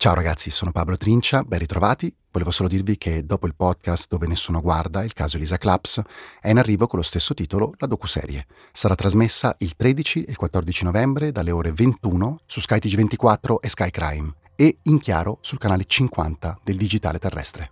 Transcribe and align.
Ciao 0.00 0.14
ragazzi, 0.14 0.48
sono 0.48 0.72
Pablo 0.72 0.96
Trincia, 0.96 1.42
ben 1.42 1.58
ritrovati. 1.58 2.10
Volevo 2.32 2.50
solo 2.50 2.70
dirvi 2.70 2.96
che 2.96 3.26
dopo 3.26 3.46
il 3.46 3.54
podcast 3.54 4.08
dove 4.08 4.26
nessuno 4.26 4.62
guarda, 4.62 5.04
il 5.04 5.12
caso 5.12 5.36
Elisa 5.36 5.58
Claps, 5.58 6.00
è 6.40 6.48
in 6.48 6.56
arrivo 6.56 6.86
con 6.86 7.00
lo 7.00 7.04
stesso 7.04 7.34
titolo 7.34 7.74
la 7.76 7.86
docuserie. 7.86 8.46
Sarà 8.72 8.94
trasmessa 8.94 9.54
il 9.58 9.76
13 9.76 10.24
e 10.24 10.30
il 10.30 10.38
14 10.38 10.84
novembre 10.84 11.32
dalle 11.32 11.50
ore 11.50 11.72
21 11.72 12.40
su 12.46 12.60
Sky 12.60 12.78
TG24 12.78 13.56
e 13.60 13.68
Sky 13.68 13.90
Crime 13.90 14.34
e 14.56 14.78
in 14.84 15.00
chiaro 15.00 15.36
sul 15.42 15.58
canale 15.58 15.84
50 15.84 16.60
del 16.64 16.78
digitale 16.78 17.18
terrestre. 17.18 17.70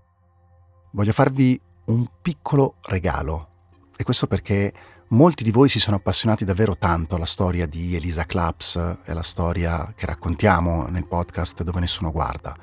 Voglio 0.92 1.12
farvi 1.12 1.58
un 1.86 2.06
piccolo 2.20 2.74
regalo 2.82 3.48
e 3.96 4.04
questo 4.04 4.26
perché 4.26 4.70
Molti 5.10 5.42
di 5.42 5.50
voi 5.50 5.70
si 5.70 5.80
sono 5.80 5.96
appassionati 5.96 6.44
davvero 6.44 6.76
tanto 6.76 7.14
alla 7.14 7.24
storia 7.24 7.64
di 7.64 7.96
Elisa 7.96 8.24
Claps 8.24 8.76
e 9.06 9.12
alla 9.12 9.22
storia 9.22 9.94
che 9.96 10.04
raccontiamo 10.04 10.86
nel 10.90 11.06
podcast 11.06 11.62
dove 11.62 11.80
nessuno 11.80 12.12
guarda. 12.12 12.54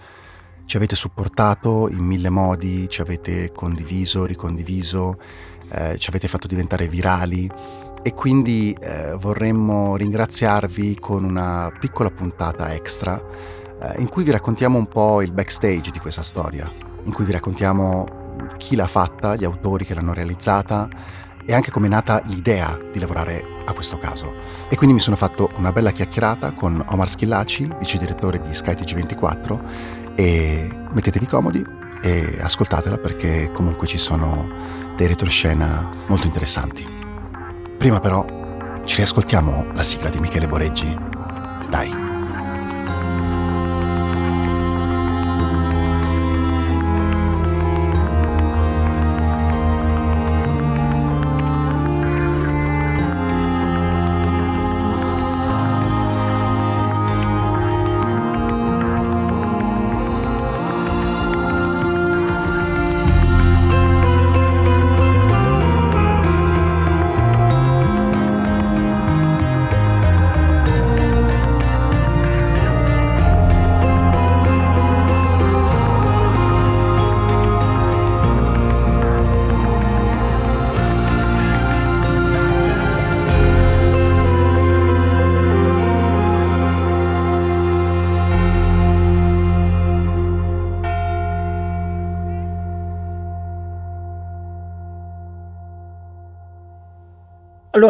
Ci 0.64 0.78
avete 0.78 0.96
supportato 0.96 1.90
in 1.90 2.04
mille 2.04 2.30
modi, 2.30 2.88
ci 2.88 3.02
avete 3.02 3.52
condiviso, 3.52 4.26
ricondiviso, 4.26 5.20
eh, 5.72 5.98
ci 5.98 6.10
avete 6.12 6.28
fatto 6.28 6.46
diventare 6.46 6.88
virali 6.88 7.50
e 8.04 8.14
quindi 8.14 8.78
eh, 8.80 9.16
vorremmo 9.18 9.96
ringraziarvi 9.96 11.00
con 11.00 11.24
una 11.24 11.76
piccola 11.80 12.12
puntata 12.12 12.76
extra 12.76 13.20
eh, 13.82 14.00
in 14.00 14.08
cui 14.08 14.24
vi 14.24 14.30
raccontiamo 14.30 14.78
un 14.78 14.88
po' 14.88 15.24
il 15.24 15.32
backstage 15.32 15.90
di 15.90 15.98
questa 15.98 16.22
storia, 16.22 16.72
in 17.06 17.12
cui 17.12 17.26
vi 17.26 17.32
raccontiamo 17.32 18.24
chi 18.58 18.76
l'ha 18.76 18.88
fatta, 18.88 19.36
gli 19.36 19.46
autori 19.46 19.84
che 19.84 19.96
l'hanno 19.96 20.14
realizzata, 20.14 20.88
e 21.46 21.54
anche 21.54 21.72
come 21.72 21.88
è 21.88 21.90
nata 21.90 22.22
l'idea 22.26 22.78
di 22.92 23.00
lavorare 23.00 23.44
a 23.66 23.74
questo 23.74 23.98
caso. 23.98 24.36
E 24.70 24.76
quindi 24.76 24.96
mi 24.96 25.02
sono 25.02 25.16
fatto 25.16 25.50
una 25.56 25.72
bella 25.72 25.92
chiacchierata 25.92 26.54
con 26.54 26.84
Omar 26.90 27.10
Schillaci, 27.10 27.70
vice 27.80 27.98
direttore 27.98 28.40
di 28.40 28.50
SkyTG24, 28.50 30.14
e 30.16 30.70
mettetevi 30.92 31.26
comodi 31.28 31.64
e 32.02 32.38
ascoltatela 32.40 32.98
perché 32.98 33.52
comunque 33.52 33.88
ci 33.88 33.98
sono 33.98 34.50
dei 34.96 35.08
retroscena 35.08 36.06
molto 36.08 36.26
interessanti. 36.26 36.86
Prima 37.78 38.00
però 38.00 38.26
ci 38.86 38.98
riascoltiamo 38.98 39.68
la 39.74 39.84
sigla 39.84 40.10
di 40.10 40.20
Michele 40.20 40.48
Boreggi. 40.48 40.98
Dai! 41.70 42.15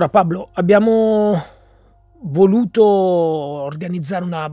Allora 0.06 0.10
Pablo, 0.10 0.50
abbiamo 0.54 1.44
voluto 2.22 2.84
organizzare 2.86 4.24
una 4.24 4.48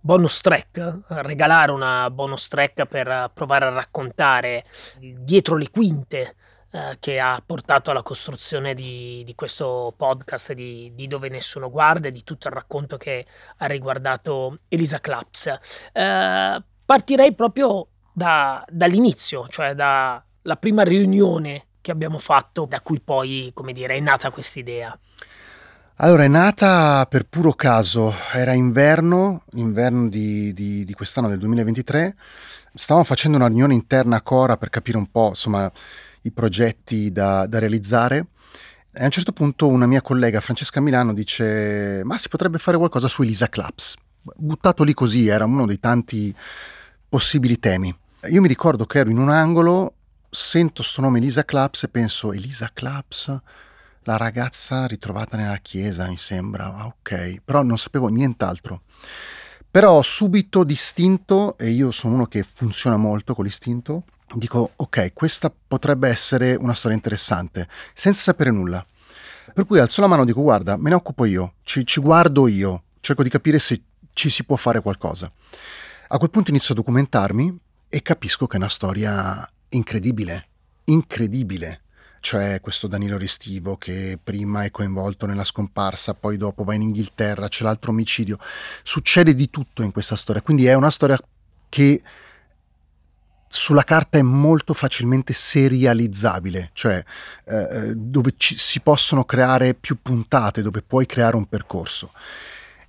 bonus 0.00 0.40
track, 0.40 1.02
regalare 1.06 1.70
una 1.70 2.10
bonus 2.10 2.48
track 2.48 2.84
per 2.86 3.30
provare 3.32 3.66
a 3.66 3.70
raccontare 3.70 4.64
dietro 4.98 5.54
le 5.54 5.70
quinte 5.70 6.34
eh, 6.72 6.96
che 6.98 7.20
ha 7.20 7.40
portato 7.46 7.92
alla 7.92 8.02
costruzione 8.02 8.74
di, 8.74 9.22
di 9.24 9.36
questo 9.36 9.94
podcast 9.96 10.52
di, 10.52 10.92
di, 10.96 11.06
Dove 11.06 11.28
Nessuno 11.28 11.70
Guarda 11.70 12.08
e 12.08 12.12
di 12.12 12.24
tutto 12.24 12.48
il 12.48 12.54
racconto 12.54 12.96
che 12.96 13.24
ha 13.58 13.66
riguardato 13.66 14.58
Elisa 14.66 14.98
Claps. 14.98 15.58
Eh, 15.92 16.62
partirei 16.84 17.34
proprio 17.36 17.86
da, 18.12 18.64
dall'inizio, 18.68 19.46
cioè 19.46 19.74
dalla 19.74 20.56
prima 20.58 20.82
riunione 20.82 21.67
che 21.88 21.92
abbiamo 21.92 22.18
fatto, 22.18 22.66
da 22.66 22.82
cui 22.82 23.00
poi, 23.00 23.50
come 23.54 23.72
dire, 23.72 23.94
è 23.94 24.00
nata 24.00 24.30
questa 24.30 24.58
idea? 24.58 24.98
Allora, 25.96 26.24
è 26.24 26.28
nata 26.28 27.06
per 27.08 27.24
puro 27.24 27.54
caso, 27.54 28.12
era 28.32 28.52
inverno, 28.52 29.44
inverno 29.54 30.10
di, 30.10 30.52
di, 30.52 30.84
di 30.84 30.92
quest'anno 30.92 31.28
del 31.28 31.38
2023, 31.38 32.14
stavamo 32.74 33.06
facendo 33.06 33.38
una 33.38 33.46
riunione 33.46 33.72
interna 33.72 34.16
a 34.16 34.20
Cora 34.20 34.58
per 34.58 34.68
capire 34.68 34.98
un 34.98 35.10
po', 35.10 35.28
insomma, 35.30 35.72
i 36.22 36.30
progetti 36.30 37.10
da, 37.10 37.46
da 37.46 37.58
realizzare 37.58 38.26
e 38.92 39.00
a 39.00 39.04
un 39.04 39.10
certo 39.10 39.32
punto 39.32 39.66
una 39.68 39.86
mia 39.86 40.02
collega 40.02 40.40
Francesca 40.40 40.80
Milano 40.80 41.14
dice 41.14 42.02
ma 42.04 42.18
si 42.18 42.28
potrebbe 42.28 42.58
fare 42.58 42.76
qualcosa 42.76 43.08
su 43.08 43.22
Elisa 43.22 43.48
Claps. 43.48 43.96
Buttato 44.36 44.82
lì 44.82 44.92
così, 44.92 45.28
era 45.28 45.46
uno 45.46 45.64
dei 45.64 45.80
tanti 45.80 46.34
possibili 47.08 47.58
temi. 47.58 47.94
Io 48.28 48.40
mi 48.40 48.48
ricordo 48.48 48.84
che 48.84 48.98
ero 48.98 49.10
in 49.10 49.18
un 49.18 49.30
angolo 49.30 49.94
sento 50.30 50.82
sto 50.82 51.00
nome 51.00 51.18
Elisa 51.18 51.44
Claps 51.44 51.84
e 51.84 51.88
penso 51.88 52.32
Elisa 52.32 52.70
Claps, 52.72 53.40
la 54.02 54.16
ragazza 54.16 54.86
ritrovata 54.86 55.36
nella 55.36 55.58
chiesa, 55.58 56.08
mi 56.08 56.16
sembra, 56.16 56.74
ah, 56.74 56.86
ok, 56.86 57.40
però 57.44 57.62
non 57.62 57.78
sapevo 57.78 58.08
nient'altro. 58.08 58.82
Però 59.70 60.00
subito 60.02 60.64
distinto, 60.64 61.56
e 61.58 61.70
io 61.70 61.90
sono 61.90 62.14
uno 62.14 62.26
che 62.26 62.42
funziona 62.42 62.96
molto 62.96 63.34
con 63.34 63.44
l'istinto, 63.44 64.04
dico 64.34 64.72
ok, 64.76 65.12
questa 65.12 65.52
potrebbe 65.66 66.08
essere 66.08 66.54
una 66.54 66.74
storia 66.74 66.96
interessante, 66.96 67.68
senza 67.94 68.22
sapere 68.22 68.50
nulla. 68.50 68.84
Per 69.52 69.66
cui 69.66 69.78
alzo 69.78 70.00
la 70.00 70.06
mano 70.06 70.22
e 70.22 70.26
dico 70.26 70.40
guarda, 70.40 70.76
me 70.76 70.88
ne 70.88 70.94
occupo 70.94 71.24
io, 71.24 71.54
ci, 71.62 71.84
ci 71.86 72.00
guardo 72.00 72.48
io, 72.48 72.84
cerco 73.00 73.22
di 73.22 73.30
capire 73.30 73.58
se 73.58 73.82
ci 74.12 74.30
si 74.30 74.44
può 74.44 74.56
fare 74.56 74.80
qualcosa. 74.80 75.30
A 76.08 76.16
quel 76.18 76.30
punto 76.30 76.50
inizio 76.50 76.72
a 76.72 76.76
documentarmi 76.76 77.58
e 77.88 78.02
capisco 78.02 78.46
che 78.46 78.54
è 78.54 78.58
una 78.58 78.68
storia 78.68 79.48
incredibile, 79.70 80.48
incredibile. 80.84 81.82
Cioè 82.20 82.60
questo 82.60 82.88
Danilo 82.88 83.16
Restivo 83.16 83.76
che 83.76 84.18
prima 84.22 84.64
è 84.64 84.70
coinvolto 84.70 85.24
nella 85.24 85.44
scomparsa, 85.44 86.14
poi 86.14 86.36
dopo 86.36 86.64
va 86.64 86.74
in 86.74 86.82
Inghilterra, 86.82 87.48
c'è 87.48 87.62
l'altro 87.62 87.90
omicidio. 87.92 88.38
Succede 88.82 89.34
di 89.34 89.48
tutto 89.50 89.82
in 89.82 89.92
questa 89.92 90.16
storia, 90.16 90.42
quindi 90.42 90.66
è 90.66 90.74
una 90.74 90.90
storia 90.90 91.18
che 91.68 92.02
sulla 93.48 93.84
carta 93.84 94.18
è 94.18 94.22
molto 94.22 94.74
facilmente 94.74 95.32
serializzabile, 95.32 96.70
cioè 96.74 97.02
eh, 97.44 97.68
eh 97.70 97.94
dove 97.94 98.34
ci, 98.36 98.58
si 98.58 98.80
possono 98.80 99.24
creare 99.24 99.74
più 99.74 99.96
puntate, 100.02 100.60
dove 100.60 100.82
puoi 100.82 101.06
creare 101.06 101.36
un 101.36 101.46
percorso. 101.46 102.12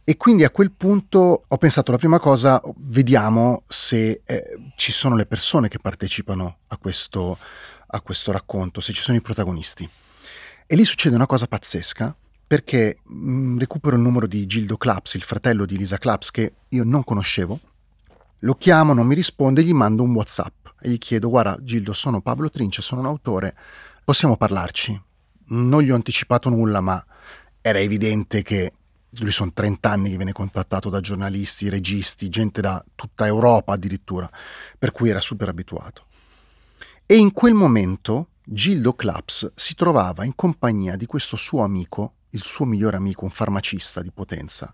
E 0.10 0.18
quindi 0.18 0.44
a 0.44 0.50
quel 0.50 0.72
punto 0.72 1.44
ho 1.48 1.58
pensato 1.58 1.92
la 1.92 2.00
prima 2.00 2.18
cosa, 2.18 2.60
vediamo 2.78 3.62
se 3.68 4.24
eh, 4.26 4.58
ci 4.76 4.92
sono 4.92 5.16
le 5.16 5.28
persone 5.28 5.68
che 5.68 5.78
partecipano 5.78 6.62
a 6.66 6.78
questo, 6.78 7.38
a 7.86 8.02
questo 8.02 8.32
racconto, 8.32 8.82
se 8.82 8.92
ci 8.92 9.02
sono 9.04 9.18
i 9.18 9.22
protagonisti. 9.22 9.88
E 10.66 10.76
lì 10.76 10.84
succede 10.84 11.14
una 11.14 11.28
cosa 11.28 11.46
pazzesca, 11.46 12.18
perché 12.48 13.02
mh, 13.04 13.32
mm, 13.32 13.60
recupero 13.60 13.98
il 13.98 14.02
numero 14.02 14.26
di 14.26 14.48
Gildo 14.48 14.78
Claps, 14.78 15.14
il 15.14 15.22
fratello 15.22 15.68
di 15.68 15.78
Lisa 15.78 16.00
Claps, 16.00 16.32
che 16.32 16.54
io 16.70 16.84
non 16.84 17.04
conoscevo, 17.04 17.60
lo 18.40 18.56
chiamo, 18.56 18.96
non 18.96 19.06
mi 19.06 19.14
risponde, 19.14 19.62
gli 19.62 19.74
mando 19.74 20.02
un 20.02 20.16
WhatsApp 20.16 20.70
e 20.82 20.90
gli 20.90 20.98
chiedo: 20.98 21.30
Guarda, 21.30 21.56
Gildo, 21.62 21.94
sono 21.94 22.20
Pablo 22.20 22.50
Trince, 22.50 22.82
sono 22.82 23.02
un 23.02 23.08
autore, 23.08 23.56
possiamo 24.04 24.38
parlarci? 24.38 25.00
Non 25.50 25.84
gli 25.84 25.92
ho 25.92 25.96
anticipato 25.96 26.50
nulla, 26.50 26.82
ma 26.82 27.06
era 27.62 27.80
evidente 27.80 28.42
che 28.42 28.74
lui 29.18 29.32
sono 29.32 29.52
30 29.52 29.90
anni 29.90 30.10
che 30.12 30.16
viene 30.16 30.32
contattato 30.32 30.90
da 30.90 31.00
giornalisti, 31.00 31.70
registi, 31.70 32.30
gente 32.30 32.62
da 32.62 32.84
tutta 32.96 33.26
Europa 33.26 33.74
addirittura, 33.74 34.30
per 34.78 34.92
cui 34.92 35.10
era 35.10 35.20
super 35.20 35.50
abituato. 35.50 36.06
E 37.06 37.18
in 37.18 37.34
quel 37.34 37.54
momento 37.54 38.30
Gildo 38.44 38.94
Claps 38.94 39.52
si 39.56 39.74
trovava 39.74 40.26
in 40.26 40.36
compagnia 40.36 40.96
di 40.96 41.06
questo 41.06 41.36
suo 41.36 41.64
amico, 41.64 42.14
il 42.32 42.42
suo 42.44 42.66
migliore 42.66 42.98
amico, 42.98 43.24
un 43.24 43.32
farmacista 43.32 44.02
di 44.02 44.12
Potenza, 44.12 44.72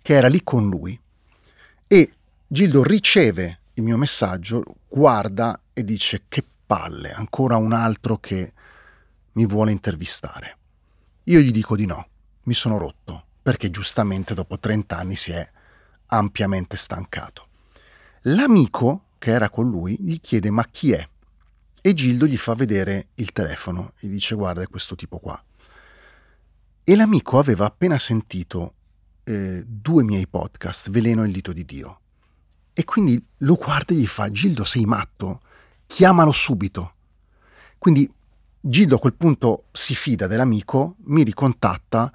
che 0.00 0.14
era 0.14 0.28
lì 0.28 0.42
con 0.42 0.68
lui. 0.68 0.98
E 1.86 2.12
Gildo 2.46 2.82
riceve 2.82 3.60
il 3.74 3.82
mio 3.82 3.98
messaggio, 3.98 4.62
guarda 4.88 5.60
e 5.72 5.84
dice 5.84 6.24
che 6.28 6.42
palle, 6.64 7.12
ancora 7.12 7.56
un 7.56 7.72
altro 7.72 8.16
che 8.18 8.52
mi 9.32 9.46
vuole 9.46 9.72
intervistare. 9.72 10.58
Io 11.24 11.40
gli 11.40 11.50
dico 11.50 11.76
di 11.76 11.84
no, 11.84 12.08
mi 12.44 12.54
sono 12.54 12.78
rotto, 12.78 13.24
perché 13.44 13.68
giustamente 13.68 14.32
dopo 14.32 14.58
30 14.58 14.96
anni 14.96 15.16
si 15.16 15.30
è 15.30 15.46
ampiamente 16.06 16.78
stancato. 16.78 17.48
L'amico 18.22 19.08
che 19.18 19.32
era 19.32 19.50
con 19.50 19.68
lui 19.68 19.98
gli 20.00 20.18
chiede 20.18 20.48
ma 20.48 20.64
chi 20.64 20.92
è? 20.92 21.06
E 21.82 21.92
Gildo 21.92 22.26
gli 22.26 22.38
fa 22.38 22.54
vedere 22.54 23.08
il 23.16 23.32
telefono, 23.32 23.92
gli 24.00 24.08
dice 24.08 24.34
guarda 24.34 24.62
è 24.62 24.66
questo 24.66 24.94
tipo 24.94 25.18
qua. 25.18 25.44
E 26.84 26.96
l'amico 26.96 27.38
aveva 27.38 27.66
appena 27.66 27.98
sentito 27.98 28.76
eh, 29.24 29.62
due 29.66 30.02
miei 30.04 30.26
podcast, 30.26 30.88
Veleno 30.88 31.22
e 31.22 31.26
il 31.26 31.32
dito 31.32 31.52
di 31.52 31.66
Dio. 31.66 32.00
E 32.72 32.84
quindi 32.84 33.22
lo 33.38 33.56
guarda 33.56 33.92
e 33.92 33.98
gli 33.98 34.06
fa 34.06 34.30
Gildo 34.30 34.64
sei 34.64 34.86
matto? 34.86 35.42
Chiamalo 35.84 36.32
subito. 36.32 36.94
Quindi 37.76 38.10
Gildo 38.58 38.94
a 38.94 38.98
quel 38.98 39.12
punto 39.12 39.64
si 39.70 39.94
fida 39.94 40.26
dell'amico, 40.26 40.96
mi 41.04 41.22
ricontatta, 41.24 42.10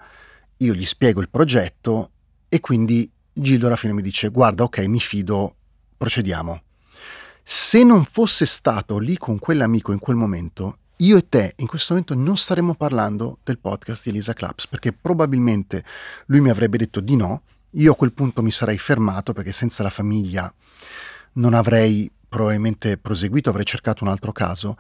io 0.61 0.73
gli 0.73 0.85
spiego 0.85 1.21
il 1.21 1.29
progetto 1.29 2.11
e 2.49 2.59
quindi 2.59 3.09
Gildo 3.31 3.67
alla 3.67 3.75
fine 3.75 3.93
mi 3.93 4.01
dice 4.01 4.29
guarda 4.29 4.63
ok 4.63 4.79
mi 4.87 4.99
fido, 4.99 5.55
procediamo. 5.97 6.61
Se 7.43 7.83
non 7.83 8.03
fosse 8.05 8.45
stato 8.45 8.97
lì 8.97 9.17
con 9.17 9.39
quell'amico 9.39 9.91
in 9.91 9.99
quel 9.99 10.17
momento, 10.17 10.77
io 10.97 11.17
e 11.17 11.27
te 11.29 11.53
in 11.57 11.67
questo 11.67 11.93
momento 11.93 12.13
non 12.13 12.37
staremmo 12.37 12.75
parlando 12.75 13.39
del 13.43 13.57
podcast 13.57 14.03
di 14.03 14.09
Elisa 14.09 14.33
Claps 14.33 14.67
perché 14.67 14.91
probabilmente 14.91 15.83
lui 16.25 16.41
mi 16.41 16.49
avrebbe 16.49 16.77
detto 16.77 16.99
di 16.99 17.15
no, 17.15 17.43
io 17.71 17.93
a 17.93 17.95
quel 17.95 18.13
punto 18.13 18.41
mi 18.41 18.51
sarei 18.51 18.77
fermato 18.77 19.31
perché 19.33 19.53
senza 19.53 19.81
la 19.81 19.89
famiglia 19.89 20.53
non 21.33 21.53
avrei 21.53 22.11
probabilmente 22.27 22.97
proseguito, 22.97 23.49
avrei 23.49 23.65
cercato 23.65 24.03
un 24.03 24.09
altro 24.09 24.31
caso 24.31 24.75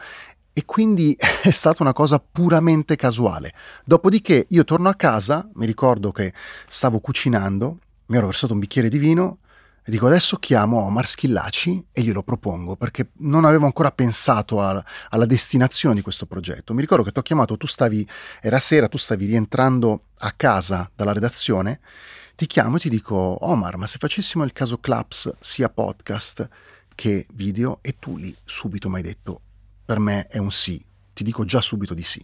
e 0.59 0.65
quindi 0.65 1.15
è 1.17 1.51
stata 1.51 1.83
una 1.83 1.93
cosa 1.93 2.19
puramente 2.19 2.97
casuale. 2.97 3.53
Dopodiché 3.85 4.45
io 4.49 4.65
torno 4.65 4.89
a 4.89 4.93
casa, 4.93 5.47
mi 5.53 5.65
ricordo 5.65 6.11
che 6.11 6.33
stavo 6.67 6.99
cucinando, 6.99 7.79
mi 8.07 8.17
ero 8.17 8.25
versato 8.25 8.51
un 8.51 8.59
bicchiere 8.59 8.89
di 8.89 8.97
vino 8.97 9.37
e 9.81 9.89
dico 9.89 10.07
adesso 10.07 10.35
chiamo 10.35 10.81
Omar 10.81 11.07
Schillaci 11.07 11.85
e 11.93 12.01
glielo 12.01 12.23
propongo 12.23 12.75
perché 12.75 13.11
non 13.19 13.45
avevo 13.45 13.65
ancora 13.67 13.91
pensato 13.91 14.59
a, 14.59 14.83
alla 15.11 15.25
destinazione 15.25 15.95
di 15.95 16.01
questo 16.01 16.25
progetto. 16.25 16.73
Mi 16.73 16.81
ricordo 16.81 17.05
che 17.05 17.13
ti 17.13 17.19
ho 17.19 17.23
chiamato, 17.23 17.55
tu 17.55 17.65
stavi, 17.65 18.05
era 18.41 18.59
sera, 18.59 18.89
tu 18.89 18.97
stavi 18.97 19.27
rientrando 19.27 20.07
a 20.17 20.33
casa 20.35 20.91
dalla 20.93 21.13
redazione, 21.13 21.79
ti 22.35 22.47
chiamo 22.47 22.75
e 22.75 22.79
ti 22.79 22.89
dico 22.89 23.15
Omar, 23.15 23.77
ma 23.77 23.87
se 23.87 23.97
facessimo 23.97 24.43
il 24.43 24.51
caso 24.51 24.77
Claps 24.79 25.35
sia 25.39 25.69
podcast 25.69 26.49
che 26.95 27.25
video 27.33 27.79
e 27.81 27.95
tu 27.97 28.17
lì 28.17 28.35
subito 28.43 28.89
mi 28.89 28.97
hai 28.97 29.03
detto 29.03 29.43
per 29.89 29.97
me 29.97 30.27
è 30.27 30.37
un 30.37 30.51
sì, 30.51 30.79
ti 31.13 31.23
dico 31.23 31.45
già 31.45 31.61
subito 31.61 31.95
di 31.95 32.03
sì. 32.03 32.23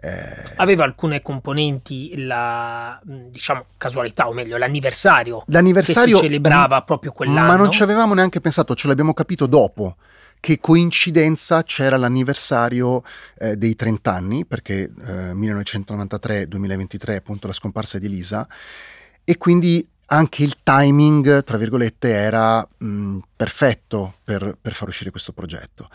Eh, 0.00 0.54
Aveva 0.56 0.84
alcune 0.84 1.20
componenti 1.20 2.24
la 2.24 2.98
diciamo 3.04 3.66
casualità, 3.76 4.26
o 4.26 4.32
meglio, 4.32 4.56
l'anniversario, 4.56 5.44
l'anniversario 5.48 6.14
che 6.14 6.22
si 6.22 6.26
celebrava 6.28 6.78
m- 6.78 6.84
proprio 6.86 7.12
quell'anno. 7.12 7.46
Ma 7.46 7.56
non 7.56 7.70
ci 7.70 7.82
avevamo 7.82 8.14
neanche 8.14 8.40
pensato, 8.40 8.74
ce 8.74 8.88
l'abbiamo 8.88 9.12
capito 9.12 9.44
dopo. 9.44 9.96
Che 10.40 10.60
coincidenza 10.60 11.62
c'era 11.62 11.98
l'anniversario 11.98 13.02
eh, 13.36 13.56
dei 13.56 13.74
30 13.74 14.10
anni, 14.10 14.46
perché 14.46 14.90
eh, 14.98 15.32
1993-2023 15.34 17.16
appunto 17.16 17.48
la 17.48 17.52
scomparsa 17.52 17.98
di 17.98 18.06
Elisa, 18.06 18.48
e 19.24 19.36
quindi 19.36 19.86
anche 20.06 20.42
il 20.42 20.62
timing, 20.62 21.44
tra 21.44 21.58
virgolette, 21.58 22.08
era 22.08 22.66
mh, 22.78 23.18
perfetto 23.36 24.14
per, 24.24 24.56
per 24.58 24.72
far 24.72 24.88
uscire 24.88 25.10
questo 25.10 25.32
progetto. 25.34 25.90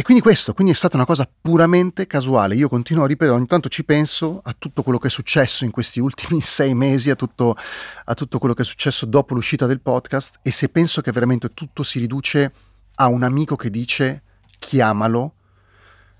E 0.00 0.02
quindi 0.02 0.22
questo, 0.22 0.54
quindi 0.54 0.72
è 0.72 0.76
stata 0.76 0.96
una 0.96 1.04
cosa 1.04 1.28
puramente 1.42 2.06
casuale. 2.06 2.54
Io 2.54 2.70
continuo 2.70 3.04
a 3.04 3.06
ripetere, 3.06 3.36
ogni 3.36 3.44
tanto 3.44 3.68
ci 3.68 3.84
penso 3.84 4.40
a 4.42 4.54
tutto 4.58 4.82
quello 4.82 4.96
che 4.96 5.08
è 5.08 5.10
successo 5.10 5.66
in 5.66 5.70
questi 5.70 6.00
ultimi 6.00 6.40
sei 6.40 6.72
mesi, 6.72 7.10
a 7.10 7.14
tutto, 7.14 7.54
a 8.04 8.14
tutto 8.14 8.38
quello 8.38 8.54
che 8.54 8.62
è 8.62 8.64
successo 8.64 9.04
dopo 9.04 9.34
l'uscita 9.34 9.66
del 9.66 9.82
podcast 9.82 10.38
e 10.40 10.52
se 10.52 10.70
penso 10.70 11.02
che 11.02 11.12
veramente 11.12 11.52
tutto 11.52 11.82
si 11.82 11.98
riduce 11.98 12.50
a 12.94 13.08
un 13.08 13.22
amico 13.22 13.56
che 13.56 13.68
dice 13.68 14.22
chiamalo, 14.58 15.34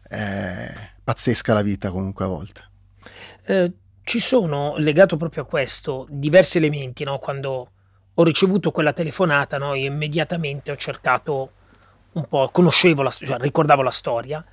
è 0.03 0.71
pazzesca 1.03 1.55
la 1.55 1.63
vita 1.63 1.91
comunque 1.91 2.27
a 2.27 2.29
volte. 2.29 2.71
Eh, 3.47 3.73
ci 4.03 4.21
sono, 4.21 4.75
legato 4.77 5.17
proprio 5.17 5.45
a 5.45 5.47
questo, 5.47 6.07
diversi 6.11 6.59
elementi, 6.59 7.03
no? 7.03 7.17
Quando 7.17 7.71
ho 8.13 8.23
ricevuto 8.25 8.73
quella 8.73 8.93
telefonata, 8.93 9.57
no? 9.57 9.73
io 9.73 9.87
immediatamente 9.87 10.71
ho 10.71 10.77
cercato 10.77 11.53
un 12.13 12.27
po', 12.27 12.49
conoscevo, 12.53 13.03
la, 13.03 13.11
cioè, 13.11 13.39
ricordavo 13.39 13.83
la 13.83 13.91
storia. 13.91 14.45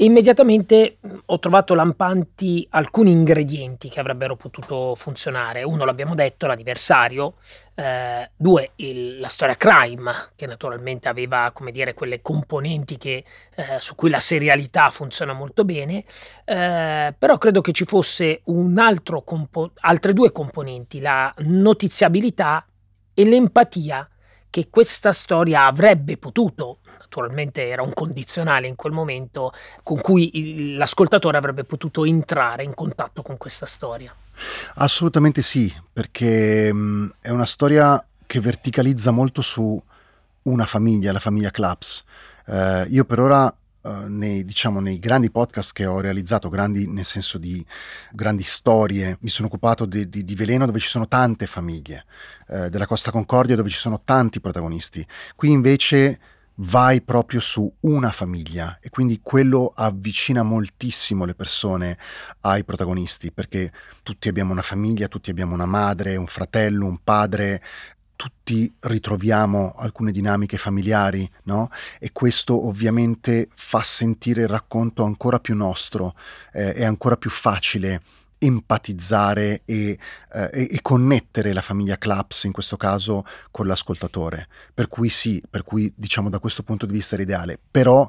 E 0.00 0.04
immediatamente 0.04 0.96
ho 1.26 1.38
trovato 1.38 1.74
lampanti 1.74 2.66
alcuni 2.70 3.10
ingredienti 3.10 3.90
che 3.90 4.00
avrebbero 4.00 4.34
potuto 4.34 4.94
funzionare. 4.94 5.62
Uno 5.62 5.84
l'abbiamo 5.84 6.14
detto, 6.14 6.46
l'anniversario, 6.46 7.34
eh, 7.74 8.30
due 8.34 8.70
il, 8.76 9.18
la 9.18 9.28
storia 9.28 9.56
crime, 9.56 10.30
che 10.36 10.46
naturalmente 10.46 11.10
aveva 11.10 11.50
come 11.52 11.70
dire 11.70 11.92
quelle 11.92 12.22
componenti 12.22 12.96
che, 12.96 13.24
eh, 13.54 13.76
su 13.78 13.94
cui 13.94 14.08
la 14.08 14.20
serialità 14.20 14.88
funziona 14.88 15.34
molto 15.34 15.66
bene, 15.66 16.02
eh, 16.46 17.14
però 17.18 17.36
credo 17.36 17.60
che 17.60 17.72
ci 17.72 17.84
fosse 17.84 18.40
compo- 19.22 19.72
altre 19.80 20.14
due 20.14 20.32
componenti, 20.32 21.00
la 21.00 21.30
notiziabilità 21.40 22.64
e 23.12 23.24
l'empatia 23.26 24.08
che 24.50 24.68
questa 24.68 25.12
storia 25.12 25.66
avrebbe 25.66 26.16
potuto, 26.16 26.78
naturalmente 26.98 27.68
era 27.68 27.82
un 27.82 27.94
condizionale 27.94 28.66
in 28.66 28.74
quel 28.74 28.92
momento, 28.92 29.52
con 29.82 30.00
cui 30.00 30.74
l'ascoltatore 30.76 31.36
avrebbe 31.36 31.64
potuto 31.64 32.04
entrare 32.04 32.64
in 32.64 32.74
contatto 32.74 33.22
con 33.22 33.36
questa 33.36 33.66
storia. 33.66 34.14
Assolutamente 34.74 35.40
sì, 35.42 35.72
perché 35.92 36.72
mh, 36.72 37.14
è 37.20 37.30
una 37.30 37.46
storia 37.46 38.04
che 38.26 38.40
verticalizza 38.40 39.10
molto 39.10 39.42
su 39.42 39.82
una 40.42 40.66
famiglia, 40.66 41.12
la 41.12 41.18
famiglia 41.18 41.50
Claps. 41.50 42.04
Eh, 42.46 42.86
io 42.90 43.04
per 43.04 43.20
ora 43.20 43.54
Uh, 43.82 44.04
nei, 44.08 44.44
diciamo, 44.44 44.78
nei, 44.78 44.98
grandi 44.98 45.30
podcast 45.30 45.72
che 45.72 45.86
ho 45.86 46.00
realizzato, 46.00 46.50
grandi 46.50 46.86
nel 46.86 47.06
senso 47.06 47.38
di 47.38 47.64
grandi 48.12 48.42
storie, 48.42 49.16
mi 49.20 49.30
sono 49.30 49.48
occupato 49.48 49.86
di, 49.86 50.06
di, 50.08 50.22
di 50.22 50.34
Veleno 50.34 50.66
dove 50.66 50.80
ci 50.80 50.88
sono 50.88 51.08
tante 51.08 51.46
famiglie, 51.46 52.04
uh, 52.48 52.68
della 52.68 52.86
Costa 52.86 53.10
Concordia 53.10 53.56
dove 53.56 53.70
ci 53.70 53.78
sono 53.78 54.02
tanti 54.04 54.38
protagonisti. 54.40 55.06
Qui 55.34 55.50
invece 55.50 56.20
vai 56.62 57.00
proprio 57.00 57.40
su 57.40 57.72
una 57.80 58.10
famiglia 58.10 58.78
e 58.80 58.90
quindi 58.90 59.20
quello 59.22 59.72
avvicina 59.74 60.42
moltissimo 60.42 61.24
le 61.24 61.34
persone 61.34 61.96
ai 62.40 62.64
protagonisti 62.64 63.32
perché 63.32 63.72
tutti 64.02 64.28
abbiamo 64.28 64.52
una 64.52 64.62
famiglia, 64.62 65.08
tutti 65.08 65.30
abbiamo 65.30 65.54
una 65.54 65.66
madre, 65.66 66.16
un 66.16 66.26
fratello, 66.26 66.86
un 66.86 66.98
padre, 67.02 67.62
tutti 68.20 68.70
ritroviamo 68.80 69.72
alcune 69.78 70.12
dinamiche 70.12 70.58
familiari, 70.58 71.26
no? 71.44 71.70
E 71.98 72.12
questo 72.12 72.66
ovviamente 72.66 73.48
fa 73.54 73.82
sentire 73.82 74.42
il 74.42 74.48
racconto 74.48 75.04
ancora 75.04 75.38
più 75.38 75.56
nostro, 75.56 76.14
eh, 76.52 76.74
è 76.74 76.84
ancora 76.84 77.16
più 77.16 77.30
facile 77.30 78.02
empatizzare 78.36 79.62
e, 79.64 79.98
eh, 80.34 80.50
e, 80.52 80.78
connettere 80.82 81.54
la 81.54 81.62
famiglia 81.62 81.96
Claps 81.96 82.44
in 82.44 82.52
questo 82.52 82.76
caso 82.76 83.24
con 83.50 83.66
l'ascoltatore. 83.66 84.48
Per 84.74 84.86
cui 84.88 85.08
sì, 85.08 85.42
per 85.48 85.64
cui 85.64 85.90
diciamo 85.96 86.28
da 86.28 86.40
questo 86.40 86.62
punto 86.62 86.84
di 86.84 86.92
vista 86.92 87.16
è 87.16 87.20
ideale, 87.20 87.58
però 87.70 88.06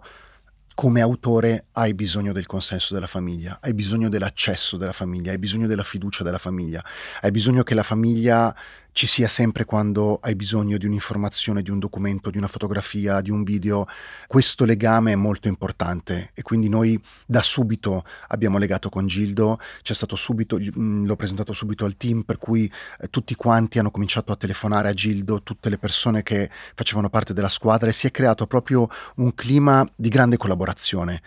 come 0.73 1.01
autore 1.01 1.67
hai 1.73 1.93
bisogno 1.93 2.33
del 2.33 2.47
consenso 2.47 2.93
della 2.93 3.07
famiglia, 3.07 3.59
hai 3.61 3.73
bisogno 3.73 4.09
dell'accesso 4.09 4.77
della 4.77 4.91
famiglia, 4.91 5.31
hai 5.31 5.37
bisogno 5.37 5.67
della 5.67 5.83
fiducia 5.83 6.23
della 6.23 6.37
famiglia, 6.37 6.83
hai 7.21 7.31
bisogno 7.31 7.63
che 7.63 7.75
la 7.75 7.83
famiglia 7.83 8.55
ci 8.91 9.07
sia 9.07 9.27
sempre 9.27 9.65
quando 9.65 10.19
hai 10.21 10.35
bisogno 10.35 10.77
di 10.77 10.85
un'informazione, 10.85 11.61
di 11.61 11.69
un 11.69 11.79
documento, 11.79 12.29
di 12.29 12.37
una 12.37 12.47
fotografia, 12.47 13.21
di 13.21 13.31
un 13.31 13.43
video. 13.43 13.85
Questo 14.27 14.65
legame 14.65 15.13
è 15.13 15.15
molto 15.15 15.47
importante 15.47 16.31
e 16.33 16.41
quindi 16.41 16.67
noi 16.67 17.01
da 17.25 17.41
subito 17.41 18.03
abbiamo 18.27 18.57
legato 18.57 18.89
con 18.89 19.07
Gildo, 19.07 19.59
c'è 19.81 19.93
stato 19.93 20.15
subito, 20.15 20.57
mm, 20.59 21.05
l'ho 21.05 21.15
presentato 21.15 21.53
subito 21.53 21.85
al 21.85 21.95
team, 21.95 22.23
per 22.23 22.37
cui 22.37 22.71
eh, 22.99 23.07
tutti 23.09 23.35
quanti 23.35 23.79
hanno 23.79 23.91
cominciato 23.91 24.31
a 24.31 24.35
telefonare 24.35 24.89
a 24.89 24.93
Gildo, 24.93 25.41
tutte 25.41 25.69
le 25.69 25.77
persone 25.77 26.23
che 26.23 26.49
facevano 26.75 27.09
parte 27.09 27.33
della 27.33 27.49
squadra 27.49 27.89
e 27.89 27.93
si 27.93 28.07
è 28.07 28.11
creato 28.11 28.45
proprio 28.45 28.87
un 29.15 29.33
clima 29.33 29.87
di 29.95 30.09
grande 30.09 30.37
collaborazione. 30.37 31.21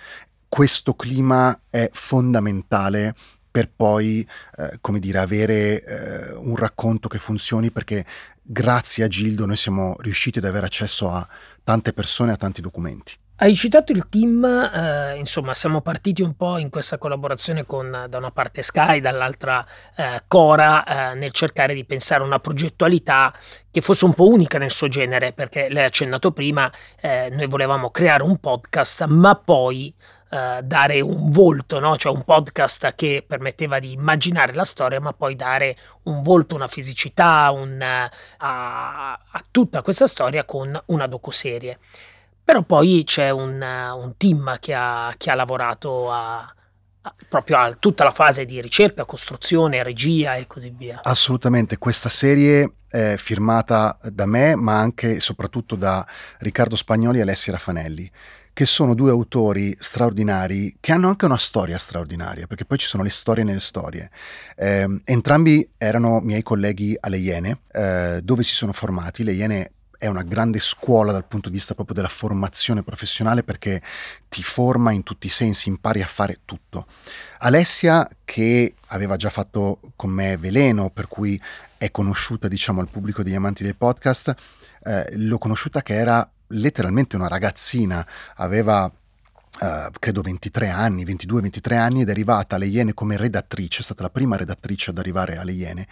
Questo 0.48 0.94
clima 0.94 1.62
è 1.68 1.88
fondamentale 1.92 3.14
per 3.54 3.70
poi, 3.70 4.28
eh, 4.56 4.78
come 4.80 4.98
dire, 4.98 5.20
avere 5.20 5.84
eh, 5.84 6.32
un 6.32 6.56
racconto 6.56 7.06
che 7.06 7.18
funzioni 7.18 7.70
perché 7.70 8.04
grazie 8.42 9.04
a 9.04 9.06
Gildo 9.06 9.46
noi 9.46 9.54
siamo 9.54 9.94
riusciti 10.00 10.40
ad 10.40 10.44
avere 10.44 10.66
accesso 10.66 11.08
a 11.08 11.24
tante 11.62 11.92
persone, 11.92 12.32
a 12.32 12.36
tanti 12.36 12.60
documenti. 12.60 13.14
Hai 13.36 13.54
citato 13.54 13.92
il 13.92 14.08
team, 14.08 14.44
eh, 14.44 15.14
insomma 15.18 15.54
siamo 15.54 15.82
partiti 15.82 16.20
un 16.20 16.34
po' 16.34 16.58
in 16.58 16.68
questa 16.68 16.98
collaborazione 16.98 17.64
con 17.64 18.06
da 18.08 18.18
una 18.18 18.32
parte 18.32 18.62
Sky, 18.62 18.98
dall'altra 18.98 19.64
eh, 19.94 20.24
Cora, 20.26 21.12
eh, 21.12 21.14
nel 21.14 21.30
cercare 21.30 21.74
di 21.74 21.84
pensare 21.84 22.24
a 22.24 22.26
una 22.26 22.40
progettualità 22.40 23.32
che 23.70 23.80
fosse 23.80 24.04
un 24.04 24.14
po' 24.14 24.28
unica 24.28 24.58
nel 24.58 24.72
suo 24.72 24.88
genere, 24.88 25.32
perché 25.32 25.68
lei 25.68 25.84
ha 25.84 25.86
accennato 25.86 26.32
prima, 26.32 26.72
eh, 27.00 27.28
noi 27.30 27.46
volevamo 27.46 27.90
creare 27.90 28.24
un 28.24 28.36
podcast, 28.38 29.04
ma 29.04 29.36
poi 29.36 29.94
uh, 30.34 30.62
dare 30.62 31.00
un 31.00 31.30
volto, 31.30 31.78
no? 31.78 31.96
cioè 31.96 32.12
un 32.12 32.24
podcast 32.24 32.94
che 32.94 33.24
permetteva 33.26 33.78
di 33.78 33.92
immaginare 33.92 34.52
la 34.52 34.64
storia, 34.64 35.00
ma 35.00 35.12
poi 35.12 35.36
dare 35.36 35.76
un 36.04 36.22
volto, 36.22 36.54
una 36.54 36.68
fisicità 36.68 37.50
un, 37.52 37.78
uh, 37.80 38.16
a, 38.38 39.12
a, 39.12 39.44
tutta 39.50 39.82
questa 39.82 40.06
storia 40.06 40.44
con 40.44 40.80
una 40.86 41.06
docuserie. 41.06 41.78
Però 42.42 42.62
poi 42.62 43.04
c'è 43.06 43.30
un, 43.30 43.62
un 43.62 44.14
team 44.18 44.58
che 44.58 44.74
ha, 44.74 45.14
che 45.16 45.30
ha 45.30 45.34
lavorato 45.34 46.12
a, 46.12 46.54
proprio 47.26 47.56
a 47.56 47.74
tutta 47.78 48.04
la 48.04 48.10
fase 48.10 48.44
di 48.44 48.60
ricerca, 48.60 49.06
costruzione, 49.06 49.82
regia 49.82 50.34
e 50.34 50.46
così 50.46 50.70
via. 50.76 51.00
Assolutamente, 51.02 51.78
questa 51.78 52.10
serie 52.10 52.74
è 52.86 53.14
firmata 53.16 53.98
da 54.02 54.26
me, 54.26 54.56
ma 54.56 54.78
anche 54.78 55.16
e 55.16 55.20
soprattutto 55.20 55.74
da 55.74 56.06
Riccardo 56.38 56.76
Spagnoli 56.76 57.18
e 57.18 57.22
Alessia 57.22 57.52
Raffanelli 57.52 58.10
che 58.54 58.66
sono 58.66 58.94
due 58.94 59.10
autori 59.10 59.76
straordinari 59.78 60.76
che 60.78 60.92
hanno 60.92 61.08
anche 61.08 61.24
una 61.24 61.36
storia 61.36 61.76
straordinaria, 61.76 62.46
perché 62.46 62.64
poi 62.64 62.78
ci 62.78 62.86
sono 62.86 63.02
le 63.02 63.10
storie 63.10 63.42
nelle 63.42 63.60
storie. 63.60 64.10
Eh, 64.56 65.00
entrambi 65.04 65.68
erano 65.76 66.20
miei 66.20 66.42
colleghi 66.42 66.96
alle 67.00 67.18
Iene, 67.18 67.58
eh, 67.72 68.20
dove 68.22 68.44
si 68.44 68.54
sono 68.54 68.72
formati. 68.72 69.24
Le 69.24 69.32
Iene 69.32 69.72
è 69.98 70.06
una 70.06 70.22
grande 70.22 70.60
scuola 70.60 71.10
dal 71.10 71.26
punto 71.26 71.48
di 71.48 71.56
vista 71.56 71.74
proprio 71.74 71.96
della 71.96 72.08
formazione 72.08 72.84
professionale 72.84 73.42
perché 73.42 73.82
ti 74.28 74.42
forma 74.44 74.92
in 74.92 75.02
tutti 75.02 75.26
i 75.26 75.30
sensi, 75.30 75.68
impari 75.68 76.00
a 76.00 76.06
fare 76.06 76.38
tutto. 76.44 76.86
Alessia, 77.38 78.08
che 78.24 78.74
aveva 78.88 79.16
già 79.16 79.30
fatto 79.30 79.80
con 79.96 80.10
me 80.10 80.36
Veleno, 80.36 80.90
per 80.90 81.08
cui 81.08 81.40
è 81.76 81.90
conosciuta 81.90 82.46
diciamo 82.46 82.80
al 82.80 82.88
pubblico 82.88 83.24
degli 83.24 83.34
amanti 83.34 83.64
del 83.64 83.76
podcast, 83.76 84.32
eh, 84.84 85.16
l'ho 85.16 85.38
conosciuta 85.38 85.82
che 85.82 85.94
era 85.94 86.28
letteralmente 86.54 87.16
una 87.16 87.28
ragazzina, 87.28 88.06
aveva 88.36 88.90
Uh, 89.56 89.88
credo 90.00 90.20
23 90.20 90.68
anni, 90.68 91.04
22-23 91.04 91.76
anni 91.76 92.00
ed 92.00 92.08
è 92.08 92.10
arrivata 92.10 92.56
alle 92.56 92.66
Iene 92.66 92.92
come 92.92 93.16
redattrice, 93.16 93.82
è 93.82 93.82
stata 93.84 94.02
la 94.02 94.10
prima 94.10 94.34
redattrice 94.34 94.90
ad 94.90 94.98
arrivare 94.98 95.36
alle 95.36 95.52
Iene. 95.52 95.86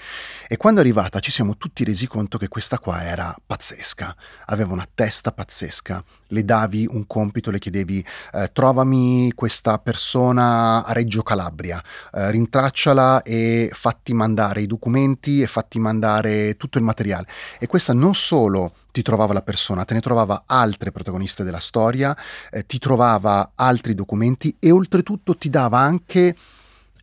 E 0.49 0.57
quando 0.57 0.81
è 0.81 0.83
arrivata 0.83 1.21
ci 1.21 1.31
siamo 1.31 1.57
tutti 1.57 1.85
resi 1.85 2.09
conto 2.09 2.39
che 2.39 2.49
questa 2.49 2.81
qua 2.81 3.05
era 3.05 3.33
pazzesca, 3.47 4.17
aveva 4.47 4.73
una 4.73 4.89
testa 4.93 5.31
pazzesca, 5.31 6.03
le 6.27 6.45
davi 6.45 6.89
un 6.91 7.07
compito, 7.07 7.53
le 7.53 7.61
chiedevi 7.61 8.05
uh, 8.33 8.47
trovami 8.53 9.31
questa 9.33 9.79
persona 9.79 10.85
a 10.85 10.93
Reggio 10.93 11.23
Calabria, 11.23 11.81
uh, 12.15 12.31
rintracciala 12.31 13.23
e 13.23 13.71
fatti 13.73 14.13
mandare 14.13 14.63
i 14.63 14.67
documenti 14.67 15.41
e 15.41 15.47
fatti 15.47 15.79
mandare 15.79 16.57
tutto 16.57 16.79
il 16.79 16.85
materiale 16.85 17.29
e 17.61 17.69
questa 17.69 17.93
non 17.93 18.17
solo 18.17 18.73
ti 18.93 19.03
trovava 19.03 19.33
la 19.33 19.43
persona, 19.43 19.85
te 19.85 19.95
ne 19.95 20.01
trovava 20.01 20.45
altre 20.47 20.93
protagoniste 20.93 21.43
della 21.43 21.59
storia, 21.59 22.17
eh, 22.51 22.65
ti 22.65 22.79
trovava 22.79 23.53
altri 23.57 23.95
documenti 23.95 24.57
e 24.61 24.71
oltretutto 24.71 25.37
ti 25.37 25.51
dava 25.51 25.79
anche 25.79 26.37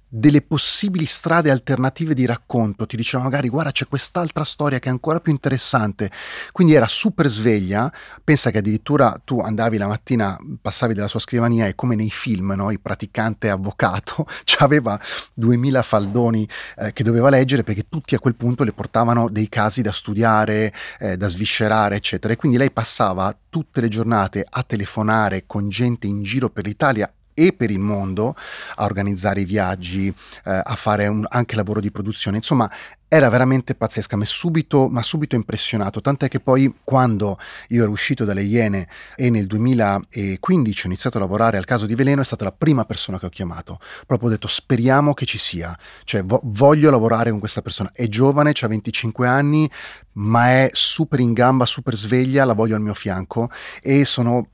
delle 0.10 0.42
possibili 0.42 1.06
strade 1.06 1.52
alternative 1.52 2.16
di 2.16 2.26
racconto, 2.26 2.88
ti 2.88 2.98
diceva 2.98 3.24
magari 3.24 3.48
guarda 3.48 3.72
c'è 3.72 3.88
quest'altra 3.88 4.44
storia 4.44 4.80
che 4.80 4.90
è 4.90 4.92
ancora 4.92 5.20
più 5.20 5.32
interessante, 5.32 6.10
quindi 6.52 6.74
era 6.74 6.88
super 6.88 7.28
sveglia, 7.28 7.92
pensa 8.24 8.50
che 8.50 8.58
addirittura 8.58 9.22
tu 9.24 9.40
andavi 9.40 9.78
la 9.78 9.88
mattina, 9.88 10.38
passavi 10.60 10.96
dalla 10.96 11.08
sua 11.08 11.20
scrivania 11.20 11.68
e 11.68 11.76
come 11.76 11.96
nei 11.96 12.10
film, 12.10 12.54
no? 12.56 12.72
il 12.72 12.82
praticante 12.82 13.50
avvocato, 13.50 14.26
aveva 14.60 15.00
2000 15.36 15.82
faldoni 15.84 16.48
eh, 16.78 16.92
che 16.92 17.04
doveva 17.04 17.30
leggere 17.30 17.64
perché 17.64 17.86
tutti 17.88 18.16
a 18.16 18.20
quel 18.20 18.36
punto 18.36 18.64
le 18.64 18.74
portavano 18.74 19.30
dei 19.30 19.48
casi 19.48 19.82
da 19.82 19.92
studiare, 19.92 20.74
eh, 21.00 21.18
da 21.18 21.30
sviscerare, 21.30 21.96
eccetera, 21.96 22.34
e 22.34 22.36
quindi 22.36 22.58
lei 22.58 22.72
passava 22.72 23.36
tutte 23.48 23.80
le 23.80 23.88
giornate 23.88 24.46
a 24.48 24.64
telefonare 24.64 25.44
con 25.46 25.70
gente 25.70 26.08
in 26.08 26.24
giro 26.24 26.50
per 26.50 26.66
l'Italia 26.66 27.12
e 27.40 27.54
per 27.54 27.72
il 27.72 27.80
mondo 27.80 28.36
a 28.76 28.84
organizzare 28.84 29.40
i 29.40 29.46
viaggi, 29.46 30.08
eh, 30.08 30.62
a 30.64 30.76
fare 30.76 31.08
un, 31.08 31.26
anche 31.30 31.56
lavoro 31.56 31.80
di 31.80 31.90
produzione. 31.90 32.36
Insomma, 32.36 32.70
era 33.08 33.30
veramente 33.30 33.74
pazzesca, 33.74 34.16
mi 34.18 34.24
ha 34.24 34.26
subito, 34.28 34.92
subito, 35.02 35.36
impressionato, 35.36 36.00
tant'è 36.00 36.28
che 36.28 36.40
poi 36.40 36.76
quando 36.84 37.40
io 37.70 37.82
ero 37.82 37.92
uscito 37.92 38.24
dalle 38.24 38.44
Iene 38.44 38.88
e 39.16 39.32
nel 39.32 39.48
2015 39.48 40.86
ho 40.86 40.88
iniziato 40.88 41.18
a 41.18 41.22
lavorare 41.22 41.58
al 41.58 41.66
caso 41.66 41.88
di 41.88 41.96
Veleno, 41.96 42.22
è 42.22 42.26
stata 42.26 42.44
la 42.44 42.52
prima 42.52 42.86
persona 42.86 43.18
che 43.18 43.26
ho 43.26 43.30
chiamato. 43.30 43.80
Proprio 44.06 44.28
ho 44.30 44.32
detto 44.32 44.48
speriamo 44.48 45.14
che 45.14 45.26
ci 45.26 45.40
sia, 45.40 45.76
cioè 46.04 46.24
vo- 46.24 46.42
voglio 46.44 46.92
lavorare 46.92 47.32
con 47.32 47.40
questa 47.40 47.64
persona. 47.64 47.90
È 47.94 48.06
giovane, 48.08 48.52
ha 48.60 48.68
25 48.68 49.28
anni, 49.28 49.68
ma 50.14 50.50
è 50.50 50.70
super 50.74 51.20
in 51.20 51.34
gamba, 51.34 51.66
super 51.66 51.96
sveglia, 51.96 52.46
la 52.46 52.54
voglio 52.54 52.76
al 52.76 52.82
mio 52.82 52.94
fianco 52.94 53.50
e 53.82 54.06
sono 54.06 54.50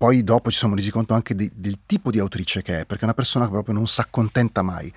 poi 0.00 0.24
dopo 0.24 0.50
ci 0.50 0.56
siamo 0.56 0.74
resi 0.74 0.90
conto 0.90 1.12
anche 1.12 1.34
di, 1.34 1.50
del 1.54 1.80
tipo 1.84 2.10
di 2.10 2.18
autrice 2.18 2.62
che 2.62 2.80
è, 2.80 2.86
perché 2.86 3.02
è 3.02 3.04
una 3.04 3.12
persona 3.12 3.44
che 3.44 3.50
proprio 3.50 3.74
non 3.74 3.86
si 3.86 4.00
accontenta 4.00 4.62
mai. 4.62 4.90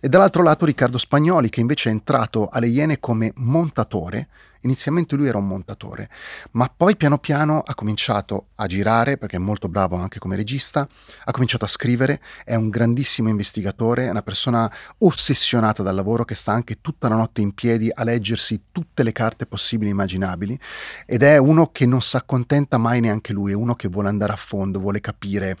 E 0.00 0.08
dall'altro 0.08 0.42
lato 0.42 0.64
Riccardo 0.64 0.96
Spagnoli, 0.96 1.50
che 1.50 1.60
invece 1.60 1.90
è 1.90 1.92
entrato 1.92 2.48
alle 2.50 2.68
Iene 2.68 2.98
come 2.98 3.32
montatore, 3.34 4.28
Inizialmente 4.66 5.14
lui 5.14 5.28
era 5.28 5.38
un 5.38 5.46
montatore, 5.46 6.10
ma 6.52 6.68
poi 6.74 6.96
piano 6.96 7.18
piano 7.18 7.62
ha 7.64 7.74
cominciato 7.76 8.48
a 8.56 8.66
girare, 8.66 9.16
perché 9.16 9.36
è 9.36 9.38
molto 9.38 9.68
bravo 9.68 9.94
anche 9.94 10.18
come 10.18 10.34
regista, 10.34 10.86
ha 11.24 11.30
cominciato 11.30 11.64
a 11.64 11.68
scrivere, 11.68 12.20
è 12.44 12.56
un 12.56 12.68
grandissimo 12.68 13.28
investigatore, 13.28 14.06
è 14.06 14.10
una 14.10 14.22
persona 14.22 14.70
ossessionata 14.98 15.84
dal 15.84 15.94
lavoro 15.94 16.24
che 16.24 16.34
sta 16.34 16.50
anche 16.50 16.80
tutta 16.80 17.08
la 17.08 17.14
notte 17.14 17.42
in 17.42 17.52
piedi 17.52 17.88
a 17.94 18.02
leggersi 18.02 18.64
tutte 18.72 19.04
le 19.04 19.12
carte 19.12 19.46
possibili 19.46 19.90
e 19.90 19.92
immaginabili 19.92 20.58
ed 21.06 21.22
è 21.22 21.36
uno 21.36 21.68
che 21.70 21.86
non 21.86 22.00
si 22.00 22.16
accontenta 22.16 22.76
mai 22.76 23.00
neanche 23.00 23.32
lui, 23.32 23.52
è 23.52 23.54
uno 23.54 23.74
che 23.74 23.86
vuole 23.86 24.08
andare 24.08 24.32
a 24.32 24.36
fondo, 24.36 24.80
vuole 24.80 24.98
capire, 24.98 25.56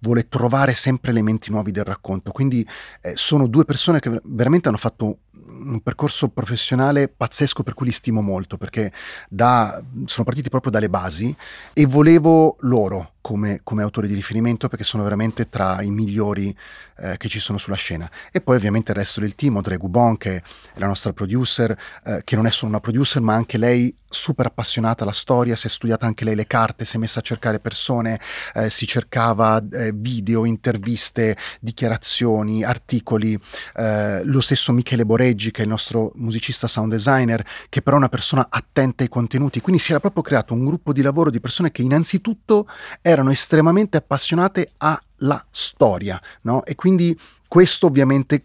vuole 0.00 0.28
trovare 0.28 0.74
sempre 0.74 1.12
elementi 1.12 1.52
nuovi 1.52 1.70
del 1.70 1.84
racconto. 1.84 2.32
Quindi 2.32 2.66
eh, 3.02 3.12
sono 3.14 3.46
due 3.46 3.64
persone 3.64 4.00
che 4.00 4.20
veramente 4.24 4.66
hanno 4.66 4.78
fatto 4.78 5.18
un 5.58 5.80
percorso 5.80 6.28
professionale 6.28 7.08
pazzesco 7.08 7.62
per 7.62 7.74
cui 7.74 7.86
li 7.86 7.92
stimo 7.92 8.20
molto 8.20 8.47
perché 8.56 8.92
da, 9.28 9.82
sono 10.04 10.24
partiti 10.24 10.48
proprio 10.48 10.70
dalle 10.70 10.88
basi 10.88 11.34
e 11.72 11.86
volevo 11.86 12.56
loro 12.60 13.12
come, 13.20 13.60
come 13.62 13.82
autori 13.82 14.08
di 14.08 14.14
riferimento 14.14 14.68
perché 14.68 14.84
sono 14.84 15.02
veramente 15.02 15.48
tra 15.48 15.82
i 15.82 15.90
migliori 15.90 16.54
eh, 16.98 17.16
che 17.16 17.28
ci 17.28 17.40
sono 17.40 17.58
sulla 17.58 17.76
scena. 17.76 18.10
E 18.32 18.40
poi 18.40 18.56
ovviamente 18.56 18.90
il 18.90 18.96
resto 18.96 19.20
del 19.20 19.34
team, 19.34 19.56
Audrey 19.56 19.76
Gubon 19.76 20.16
che 20.16 20.36
è 20.36 20.42
la 20.74 20.86
nostra 20.86 21.12
producer, 21.12 21.76
eh, 22.04 22.22
che 22.24 22.36
non 22.36 22.46
è 22.46 22.50
solo 22.50 22.70
una 22.70 22.80
producer 22.80 23.22
ma 23.22 23.34
anche 23.34 23.58
lei 23.58 23.94
super 24.10 24.46
appassionata 24.46 25.02
alla 25.02 25.12
storia, 25.12 25.54
si 25.54 25.66
è 25.66 25.70
studiata 25.70 26.06
anche 26.06 26.24
lei 26.24 26.34
le 26.34 26.46
carte, 26.46 26.84
si 26.84 26.96
è 26.96 26.98
messa 26.98 27.18
a 27.20 27.22
cercare 27.22 27.60
persone, 27.60 28.18
eh, 28.54 28.70
si 28.70 28.86
cercava 28.86 29.62
eh, 29.70 29.92
video, 29.94 30.44
interviste, 30.44 31.36
dichiarazioni, 31.60 32.64
articoli. 32.64 33.38
Eh, 33.76 34.24
lo 34.24 34.40
stesso 34.40 34.72
Michele 34.72 35.04
Boreggi 35.04 35.50
che 35.50 35.60
è 35.60 35.64
il 35.64 35.70
nostro 35.70 36.12
musicista 36.16 36.66
sound 36.66 36.92
designer, 36.92 37.44
che 37.68 37.82
però 37.82 37.96
è 37.96 37.98
una 37.98 38.08
persona 38.08 38.46
attenta 38.50 39.02
ai 39.02 39.08
contenuti. 39.08 39.60
Quindi 39.60 39.80
si 39.80 39.90
era 39.90 40.00
proprio 40.00 40.22
creato 40.22 40.54
un 40.54 40.64
gruppo 40.64 40.92
di 40.92 41.02
lavoro 41.02 41.30
di 41.30 41.40
persone 41.40 41.70
che 41.70 41.82
innanzitutto 41.82 42.66
erano 43.02 43.17
estremamente 43.26 43.96
appassionate 43.96 44.72
alla 44.78 45.44
storia, 45.50 46.20
no? 46.42 46.64
E 46.64 46.74
quindi 46.74 47.18
questo 47.46 47.86
ovviamente 47.86 48.44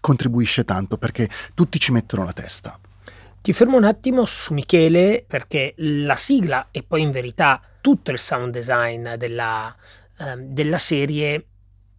contribuisce 0.00 0.64
tanto 0.64 0.98
perché 0.98 1.28
tutti 1.54 1.78
ci 1.78 1.92
mettono 1.92 2.24
la 2.24 2.32
testa. 2.32 2.78
Ti 3.40 3.52
fermo 3.52 3.76
un 3.76 3.84
attimo 3.84 4.24
su 4.24 4.54
Michele 4.54 5.24
perché 5.26 5.74
la 5.78 6.16
sigla 6.16 6.68
e 6.70 6.82
poi 6.82 7.02
in 7.02 7.10
verità 7.10 7.60
tutto 7.80 8.10
il 8.10 8.18
sound 8.18 8.52
design 8.52 9.14
della, 9.14 9.74
eh, 10.18 10.36
della 10.36 10.78
serie 10.78 11.46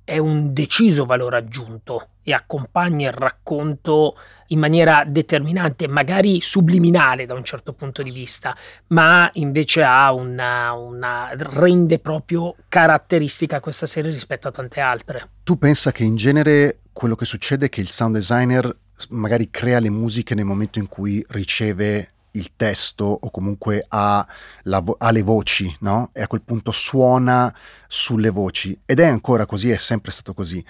è 0.06 0.18
un 0.18 0.54
deciso 0.54 1.06
valore 1.06 1.38
aggiunto 1.38 2.08
e 2.24 2.34
accompagna 2.34 3.10
il 3.10 3.14
racconto 3.14 4.18
in 4.48 4.60
maniera 4.60 5.04
determinante, 5.06 5.88
magari 5.88 6.42
subliminale 6.42 7.26
da 7.26 7.34
un 7.34 7.44
certo 7.44 7.74
punto 7.74 8.02
di 8.02 8.12
vista, 8.12 8.56
ma 8.88 9.30
invece 9.34 9.84
ha 9.84 10.12
una, 10.14 10.74
una 10.74 11.30
rende 11.34 12.00
proprio 12.00 12.56
caratteristica 12.68 13.60
questa 13.60 13.86
serie 13.86 14.12
rispetto 14.12 14.48
a 14.48 14.52
tante 14.52 14.80
altre. 14.80 15.30
Tu 15.44 15.58
pensa 15.58 15.92
che 15.92 16.04
in 16.04 16.16
genere 16.16 16.80
quello 16.94 17.16
che 17.16 17.26
succede 17.26 17.66
è 17.66 17.70
che 17.70 17.82
il 17.82 17.90
sound 17.90 18.16
designer 18.16 18.78
magari 19.10 19.50
crea 19.50 19.80
le 19.80 19.90
musiche 19.90 20.36
nel 20.36 20.46
momento 20.46 20.80
in 20.80 20.88
cui 20.88 21.24
riceve 21.30 22.10
il 22.34 22.52
testo 22.56 23.06
o 23.06 23.30
comunque 23.30 23.86
ha, 23.90 24.26
vo- 24.64 24.96
ha, 24.98 25.12
le 25.12 25.22
voci, 25.22 25.76
no? 25.82 26.10
E 26.14 26.22
a 26.22 26.28
quel 26.28 26.42
punto 26.42 26.72
suona 26.72 27.54
sulle 27.88 28.30
voci. 28.30 28.80
Ed 28.86 29.00
è 29.00 29.06
ancora 29.06 29.46
così, 29.46 29.70
è 29.70 29.78
sempre 29.78 30.12
stato 30.12 30.34
così. 30.34 30.64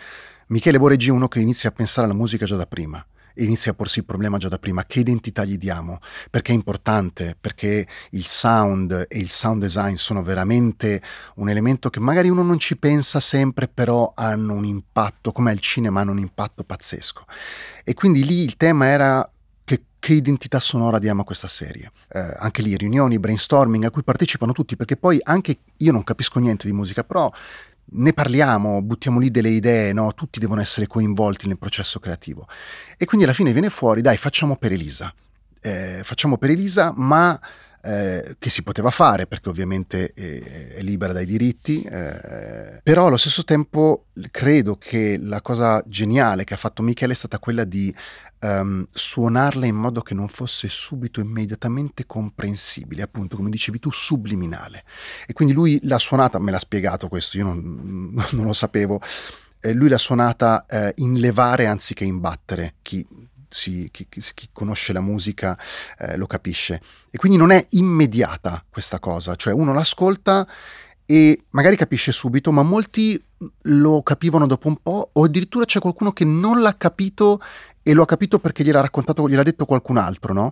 Michele 0.54 0.78
Boreggi 0.78 1.08
è 1.08 1.12
uno 1.12 1.28
che 1.28 1.40
inizia 1.40 1.70
a 1.70 1.72
pensare 1.72 2.06
alla 2.06 2.16
musica 2.16 2.46
già 2.46 2.56
da 2.56 2.68
prima 2.68 3.04
inizia 3.38 3.72
a 3.72 3.74
porsi 3.74 3.98
il 3.98 4.06
problema 4.06 4.38
già 4.38 4.48
da 4.48 4.60
prima, 4.60 4.86
che 4.86 5.00
identità 5.00 5.44
gli 5.44 5.58
diamo? 5.58 5.98
Perché 6.30 6.52
è 6.52 6.56
importante, 6.56 7.36
perché 7.42 7.88
il 8.12 8.26
sound 8.26 9.08
e 9.10 9.18
il 9.18 9.28
sound 9.28 9.60
design 9.60 9.96
sono 9.96 10.22
veramente 10.22 11.02
un 11.38 11.50
elemento 11.50 11.90
che 11.90 12.00
magari 12.00 12.30
uno 12.30 12.44
non 12.44 12.60
ci 12.60 12.78
pensa 12.78 13.20
sempre, 13.20 13.68
però 13.68 14.14
hanno 14.16 14.54
un 14.54 14.66
impatto, 14.66 15.32
come 15.32 15.50
al 15.50 15.58
cinema 15.58 16.02
hanno 16.02 16.12
un 16.12 16.20
impatto 16.20 16.64
pazzesco. 16.64 17.24
E 17.84 17.96
quindi 17.96 18.24
lì 18.24 18.44
il 18.44 18.56
tema 18.56 18.86
era 18.86 19.28
che, 19.64 19.86
che, 19.98 20.14
identità 20.14 20.60
sonora 20.60 21.00
diamo 21.00 21.22
a 21.22 21.26
questa 21.26 21.48
serie. 21.48 21.92
Eh, 22.10 22.36
anche 22.38 22.62
lì 22.62 22.78
riunioni, 22.78 23.18
brainstorming 23.18 23.86
a 23.86 23.90
cui 23.90 24.04
partecipano 24.04 24.52
tutti, 24.52 24.76
perché 24.76 24.96
poi 24.96 25.20
anche 25.24 25.58
io 25.78 25.92
non 25.92 26.04
capisco 26.04 26.38
niente 26.38 26.68
di 26.68 26.74
musica, 26.74 27.04
però 27.04 27.32
ne 27.94 28.14
parliamo, 28.14 28.82
buttiamo 28.82 29.20
lì 29.20 29.32
delle 29.32 29.50
idee, 29.50 29.94
no? 29.94 30.14
tutti 30.14 30.40
devono 30.40 30.62
essere 30.62 30.88
coinvolti 30.88 31.48
nel 31.48 31.58
processo 31.58 32.00
creativo. 32.00 32.48
E 32.98 33.06
quindi 33.06 33.26
alla 33.26 33.36
fine 33.36 33.52
viene 33.52 33.70
fuori, 33.70 34.02
dai, 34.02 34.18
facciamo 34.18 34.56
per 34.56 34.72
Elisa. 34.72 35.14
Eh, 35.62 36.02
facciamo 36.04 36.38
per 36.38 36.50
Elisa, 36.50 36.94
ma 36.96 37.40
eh, 37.86 38.36
che 38.40 38.50
si 38.50 38.64
poteva 38.64 38.92
fare 38.92 39.28
perché 39.28 39.50
ovviamente 39.50 40.14
è, 40.14 40.76
è 40.76 40.82
libera 40.82 41.12
dai 41.12 41.26
diritti, 41.26 41.82
eh, 41.84 42.80
però 42.82 43.08
allo 43.08 43.18
stesso 43.18 43.44
tempo 43.44 44.06
credo 44.32 44.78
che 44.78 45.18
la 45.22 45.42
cosa 45.42 45.84
geniale 45.86 46.46
che 46.46 46.54
ha 46.54 46.58
fatto 46.58 46.82
Michele 46.82 47.12
è 47.12 47.16
stata 47.16 47.40
quella 47.40 47.66
di 47.66 47.94
um, 48.44 48.86
suonarla 48.92 49.66
in 49.66 49.76
modo 49.76 50.02
che 50.02 50.14
non 50.14 50.28
fosse 50.28 50.68
subito 50.68 51.20
immediatamente 51.20 52.06
comprensibile, 52.06 53.02
appunto 53.02 53.38
come 53.38 53.50
dicevi 53.50 53.80
tu, 53.80 53.92
subliminale. 53.92 54.84
E 55.26 55.34
quindi 55.34 55.54
lui 55.54 55.80
l'ha 55.84 55.98
suonata, 55.98 56.40
me 56.40 56.52
l'ha 56.52 56.60
spiegato 56.60 57.08
questo, 57.08 57.38
io 57.38 57.46
non, 57.46 58.14
non 58.32 58.46
lo 58.46 58.54
sapevo, 58.54 59.00
eh, 59.60 59.74
lui 59.74 59.90
l'ha 59.90 59.98
suonata 59.98 60.66
eh, 60.68 60.94
in 60.98 61.20
levare 61.20 61.68
anziché 61.68 62.04
in 62.04 62.20
battere, 62.20 62.76
chi, 62.82 63.06
si, 63.50 63.90
chi, 63.92 64.08
chi, 64.10 64.50
conosce 64.52 64.94
la 64.94 65.02
musica 65.02 65.58
eh, 65.98 66.18
lo 66.18 66.28
capisce. 66.28 66.82
E 67.10 67.18
quindi 67.18 67.38
non 67.38 67.52
è 67.52 67.66
immediata 67.72 68.64
questa 68.70 69.00
cosa, 69.00 69.36
cioè 69.36 69.54
uno 69.54 69.74
l'ascolta 69.74 70.48
e 71.06 71.44
magari 71.52 71.76
capisce 71.76 72.12
subito, 72.12 72.52
ma 72.52 72.64
molti 72.64 73.22
lo 73.64 74.02
capivano 74.04 74.48
dopo 74.48 74.68
un 74.68 74.78
po', 74.82 75.10
o 75.12 75.24
addirittura 75.24 75.66
c'è 75.66 75.80
qualcuno 75.80 76.12
che 76.14 76.24
non 76.26 76.62
l'ha 76.62 76.76
capito 76.78 77.42
e 77.84 77.94
lo 77.94 78.04
ha 78.04 78.06
capito 78.06 78.40
perché 78.40 78.64
gliel'ha 78.64 78.82
raccontato, 78.82 79.28
gliel'ha 79.28 79.44
detto 79.44 79.66
qualcun 79.66 79.98
altro, 79.98 80.34
no? 80.34 80.52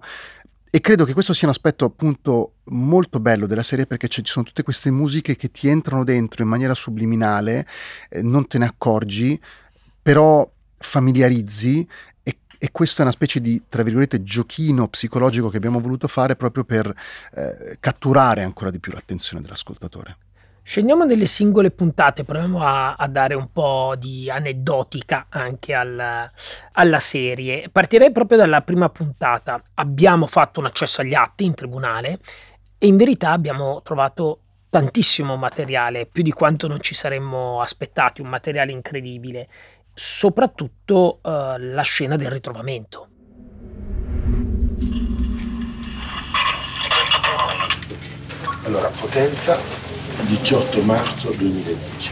E 0.74 0.80
credo 0.80 1.04
che 1.04 1.14
questo 1.14 1.34
sia 1.34 1.48
un 1.48 1.54
aspetto 1.54 1.84
appunto 1.84 2.54
molto 2.66 3.20
bello 3.20 3.46
della 3.46 3.64
serie 3.64 3.86
perché 3.86 4.08
ci 4.08 4.22
sono 4.24 4.46
tutte 4.46 4.64
queste 4.64 4.90
musiche 4.90 5.36
che 5.36 5.52
ti 5.52 5.68
entrano 5.68 6.06
dentro 6.06 6.44
in 6.44 6.50
maniera 6.50 6.74
subliminale, 6.74 7.68
eh, 8.10 8.22
non 8.22 8.48
te 8.48 8.58
ne 8.58 8.66
accorgi, 8.66 9.38
però 10.02 10.50
familiarizzi 10.78 11.86
e, 12.24 12.38
e 12.58 12.72
questa 12.72 13.00
è 13.00 13.04
una 13.04 13.12
specie 13.12 13.42
di, 13.42 13.64
tra 13.68 13.84
virgolette, 13.84 14.24
giochino 14.24 14.88
psicologico 14.88 15.50
che 15.50 15.58
abbiamo 15.58 15.82
voluto 15.82 16.08
fare 16.08 16.38
proprio 16.38 16.64
per 16.64 16.88
eh, 17.34 17.76
catturare 17.82 18.44
ancora 18.44 18.72
di 18.72 18.80
più 18.80 18.94
l'attenzione 18.94 19.42
dell'ascoltatore. 19.42 20.18
Scendiamo 20.64 21.04
nelle 21.04 21.26
singole 21.26 21.72
puntate, 21.72 22.24
proviamo 22.24 22.62
a, 22.62 22.94
a 22.94 23.08
dare 23.08 23.34
un 23.34 23.52
po' 23.52 23.96
di 23.98 24.30
aneddotica 24.30 25.26
anche 25.28 25.74
al, 25.74 26.32
alla 26.74 27.00
serie. 27.00 27.68
Partirei 27.70 28.12
proprio 28.12 28.38
dalla 28.38 28.62
prima 28.62 28.88
puntata. 28.88 29.62
Abbiamo 29.76 30.28
fatto 30.28 30.60
un 30.60 30.68
accesso 30.68 31.02
agli 31.02 31.16
atti 31.16 31.46
in 31.46 31.56
tribunale 31.56 32.20
e 32.78 32.88
in 32.88 32.96
verità 32.96 33.32
abbiamo 33.32 33.82
trovato 33.82 34.40
tantissimo 34.70 35.36
materiale, 35.36 36.06
più 36.06 36.24
di 36.24 36.32
quanto 36.32 36.68
non 36.68 36.80
ci 36.80 36.94
saremmo 36.94 37.60
aspettati, 37.60 38.22
un 38.22 38.30
materiale 38.30 38.72
incredibile, 38.72 39.50
soprattutto 39.94 41.20
eh, 41.24 41.56
la 41.58 41.82
scena 41.82 42.16
del 42.16 42.30
ritrovamento. 42.30 43.08
Allora, 48.64 48.90
Potenza 48.90 49.91
18 50.26 50.82
marzo 50.84 51.32
2010. 51.32 52.12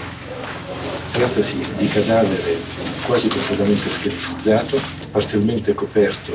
Trattasi 1.12 1.58
di 1.78 1.88
cadavere 1.88 2.58
quasi 3.06 3.28
completamente 3.28 3.90
scheletizzato, 3.90 4.80
parzialmente 5.12 5.74
coperto 5.74 6.34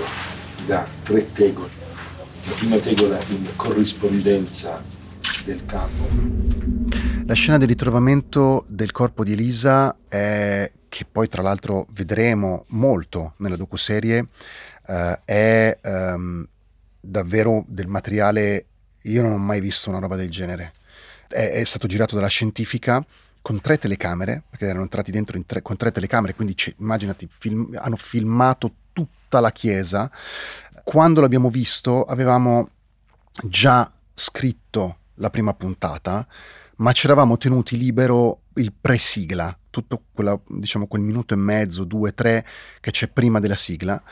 da 0.67 0.87
tre 1.03 1.31
tegole. 1.33 1.71
La 2.47 2.53
prima 2.53 2.77
tegola 2.79 3.19
in 3.29 3.49
corrispondenza 3.57 4.83
del 5.45 5.65
capo. 5.67 6.09
La 7.27 7.35
scena 7.35 7.59
del 7.59 7.69
ritrovamento 7.69 8.65
del 8.69 8.93
corpo 8.93 9.25
di 9.25 9.33
Elisa, 9.33 9.97
è, 10.09 10.71
che 10.89 11.07
poi 11.11 11.29
tra 11.29 11.43
l'altro 11.43 11.87
vedremo 11.91 12.67
molto 12.69 13.35
nella 13.39 13.57
docuserie, 13.57 14.29
eh, 14.87 15.21
è 15.25 15.79
ehm, 15.83 16.47
davvero 17.01 17.65
del 17.67 17.89
materiale, 17.89 18.67
io 19.03 19.23
non 19.23 19.33
ho 19.33 19.39
mai 19.39 19.61
visto 19.61 19.91
una 19.91 19.99
roba 19.99 20.17
del 20.17 20.31
genere 20.31 20.73
è, 21.35 21.51
è 21.51 21.65
stato 21.65 21.89
girato 21.89 22.15
dalla 22.15 22.29
scientifica 22.29 23.05
con 23.43 23.61
tre 23.61 23.77
telecamere, 23.77 24.43
perché 24.49 24.67
erano 24.67 24.83
entrati 24.83 25.11
dentro 25.11 25.39
tre, 25.45 25.61
con 25.61 25.77
tre 25.77 25.91
telecamere, 25.91 26.35
quindi 26.35 26.55
immaginati, 26.79 27.29
film, 27.29 27.77
hanno 27.79 27.97
filmato 27.97 28.73
tutta 28.93 29.41
la 29.41 29.51
chiesa. 29.51 30.11
Quando 30.83 31.21
l'abbiamo 31.21 31.51
visto 31.51 32.05
avevamo 32.05 32.71
già 33.43 33.93
scritto 34.15 34.99
la 35.17 35.29
prima 35.29 35.53
puntata, 35.53 36.27
ma 36.77 36.93
ci 36.93 37.07
eravamo 37.07 37.37
tenuti 37.37 37.77
libero 37.77 38.43
il 38.55 38.73
pre-sigla, 38.73 39.57
tutto 39.69 40.05
quella, 40.13 40.41
diciamo, 40.47 40.87
quel 40.87 41.03
minuto 41.03 41.35
e 41.35 41.37
mezzo, 41.37 41.85
due, 41.85 42.15
tre 42.15 42.47
che 42.81 42.91
c'è 42.91 43.09
prima 43.09 43.41
della 43.41 43.57
sigla. 43.57 44.03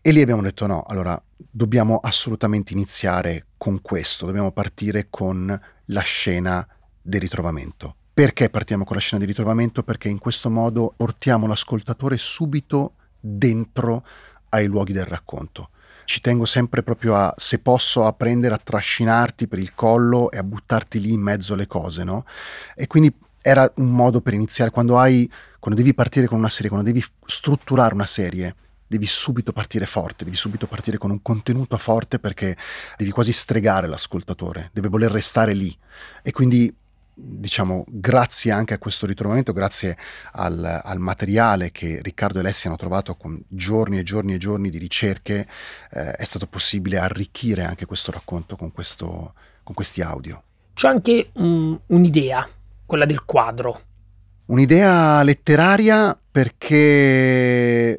E 0.00 0.12
lì 0.12 0.20
abbiamo 0.22 0.42
detto 0.42 0.66
no, 0.66 0.84
allora 0.86 1.20
dobbiamo 1.36 1.96
assolutamente 1.96 2.72
iniziare 2.72 3.46
con 3.56 3.82
questo, 3.82 4.26
dobbiamo 4.26 4.52
partire 4.52 5.08
con 5.10 5.60
la 5.88 6.00
scena 6.00 6.66
del 7.00 7.20
ritrovamento. 7.20 7.94
Perché 8.12 8.50
partiamo 8.50 8.84
con 8.84 8.96
la 8.96 9.02
scena 9.02 9.20
di 9.20 9.28
ritrovamento? 9.28 9.82
Perché 9.82 10.08
in 10.08 10.18
questo 10.18 10.50
modo 10.50 10.92
portiamo 10.96 11.46
l'ascoltatore 11.46 12.16
subito 12.18 12.94
dentro 13.20 14.04
ai 14.50 14.66
luoghi 14.66 14.92
del 14.92 15.04
racconto. 15.04 15.70
Ci 16.04 16.20
tengo 16.20 16.44
sempre 16.46 16.82
proprio 16.82 17.14
a, 17.14 17.32
se 17.36 17.58
posso, 17.58 18.06
a 18.06 18.12
prendere, 18.12 18.54
a 18.54 18.60
trascinarti 18.62 19.46
per 19.46 19.58
il 19.58 19.74
collo 19.74 20.30
e 20.30 20.38
a 20.38 20.42
buttarti 20.42 21.00
lì 21.00 21.12
in 21.12 21.20
mezzo 21.20 21.52
alle 21.52 21.66
cose, 21.66 22.02
no? 22.02 22.24
E 22.74 22.86
quindi 22.86 23.14
era 23.40 23.70
un 23.76 23.90
modo 23.90 24.20
per 24.20 24.34
iniziare, 24.34 24.70
quando 24.70 24.98
hai, 24.98 25.30
quando 25.58 25.80
devi 25.80 25.94
partire 25.94 26.26
con 26.26 26.38
una 26.38 26.48
serie, 26.48 26.70
quando 26.70 26.90
devi 26.90 27.04
strutturare 27.24 27.94
una 27.94 28.06
serie, 28.06 28.54
devi 28.88 29.06
subito 29.06 29.52
partire 29.52 29.86
forte, 29.86 30.24
devi 30.24 30.36
subito 30.36 30.66
partire 30.66 30.98
con 30.98 31.10
un 31.10 31.22
contenuto 31.22 31.76
forte 31.76 32.18
perché 32.18 32.56
devi 32.96 33.10
quasi 33.10 33.32
stregare 33.32 33.86
l'ascoltatore, 33.86 34.70
deve 34.72 34.88
voler 34.88 35.10
restare 35.10 35.52
lì. 35.52 35.76
E 36.22 36.32
quindi 36.32 36.74
diciamo, 37.20 37.84
grazie 37.88 38.52
anche 38.52 38.74
a 38.74 38.78
questo 38.78 39.04
ritrovamento, 39.04 39.52
grazie 39.52 39.96
al, 40.32 40.80
al, 40.84 40.98
materiale 40.98 41.72
che 41.72 42.00
Riccardo 42.00 42.38
e 42.38 42.40
Alessia 42.40 42.70
hanno 42.70 42.78
trovato 42.78 43.16
con 43.16 43.40
giorni 43.48 43.98
e 43.98 44.04
giorni 44.04 44.34
e 44.34 44.38
giorni 44.38 44.70
di 44.70 44.78
ricerche, 44.78 45.46
eh, 45.90 46.12
è 46.12 46.24
stato 46.24 46.46
possibile 46.46 46.98
arricchire 46.98 47.64
anche 47.64 47.86
questo 47.86 48.12
racconto 48.12 48.56
con, 48.56 48.72
questo, 48.72 49.34
con 49.64 49.74
questi 49.74 50.00
audio. 50.00 50.42
C'è 50.74 50.88
anche 50.88 51.30
um, 51.34 51.78
un'idea, 51.86 52.48
quella 52.86 53.04
del 53.04 53.24
quadro. 53.24 53.82
Un'idea 54.46 55.22
letteraria 55.24 56.18
perché 56.30 57.98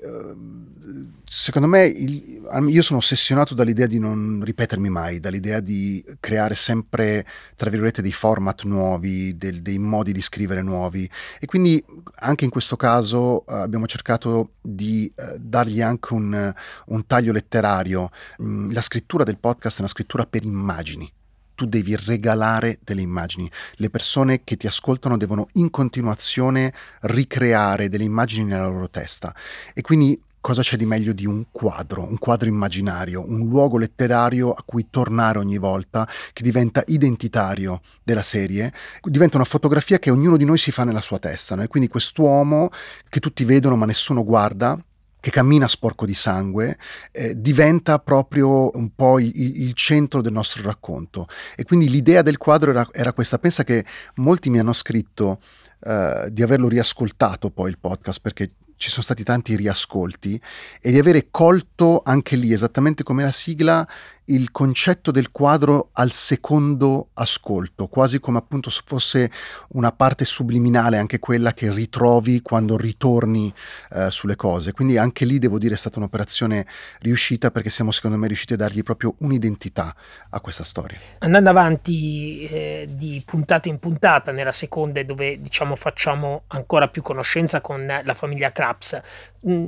secondo 1.32 1.68
me 1.68 1.86
il, 1.86 2.48
io 2.70 2.82
sono 2.82 2.98
ossessionato 2.98 3.54
dall'idea 3.54 3.86
di 3.86 4.00
non 4.00 4.42
ripetermi 4.44 4.90
mai, 4.90 5.20
dall'idea 5.20 5.60
di 5.60 6.04
creare 6.20 6.56
sempre, 6.56 7.24
tra 7.56 7.70
virgolette, 7.70 8.02
dei 8.02 8.12
format 8.12 8.64
nuovi, 8.64 9.38
del, 9.38 9.62
dei 9.62 9.78
modi 9.78 10.12
di 10.12 10.22
scrivere 10.22 10.64
nuovi 10.64 11.08
e 11.40 11.46
quindi 11.46 11.84
anche 12.16 12.46
in 12.46 12.50
questo 12.50 12.76
caso 12.76 13.44
uh, 13.46 13.54
abbiamo 13.54 13.86
cercato 13.86 14.54
di 14.60 15.12
uh, 15.16 15.36
dargli 15.38 15.82
anche 15.82 16.14
un, 16.14 16.54
un 16.88 17.06
taglio 17.06 17.32
letterario. 17.32 18.10
Mm, 18.42 18.72
la 18.72 18.82
scrittura 18.82 19.24
del 19.24 19.38
podcast 19.38 19.78
è 19.78 19.82
una 19.82 19.90
scrittura 19.90 20.26
per 20.26 20.44
immagini 20.44 21.12
tu 21.60 21.66
devi 21.66 21.94
regalare 21.98 22.80
delle 22.82 23.02
immagini. 23.02 23.52
Le 23.74 23.90
persone 23.90 24.46
che 24.46 24.56
ti 24.56 24.66
ascoltano 24.66 25.18
devono 25.18 25.50
in 25.56 25.70
continuazione 25.70 26.74
ricreare 27.02 27.90
delle 27.90 28.06
immagini 28.06 28.46
nella 28.46 28.70
loro 28.70 28.90
testa. 28.90 29.36
E 29.74 29.82
quindi 29.82 30.18
cosa 30.42 30.62
c'è 30.62 30.78
di 30.78 30.86
meglio 30.86 31.14
di 31.14 31.26
un 31.26 31.46
quadro, 31.52 32.08
un 32.08 32.18
quadro 32.18 32.48
immaginario, 32.48 33.26
un 33.28 33.48
luogo 33.48 33.78
letterario 33.78 34.52
a 34.52 34.64
cui 34.66 34.88
tornare 34.90 35.38
ogni 35.38 35.58
volta, 35.58 36.08
che 36.34 36.44
diventa 36.44 36.84
identitario 36.88 37.82
della 38.04 38.24
serie, 38.24 38.72
diventa 39.02 39.38
una 39.38 39.46
fotografia 39.46 40.00
che 40.00 40.10
ognuno 40.10 40.38
di 40.38 40.46
noi 40.46 40.58
si 40.58 40.72
fa 40.72 40.84
nella 40.84 41.02
sua 41.02 41.20
testa. 41.20 41.56
No? 41.56 41.64
E 41.64 41.68
quindi 41.68 41.90
quest'uomo 41.90 42.70
che 43.10 43.20
tutti 43.20 43.44
vedono 43.46 43.76
ma 43.76 43.86
nessuno 43.86 44.24
guarda, 44.24 44.82
che 45.22 45.32
cammina 45.32 45.68
sporco 45.68 46.06
di 46.06 46.14
sangue, 46.14 46.78
eh, 47.12 47.40
diventa 47.40 48.00
proprio 48.00 48.70
un 48.76 48.96
po' 48.96 49.20
il, 49.20 49.32
il, 49.36 49.74
centro 49.74 50.22
del 50.22 50.32
nostro 50.32 50.64
racconto. 50.64 51.28
E 51.56 51.66
quindi 51.66 51.90
l'idea 51.90 52.22
del 52.22 52.38
quadro 52.38 52.72
era, 52.72 52.88
era 52.92 53.12
questa. 53.12 53.38
Pensa 53.38 53.64
che 53.66 53.86
molti 54.16 54.50
mi 54.50 54.60
hanno 54.60 54.72
scritto 54.72 55.40
eh, 55.82 56.30
di 56.32 56.42
averlo 56.42 56.70
riascoltato 56.70 57.52
poi 57.52 57.70
il 57.70 57.80
podcast 57.80 58.22
perché 58.22 58.52
ci 58.80 58.90
sono 58.90 59.04
stati 59.04 59.24
tanti 59.24 59.58
riascolti 59.58 60.42
e 60.82 60.92
di 60.92 60.98
avere 60.98 61.28
colto 61.30 62.02
anche 62.02 62.38
lì, 62.38 62.54
esattamente 62.54 63.04
come 63.04 63.24
la 63.24 63.32
sigla, 63.32 63.86
il 64.30 64.52
concetto 64.52 65.12
del 65.12 65.32
quadro 65.32 65.90
al 65.94 66.12
secondo 66.12 67.10
ascolto, 67.14 67.88
quasi 67.88 68.20
come 68.20 68.38
appunto 68.38 68.70
se 68.70 68.82
fosse 68.86 69.32
una 69.70 69.92
parte 69.92 70.26
subliminale, 70.26 70.98
anche 70.98 71.20
quella 71.20 71.54
che 71.54 71.72
ritrovi 71.72 72.42
quando 72.42 72.78
ritorni 72.78 73.54
eh, 73.92 74.10
sulle 74.10 74.36
cose. 74.36 74.72
Quindi 74.72 74.98
anche 74.98 75.26
lì 75.26 75.40
devo 75.40 75.58
dire 75.58 75.74
è 75.74 75.78
stata 75.78 76.00
un'operazione 76.00 76.66
riuscita 77.00 77.52
perché 77.52 77.70
siamo 77.70 77.92
secondo 77.92 78.18
me 78.18 78.28
riusciti 78.28 78.54
a 78.54 78.58
dargli 78.58 78.84
proprio 78.84 79.16
un'identità 79.20 79.96
a 80.30 80.40
questa 80.42 80.64
storia. 80.64 80.98
Andando 81.20 81.50
avanti 81.50 82.44
eh, 82.46 82.88
di 82.90 83.22
puntata 83.26 83.68
in 83.70 83.80
puntata, 83.80 84.32
nella 84.32 84.52
seconda 84.52 85.02
dove 85.04 85.40
diciamo 85.42 85.76
facciamo 85.76 86.44
ancora 86.48 86.88
più 86.88 87.02
conoscenza 87.02 87.62
con 87.62 87.86
la 87.86 88.14
famiglia 88.14 88.52
Krabs, 88.52 89.00
mm, 89.48 89.68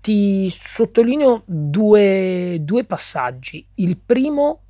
ti 0.00 0.50
sottolineo 0.50 1.42
due, 1.46 2.58
due 2.60 2.84
passaggi. 2.84 3.66
Il 3.74 3.98
primo, 3.98 4.62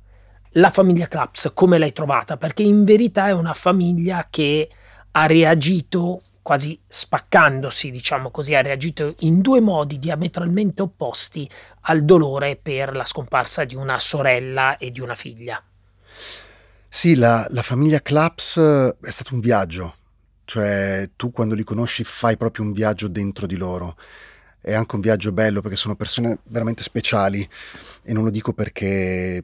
la 0.51 0.69
famiglia 0.69 1.07
Claps, 1.07 1.51
come 1.53 1.77
l'hai 1.77 1.93
trovata? 1.93 2.37
Perché 2.37 2.63
in 2.63 2.83
verità 2.83 3.27
è 3.27 3.31
una 3.31 3.53
famiglia 3.53 4.27
che 4.29 4.69
ha 5.11 5.25
reagito 5.25 6.23
quasi 6.41 6.79
spaccandosi, 6.87 7.91
diciamo 7.91 8.31
così, 8.31 8.55
ha 8.55 8.61
reagito 8.61 9.15
in 9.19 9.41
due 9.41 9.59
modi 9.59 9.99
diametralmente 9.99 10.81
opposti 10.81 11.49
al 11.81 12.03
dolore 12.03 12.55
per 12.55 12.95
la 12.95 13.05
scomparsa 13.05 13.63
di 13.63 13.75
una 13.75 13.99
sorella 13.99 14.77
e 14.77 14.91
di 14.91 14.99
una 14.99 15.15
figlia. 15.15 15.63
Sì, 16.89 17.15
la, 17.15 17.45
la 17.51 17.61
famiglia 17.61 18.01
Claps 18.01 18.57
è 19.01 19.11
stato 19.11 19.33
un 19.33 19.39
viaggio, 19.39 19.95
cioè 20.43 21.09
tu 21.15 21.31
quando 21.31 21.55
li 21.55 21.63
conosci 21.63 22.03
fai 22.03 22.35
proprio 22.35 22.65
un 22.65 22.73
viaggio 22.73 23.07
dentro 23.07 23.45
di 23.45 23.55
loro 23.55 23.95
è 24.61 24.73
anche 24.73 24.95
un 24.95 25.01
viaggio 25.01 25.31
bello 25.31 25.61
perché 25.61 25.75
sono 25.75 25.95
persone 25.95 26.39
veramente 26.45 26.83
speciali 26.83 27.47
e 28.03 28.13
non 28.13 28.23
lo 28.23 28.29
dico 28.29 28.53
perché 28.53 29.43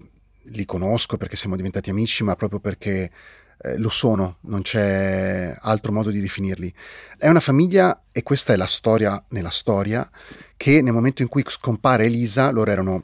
li 0.50 0.66
conosco, 0.66 1.18
perché 1.18 1.36
siamo 1.36 1.56
diventati 1.56 1.90
amici, 1.90 2.24
ma 2.24 2.36
proprio 2.36 2.60
perché 2.60 3.12
eh, 3.60 3.78
lo 3.78 3.90
sono, 3.90 4.38
non 4.42 4.62
c'è 4.62 5.56
altro 5.60 5.92
modo 5.92 6.10
di 6.10 6.22
definirli. 6.22 6.74
È 7.18 7.28
una 7.28 7.40
famiglia, 7.40 8.04
e 8.12 8.24
questa 8.24 8.54
è 8.54 8.56
la 8.56 8.68
storia 8.68 9.22
nella 9.30 9.50
storia, 9.50 10.10
che 10.56 10.82
nel 10.82 10.94
momento 10.94 11.22
in 11.22 11.28
cui 11.28 11.44
scompare 11.48 12.06
Elisa, 12.06 12.50
loro 12.52 12.72
erano 12.72 13.02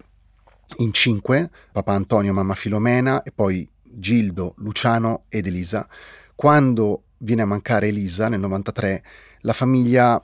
in 0.77 0.93
cinque, 0.93 1.49
papà 1.71 1.93
Antonio, 1.93 2.33
mamma 2.33 2.55
Filomena 2.55 3.23
e 3.23 3.31
poi 3.31 3.67
Gildo, 3.81 4.53
Luciano 4.57 5.25
ed 5.29 5.47
Elisa. 5.47 5.87
Quando 6.35 7.03
viene 7.17 7.41
a 7.43 7.45
mancare 7.45 7.87
Elisa 7.87 8.27
nel 8.27 8.39
93, 8.39 9.03
la 9.41 9.53
famiglia 9.53 10.23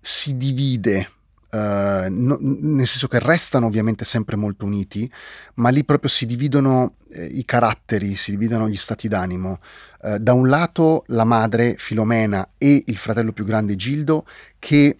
si 0.00 0.36
divide 0.36 1.10
Uh, 1.50 2.08
no, 2.10 2.36
nel 2.40 2.86
senso 2.86 3.08
che 3.08 3.18
restano 3.18 3.64
ovviamente 3.64 4.04
sempre 4.04 4.36
molto 4.36 4.66
uniti, 4.66 5.10
ma 5.54 5.70
lì 5.70 5.82
proprio 5.82 6.10
si 6.10 6.26
dividono 6.26 6.96
eh, 7.10 7.24
i 7.24 7.46
caratteri, 7.46 8.16
si 8.16 8.32
dividono 8.32 8.68
gli 8.68 8.76
stati 8.76 9.08
d'animo. 9.08 9.58
Uh, 10.02 10.18
da 10.18 10.34
un 10.34 10.46
lato 10.46 11.04
la 11.06 11.24
madre 11.24 11.76
Filomena 11.78 12.50
e 12.58 12.84
il 12.86 12.96
fratello 12.96 13.32
più 13.32 13.46
grande 13.46 13.76
Gildo 13.76 14.26
che 14.58 14.98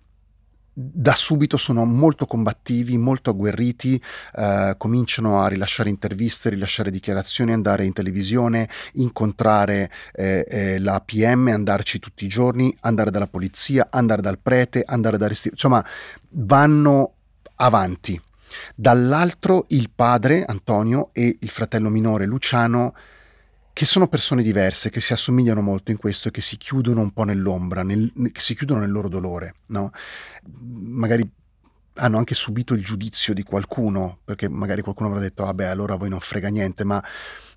da 0.81 1.17
subito 1.17 1.57
sono 1.57 1.85
molto 1.85 2.25
combattivi, 2.25 2.97
molto 2.99 3.31
agguerriti, 3.31 4.01
eh, 4.37 4.75
cominciano 4.79 5.43
a 5.43 5.49
rilasciare 5.49 5.89
interviste, 5.89 6.51
rilasciare 6.51 6.93
dichiarazioni, 6.93 7.53
andare 7.53 7.85
in 7.85 7.93
televisione, 7.93 8.69
incontrare 8.93 9.91
eh, 10.13 10.47
eh, 10.49 10.79
la 10.79 11.03
PM, 11.05 11.49
andarci 11.49 11.99
tutti 11.99 12.25
i 12.25 12.29
giorni, 12.29 12.75
andare 12.83 13.11
dalla 13.11 13.27
polizia, 13.27 13.89
andare 13.91 14.23
dal 14.23 14.39
prete, 14.39 14.85
andare 14.87 15.19
da 15.19 15.27
resti- 15.27 15.49
insomma 15.51 15.85
vanno 16.29 17.15
avanti. 17.57 18.21
Dall'altro 18.77 19.65
il 19.71 19.91
padre 19.93 20.45
Antonio 20.45 21.11
e 21.13 21.39
il 21.41 21.49
fratello 21.49 21.89
minore 21.89 22.25
Luciano 22.25 22.95
che 23.79 23.85
sono 23.85 24.09
persone 24.09 24.43
diverse, 24.43 24.91
che 24.91 25.01
si 25.01 25.13
assomigliano 25.13 25.61
molto 25.61 25.93
in 25.93 25.99
questo 25.99 26.27
e 26.27 26.31
che 26.33 26.41
si 26.41 26.57
chiudono 26.57 27.01
un 27.01 27.13
po' 27.13 27.23
nell'ombra, 27.23 27.85
nel, 27.85 28.11
che 28.33 28.41
si 28.41 28.57
chiudono 28.57 28.81
nel 28.81 28.91
loro 28.91 29.09
dolore, 29.09 29.55
no? 29.67 29.93
Magari 30.65 31.25
hanno 31.95 32.19
anche 32.19 32.35
subito 32.35 32.75
il 32.75 32.83
giudizio 32.83 33.33
di 33.35 33.45
qualcuno, 33.45 34.19
perché 34.25 34.49
magari 34.49 34.83
qualcuno 34.83 35.11
avrà 35.11 35.21
detto, 35.21 35.45
vabbè, 35.45 35.67
allora 35.67 35.95
voi 35.95 36.09
non 36.09 36.19
frega 36.19 36.49
niente, 36.49 36.83
ma 36.83 37.01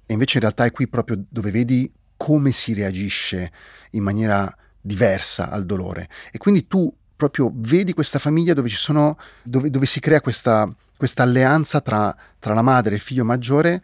invece 0.06 0.36
in 0.36 0.42
realtà 0.42 0.66
è 0.66 0.72
qui 0.72 0.88
proprio 0.88 1.26
dove 1.28 1.50
vedi 1.50 1.92
come 2.18 2.52
si 2.52 2.76
reagisce 2.76 3.52
in 3.94 4.04
maniera 4.04 4.56
diversa 4.80 5.50
al 5.50 5.66
dolore. 5.66 6.08
E 6.32 6.38
quindi 6.38 6.68
tu 6.68 6.96
proprio 7.16 7.52
vedi 7.52 7.94
questa 7.94 8.20
famiglia 8.20 8.54
dove, 8.54 8.70
sono, 8.70 9.18
dove, 9.42 9.72
dove 9.72 9.88
si 9.88 10.00
crea 10.00 10.22
questa, 10.22 10.72
questa 10.96 11.24
alleanza 11.24 11.82
tra, 11.82 12.16
tra 12.38 12.54
la 12.54 12.62
madre 12.62 12.92
e 12.92 12.98
il 12.98 13.02
figlio 13.02 13.26
maggiore 13.26 13.82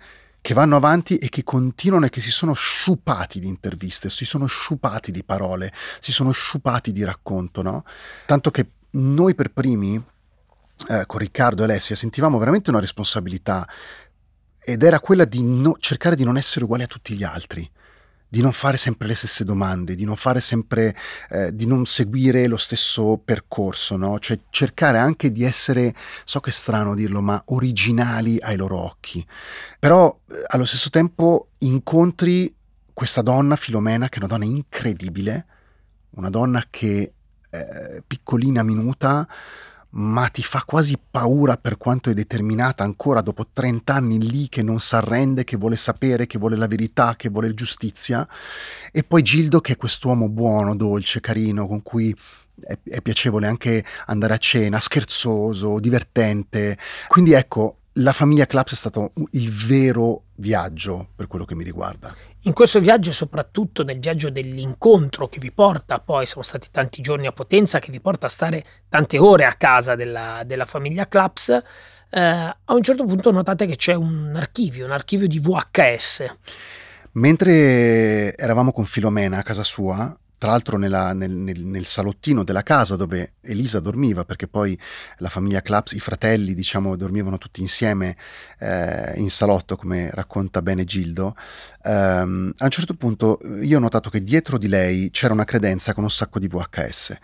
che 0.48 0.54
vanno 0.54 0.78
avanti 0.78 1.18
e 1.18 1.28
che 1.28 1.44
continuano 1.44 2.06
e 2.06 2.10
che 2.10 2.22
si 2.22 2.32
sono 2.32 2.54
sciupati 2.54 3.42
di 3.42 3.48
interviste, 3.48 4.10
si 4.10 4.24
sono 4.24 4.46
sciupati 4.46 5.12
di 5.12 5.26
parole, 5.26 5.74
si 6.00 6.14
sono 6.14 6.32
sciupati 6.32 6.94
di 6.94 7.04
racconto, 7.04 7.62
no? 7.62 7.84
Tanto 8.26 8.50
che 8.50 8.70
noi 8.92 9.36
per 9.36 9.52
primi, 9.52 10.02
eh, 10.88 11.04
con 11.06 11.20
Riccardo 11.20 11.64
e 11.64 11.66
Alessia, 11.66 11.98
sentivamo 11.98 12.38
veramente 12.38 12.70
una 12.70 12.80
responsabilità 12.80 13.68
ed 14.58 14.84
era 14.84 15.02
quella 15.02 15.26
di 15.26 15.44
no, 15.44 15.76
cercare 15.80 16.16
di 16.16 16.24
non 16.24 16.38
essere 16.38 16.64
uguali 16.64 16.84
a 16.84 16.88
tutti 16.88 17.14
gli 17.14 17.26
altri 17.26 17.70
di 18.30 18.42
non 18.42 18.52
fare 18.52 18.78
sempre 18.78 19.08
le 19.08 19.16
stesse 19.16 19.44
domande, 19.46 19.96
di 19.96 20.04
non 20.04 20.16
fare 20.16 20.42
sempre, 20.42 20.96
eh, 21.30 21.56
di 21.56 21.66
non 21.66 21.86
seguire 21.86 22.48
lo 22.48 22.58
stesso 22.58 23.22
percorso, 23.24 23.96
no? 23.96 24.20
Cioè 24.20 24.40
cercare 24.50 24.98
anche 24.98 25.32
di 25.32 25.44
essere, 25.44 25.94
so 26.26 26.40
che 26.40 26.50
è 26.50 26.54
strano 26.54 26.94
dirlo, 26.94 27.22
ma 27.22 27.42
originali 27.48 28.38
ai 28.40 28.58
loro 28.58 28.78
occhi. 28.80 29.26
Però 29.80 30.20
eh, 30.30 30.44
allo 30.48 30.66
stesso 30.66 30.90
tempo 30.90 31.50
incontri 31.60 32.54
questa 32.94 33.22
donna, 33.22 33.56
Filomena, 33.56 34.10
che 34.10 34.16
è 34.16 34.20
una 34.20 34.28
donna 34.28 34.46
incredibile, 34.46 35.46
una 36.12 36.30
donna 36.30 36.64
che 36.70 37.14
è 37.50 38.02
piccolina, 38.06 38.64
minuta, 38.64 39.28
ma 39.92 40.28
ti 40.28 40.44
fa 40.44 40.64
quasi 40.66 40.98
paura 41.10 41.56
per 41.56 41.78
quanto 41.78 42.10
è 42.10 42.14
determinata 42.14 42.84
ancora 42.84 43.22
dopo 43.22 43.46
30 43.52 43.94
anni 43.94 44.20
lì 44.20 44.50
che 44.50 44.62
non 44.62 44.80
si 44.80 44.96
arrende, 44.96 45.44
che 45.44 45.58
vuole 45.58 45.76
sapere, 45.76 46.28
che 46.28 46.38
vuole 46.38 46.56
la 46.56 46.68
verità, 46.68 47.16
che 47.16 47.30
vuole 47.30 47.54
giustizia. 47.54 48.28
E 48.92 49.04
poi 49.04 49.22
Gildo 49.22 49.62
che 49.62 49.74
è 49.74 49.78
quest'uomo 49.78 50.30
buono, 50.30 50.76
dolce, 50.76 51.20
carino, 51.20 51.68
con 51.68 51.82
cui 51.82 52.16
è, 52.60 52.78
è 52.84 53.02
piacevole 53.02 53.48
anche 53.48 53.84
andare 54.08 54.34
a 54.34 54.38
cena, 54.38 54.80
scherzoso, 54.80 55.80
divertente. 55.80 56.78
Quindi 57.08 57.34
ecco, 57.34 57.78
la 57.94 58.14
famiglia 58.14 58.46
Claps 58.46 58.74
è 58.74 58.76
stato 58.76 59.14
il 59.32 59.50
vero 59.50 60.26
viaggio 60.36 61.10
per 61.16 61.28
quello 61.28 61.46
che 61.46 61.56
mi 61.56 61.64
riguarda. 61.64 62.16
In 62.42 62.54
questo 62.54 62.80
viaggio, 62.80 63.12
soprattutto 63.12 63.84
nel 63.84 64.00
viaggio 64.00 64.30
dell'incontro 64.30 65.28
che 65.28 65.40
vi 65.40 65.52
porta, 65.52 66.00
poi 66.00 66.26
sono 66.26 66.44
stati 66.44 66.70
tanti 66.72 67.02
giorni 67.02 67.28
a 67.28 67.32
Potenza, 67.32 67.80
che 67.80 67.92
vi 67.92 68.00
porta 68.00 68.28
a 68.28 68.30
stare 68.30 68.64
tante 68.88 69.18
ore 69.18 69.46
a 69.46 69.54
casa 69.54 69.96
della, 69.96 70.44
della 70.46 70.66
famiglia 70.66 71.08
Claps, 71.08 71.50
eh, 72.10 72.20
a 72.22 72.74
un 72.74 72.84
certo 72.84 73.04
punto 73.06 73.32
notate 73.32 73.66
che 73.66 73.76
c'è 73.76 73.96
un 73.96 74.34
archivio, 74.36 74.86
un 74.86 74.92
archivio 74.92 75.28
di 75.28 75.40
VHS. 75.40 76.36
Mentre 77.14 78.36
eravamo 78.36 78.72
con 78.72 78.86
Filomena 78.86 79.40
a 79.40 79.44
casa 79.44 79.64
sua, 79.64 80.16
tra 80.38 80.52
l'altro 80.52 80.78
nella, 80.78 81.14
nel, 81.14 81.32
nel, 81.32 81.66
nel, 81.66 81.86
salottino 81.86 82.44
della 82.44 82.64
casa 82.64 82.96
dove 82.96 83.34
Elisa 83.42 83.80
dormiva, 83.80 84.24
perché 84.26 84.48
poi 84.48 84.78
la 85.18 85.30
famiglia 85.30 85.62
Claps, 85.62 85.94
i 85.94 86.00
fratelli, 86.00 86.54
diciamo, 86.54 86.96
dormivano 86.96 87.38
tutti 87.38 87.62
insieme 87.62 88.16
eh, 88.60 89.14
in 89.16 89.30
salotto, 89.30 89.76
come 89.76 90.10
racconta 90.12 90.62
bene 90.62 90.84
Gildo. 90.84 91.36
Um, 91.84 92.52
a 92.58 92.66
un 92.66 92.70
certo 92.70 92.96
punto 92.96 93.40
io 93.62 93.78
ho 93.78 93.80
notato 93.80 94.10
che 94.10 94.22
dietro 94.22 94.58
di 94.58 94.68
lei 94.68 95.10
c'era 95.10 95.34
una 95.34 95.46
credenza 95.46 95.94
con 95.94 96.04
un 96.04 96.10
sacco 96.10 96.38
di 96.38 96.48
VHS 96.48 97.18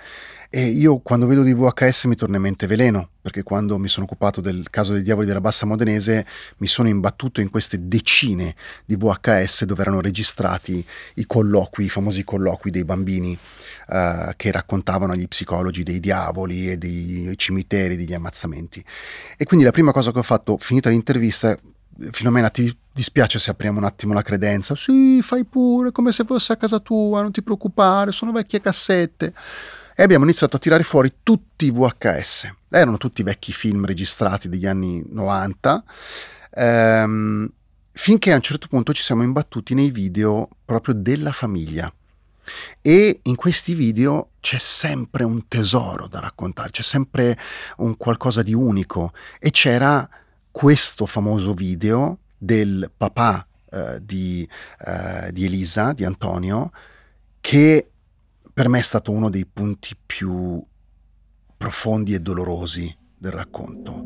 e 0.56 0.68
io 0.68 1.00
quando 1.00 1.26
vedo 1.26 1.42
di 1.42 1.52
VHS 1.52 2.04
mi 2.04 2.16
torna 2.16 2.36
in 2.36 2.44
mente 2.44 2.68
veleno, 2.68 3.10
perché 3.24 3.42
quando 3.42 3.80
mi 3.80 3.88
sono 3.88 4.06
occupato 4.06 4.39
del 4.39 4.68
caso 4.70 4.94
dei 4.94 5.02
diavoli 5.02 5.26
della 5.26 5.42
bassa 5.42 5.66
modenese 5.66 6.28
mi 6.58 6.68
sono 6.68 6.88
imbattuto 6.89 7.42
in 7.42 7.50
queste 7.50 7.88
decine 7.88 8.56
di 8.86 8.96
VHS 8.96 9.63
dove 9.63 9.82
erano 9.82 10.00
registrati 10.00 10.86
i 11.16 11.26
colloqui, 11.26 11.86
i 11.86 11.89
famosi 11.89 12.24
colloqui 12.24 12.70
dei 12.70 12.84
bambini 12.84 13.36
uh, 13.88 14.30
che 14.36 14.52
raccontavano 14.52 15.13
agli 15.13 15.28
psicologi 15.28 15.82
dei 15.82 16.00
diavoli 16.00 16.70
e 16.70 16.78
dei 16.78 17.34
cimiteri, 17.36 17.96
degli 17.96 18.13
ammazzamenti. 18.13 18.86
E 19.36 19.46
quindi 19.46 19.66
la 19.66 19.72
prima 19.72 19.92
cosa 19.92 20.12
che 20.12 20.20
ho 20.20 20.24
fatto, 20.24 20.58
finita 20.58 20.89
l'intervista, 20.89 21.58
Filomena, 22.12 22.52
ti 22.52 22.72
dispiace 22.92 23.39
se 23.39 23.50
apriamo 23.50 23.80
un 23.80 23.86
attimo 23.86 24.13
la 24.13 24.22
credenza? 24.22 24.76
Sì, 24.76 25.20
fai 25.24 25.46
pure, 25.46 25.92
come 25.92 26.12
se 26.12 26.26
fosse 26.26 26.54
a 26.54 26.58
casa 26.58 26.78
tua, 26.78 27.24
non 27.24 27.32
ti 27.32 27.42
preoccupare, 27.42 28.12
sono 28.12 28.32
vecchie 28.32 28.62
cassette 28.62 29.34
e 29.95 30.03
abbiamo 30.03 30.23
iniziato 30.23 30.56
a 30.56 30.60
tirare 30.60 30.84
fuori 30.84 31.13
tutti 31.23 31.65
i 31.65 31.71
VHS. 31.71 32.51
Erano 32.69 32.97
tutti 32.97 33.23
vecchi 33.23 33.51
film 33.51 33.86
registrati 33.86 34.49
degli 34.49 34.65
anni 34.65 35.03
90, 35.08 35.84
ehm, 36.51 37.51
finché 37.91 38.32
a 38.32 38.36
un 38.36 38.41
certo 38.41 38.67
punto 38.67 38.93
ci 38.93 39.03
siamo 39.03 39.23
imbattuti 39.23 39.73
nei 39.73 39.91
video 39.91 40.49
proprio 40.65 40.95
della 40.95 41.32
famiglia. 41.32 41.91
E 42.82 43.19
in 43.23 43.36
questi 43.36 43.73
video 43.73 44.32
c'è 44.41 44.58
sempre 44.58 45.23
un 45.23 45.47
tesoro 45.47 46.08
da 46.08 46.19
raccontare, 46.19 46.71
c'è 46.71 46.82
sempre 46.82 47.38
un 47.77 47.95
qualcosa 47.95 48.41
di 48.43 48.53
unico 48.53 49.13
e 49.39 49.49
c'era 49.51 50.08
questo 50.51 51.06
famoso 51.06 51.53
video 51.53 52.17
del 52.38 52.91
papà 52.95 53.47
eh, 53.71 53.99
di, 54.03 54.47
eh, 54.86 55.32
di 55.32 55.45
Elisa, 55.45 55.93
di 55.93 56.03
Antonio, 56.03 56.71
che 57.39 57.92
per 58.54 58.70
me 58.70 58.80
è 58.80 58.84
stato 58.84 59.12
uno 59.12 59.30
dei 59.30 59.48
punti 59.52 59.96
più 60.06 60.63
profondi 61.58 62.13
e 62.13 62.20
dolorosi 62.20 62.96
del 63.18 63.32
racconto. 63.32 64.06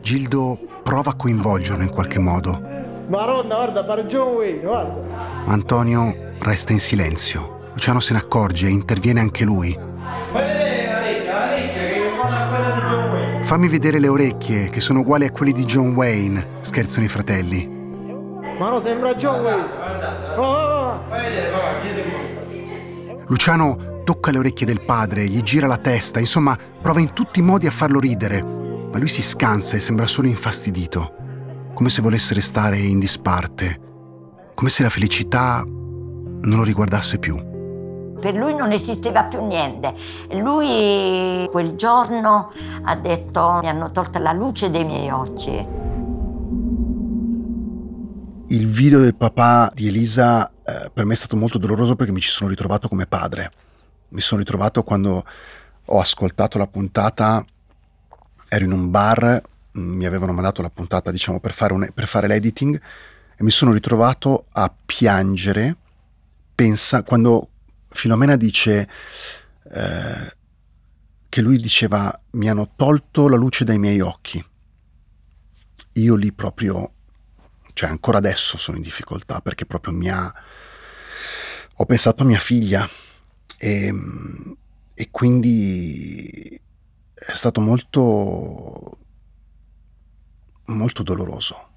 Gildo 0.00 0.58
prova 0.82 1.10
a 1.10 1.14
coinvolgerlo 1.14 1.82
in 1.82 1.90
qualche 1.90 2.18
modo. 2.18 2.60
Maronna, 3.08 3.54
guarda, 3.54 3.84
pare 3.84 4.04
John 4.06 4.34
Wayne, 4.34 4.60
guarda. 4.60 5.00
Ma 5.46 5.52
Antonio 5.52 6.34
resta 6.40 6.72
in 6.72 6.80
silenzio. 6.80 7.70
Luciano 7.72 8.00
se 8.00 8.12
ne 8.12 8.18
accorge 8.18 8.66
e 8.66 8.70
interviene 8.70 9.20
anche 9.20 9.44
lui. 9.44 9.78
Fammi 13.40 13.68
vedere 13.68 13.98
le 13.98 14.08
orecchie, 14.08 14.68
che 14.68 14.80
sono 14.80 15.00
uguali 15.00 15.24
a 15.24 15.30
quelle 15.30 15.52
di 15.52 15.64
John 15.64 15.94
Wayne, 15.94 16.58
scherzano 16.60 17.06
i 17.06 17.08
fratelli. 17.08 17.66
Ma 18.58 18.68
no, 18.68 18.80
sembra 18.80 19.14
John 19.14 19.40
Wayne. 19.40 19.87
Oh, 20.36 20.42
oh, 20.42 20.92
oh. 20.92 21.78
Luciano 23.26 24.02
tocca 24.04 24.30
le 24.30 24.38
orecchie 24.38 24.64
del 24.64 24.84
padre, 24.84 25.26
gli 25.26 25.42
gira 25.42 25.66
la 25.66 25.76
testa, 25.76 26.18
insomma, 26.18 26.56
prova 26.80 27.00
in 27.00 27.12
tutti 27.12 27.40
i 27.40 27.42
modi 27.42 27.66
a 27.66 27.70
farlo 27.70 28.00
ridere, 28.00 28.42
ma 28.42 28.96
lui 28.98 29.08
si 29.08 29.20
scansa 29.20 29.76
e 29.76 29.80
sembra 29.80 30.06
solo 30.06 30.28
infastidito, 30.28 31.14
come 31.74 31.90
se 31.90 32.00
volesse 32.00 32.32
restare 32.32 32.78
in 32.78 32.98
disparte, 32.98 33.80
come 34.54 34.70
se 34.70 34.82
la 34.82 34.88
felicità 34.88 35.62
non 35.64 36.56
lo 36.56 36.62
riguardasse 36.62 37.18
più. 37.18 37.36
Per 38.18 38.34
lui 38.34 38.54
non 38.54 38.72
esisteva 38.72 39.24
più 39.24 39.44
niente. 39.44 39.94
Lui 40.30 41.46
quel 41.50 41.76
giorno 41.76 42.50
ha 42.82 42.96
detto 42.96 43.58
mi 43.62 43.68
hanno 43.68 43.92
tolto 43.92 44.18
la 44.18 44.32
luce 44.32 44.70
dei 44.70 44.84
miei 44.84 45.10
occhi. 45.10 45.66
Il 48.50 48.66
video 48.66 48.98
del 49.00 49.14
papà 49.14 49.70
di 49.74 49.88
Elisa 49.88 50.50
eh, 50.64 50.90
per 50.90 51.04
me 51.04 51.12
è 51.12 51.16
stato 51.16 51.36
molto 51.36 51.58
doloroso 51.58 51.96
perché 51.96 52.12
mi 52.12 52.20
ci 52.20 52.30
sono 52.30 52.48
ritrovato 52.48 52.88
come 52.88 53.06
padre. 53.06 53.52
Mi 54.08 54.20
sono 54.20 54.40
ritrovato 54.40 54.82
quando 54.82 55.24
ho 55.84 56.00
ascoltato 56.00 56.56
la 56.56 56.66
puntata, 56.66 57.44
ero 58.48 58.64
in 58.64 58.72
un 58.72 58.90
bar, 58.90 59.42
mi 59.72 60.06
avevano 60.06 60.32
mandato 60.32 60.62
la 60.62 60.70
puntata 60.70 61.10
diciamo 61.10 61.40
per 61.40 61.52
fare, 61.52 61.74
un, 61.74 61.90
per 61.92 62.06
fare 62.06 62.26
l'editing 62.26 62.80
e 63.36 63.44
mi 63.44 63.50
sono 63.50 63.72
ritrovato 63.72 64.46
a 64.52 64.74
piangere 64.84 65.76
pensa, 66.58 67.04
quando 67.04 67.50
Filomena 67.88 68.34
dice 68.34 68.88
eh, 69.70 70.36
che 71.28 71.40
lui 71.40 71.58
diceva 71.58 72.18
mi 72.32 72.48
hanno 72.48 72.72
tolto 72.74 73.28
la 73.28 73.36
luce 73.36 73.64
dai 73.64 73.78
miei 73.78 74.00
occhi. 74.00 74.44
Io 75.92 76.14
lì 76.16 76.32
proprio, 76.32 76.94
cioè 77.78 77.90
ancora 77.90 78.18
adesso 78.18 78.58
sono 78.58 78.76
in 78.76 78.82
difficoltà 78.82 79.38
perché 79.40 79.64
proprio 79.64 79.92
mi 79.92 80.10
ha... 80.10 80.34
Ho 81.74 81.84
pensato 81.84 82.24
a 82.24 82.26
mia 82.26 82.40
figlia 82.40 82.88
e, 83.56 83.94
e 84.94 85.08
quindi 85.12 86.60
è 87.14 87.34
stato 87.34 87.60
molto, 87.60 88.98
molto 90.64 91.02
doloroso, 91.04 91.68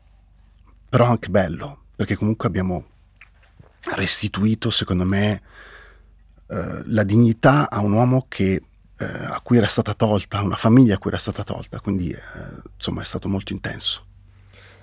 però 0.90 1.06
anche 1.06 1.30
bello, 1.30 1.84
perché 1.96 2.16
comunque 2.16 2.48
abbiamo 2.48 2.84
restituito, 3.94 4.72
secondo 4.72 5.06
me, 5.06 5.40
eh, 6.48 6.82
la 6.86 7.04
dignità 7.04 7.70
a 7.70 7.80
un 7.82 7.92
uomo 7.92 8.26
che, 8.28 8.54
eh, 8.98 9.06
a 9.06 9.40
cui 9.42 9.58
era 9.58 9.68
stata 9.68 9.94
tolta, 9.94 10.42
una 10.42 10.58
famiglia 10.58 10.96
a 10.96 10.98
cui 10.98 11.12
era 11.12 11.20
stata 11.20 11.44
tolta, 11.44 11.80
quindi 11.80 12.10
eh, 12.10 12.20
insomma 12.74 13.02
è 13.02 13.06
stato 13.06 13.30
molto 13.30 13.54
intenso. 13.54 14.10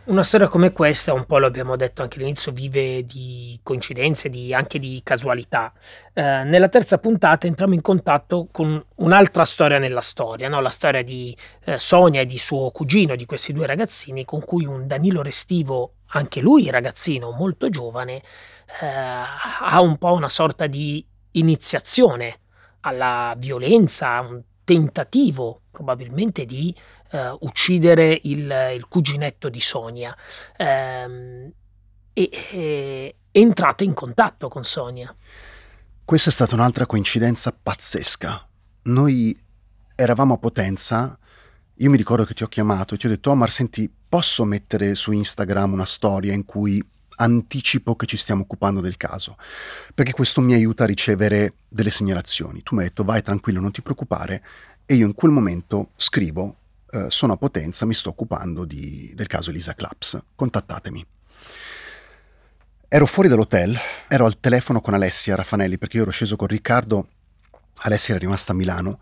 Una 0.09 0.23
storia 0.23 0.49
come 0.49 0.73
questa, 0.73 1.13
un 1.13 1.27
po' 1.27 1.37
lo 1.37 1.45
abbiamo 1.45 1.77
detto 1.77 2.01
anche 2.01 2.17
all'inizio, 2.17 2.51
vive 2.51 3.05
di 3.05 3.61
coincidenze, 3.63 4.31
di, 4.31 4.55
anche 4.55 4.79
di 4.79 5.03
casualità. 5.05 5.71
Eh, 6.15 6.23
nella 6.45 6.71
terza 6.71 6.97
puntata 6.97 7.47
entriamo 7.47 7.75
in 7.75 7.83
contatto 7.83 8.49
con 8.51 8.83
un'altra 8.97 9.45
storia 9.45 9.77
nella 9.79 10.01
storia, 10.01 10.49
no? 10.49 10.63
la 10.63 10.71
storia 10.71 11.03
di 11.03 11.37
eh, 11.65 11.77
Sonia 11.77 12.23
e 12.23 12.25
di 12.25 12.39
suo 12.39 12.71
cugino, 12.71 13.17
di 13.17 13.27
questi 13.27 13.53
due 13.53 13.67
ragazzini, 13.67 14.25
con 14.25 14.41
cui 14.41 14.65
un 14.65 14.87
Danilo 14.87 15.21
Restivo, 15.21 15.97
anche 16.13 16.41
lui 16.41 16.71
ragazzino 16.71 17.33
molto 17.33 17.69
giovane, 17.69 18.23
eh, 18.81 18.87
ha 18.87 19.79
un 19.83 19.99
po' 19.99 20.15
una 20.15 20.31
sorta 20.31 20.67
di 20.67 21.07
iniziazione 21.33 22.39
alla 22.81 23.35
violenza, 23.37 24.21
un 24.21 24.41
tentativo 24.65 25.65
probabilmente 25.71 26.45
di 26.45 26.75
uh, 27.11 27.37
uccidere 27.41 28.21
il, 28.25 28.73
il, 28.75 28.87
cuginetto 28.89 29.49
di 29.49 29.61
Sonia. 29.61 30.17
Um, 30.59 31.53
e, 32.13 32.31
e 32.51 33.15
entrate 33.31 33.85
in 33.85 33.95
contatto 33.95 34.49
con 34.49 34.65
Sonia. 34.65 35.15
Questa 36.05 36.31
è 36.31 36.33
stata 36.33 36.55
un'altra 36.55 36.87
coincidenza 36.87 37.53
pazzesca. 37.53 38.47
Noi 38.83 39.39
eravamo 39.95 40.35
a 40.35 40.39
Potenza, 40.39 41.19
io 41.75 41.91
mi 41.91 41.97
ricordo 41.97 42.25
che 42.25 42.35
ti 42.35 42.43
ho 42.43 42.49
chiamato 42.49 42.95
e 42.95 42.99
ti 42.99 43.07
ho 43.07 43.11
detto 43.11 43.31
Omar, 43.31 43.51
senti, 43.51 43.93
posso 44.09 44.45
mettere 44.45 44.95
su 44.95 45.13
Instagram 45.13 45.73
una 45.73 45.85
storia 45.85 46.33
in 46.33 46.45
cui 46.45 46.83
anticipo 47.21 47.95
che 47.95 48.07
ci 48.07 48.17
stiamo 48.17 48.43
occupando 48.43 48.81
del 48.81 48.97
caso, 48.97 49.37
perché 49.93 50.13
questo 50.13 50.41
mi 50.41 50.55
aiuta 50.55 50.85
a 50.85 50.87
ricevere 50.87 51.55
delle 51.69 51.91
segnalazioni. 51.91 52.63
Tu 52.63 52.75
mi 52.75 52.83
hai 52.83 52.89
detto 52.89 53.05
vai 53.05 53.23
tranquillo, 53.23 53.61
non 53.61 53.73
ti 53.73 53.83
preoccupare, 53.83 54.43
e 54.87 54.95
io 54.95 55.07
in 55.07 55.15
quel 55.15 55.31
momento 55.31 55.91
scrivo 55.97 56.57
eh, 56.91 57.07
sono 57.09 57.35
a 57.35 57.37
Potenza, 57.37 57.87
mi 57.87 57.95
sto 57.95 58.11
occupando 58.11 58.65
di, 58.65 59.13
del 59.15 59.27
caso 59.27 59.51
Elisa 59.51 59.75
Claps, 59.75 60.19
contattatemi. 60.35 61.07
Ero 62.89 63.07
fuori 63.07 63.29
dall'hotel, 63.29 63.79
ero 64.09 64.25
al 64.25 64.41
telefono 64.41 64.81
con 64.81 64.95
Alessia 64.95 65.37
Raffanelli 65.37 65.77
perché 65.77 65.99
io 65.99 66.05
ero 66.05 66.11
sceso 66.11 66.37
con 66.37 66.47
Riccardo, 66.47 67.09
Alessia 67.83 68.15
era 68.15 68.25
rimasta 68.25 68.53
a 68.53 68.55
Milano 68.55 69.01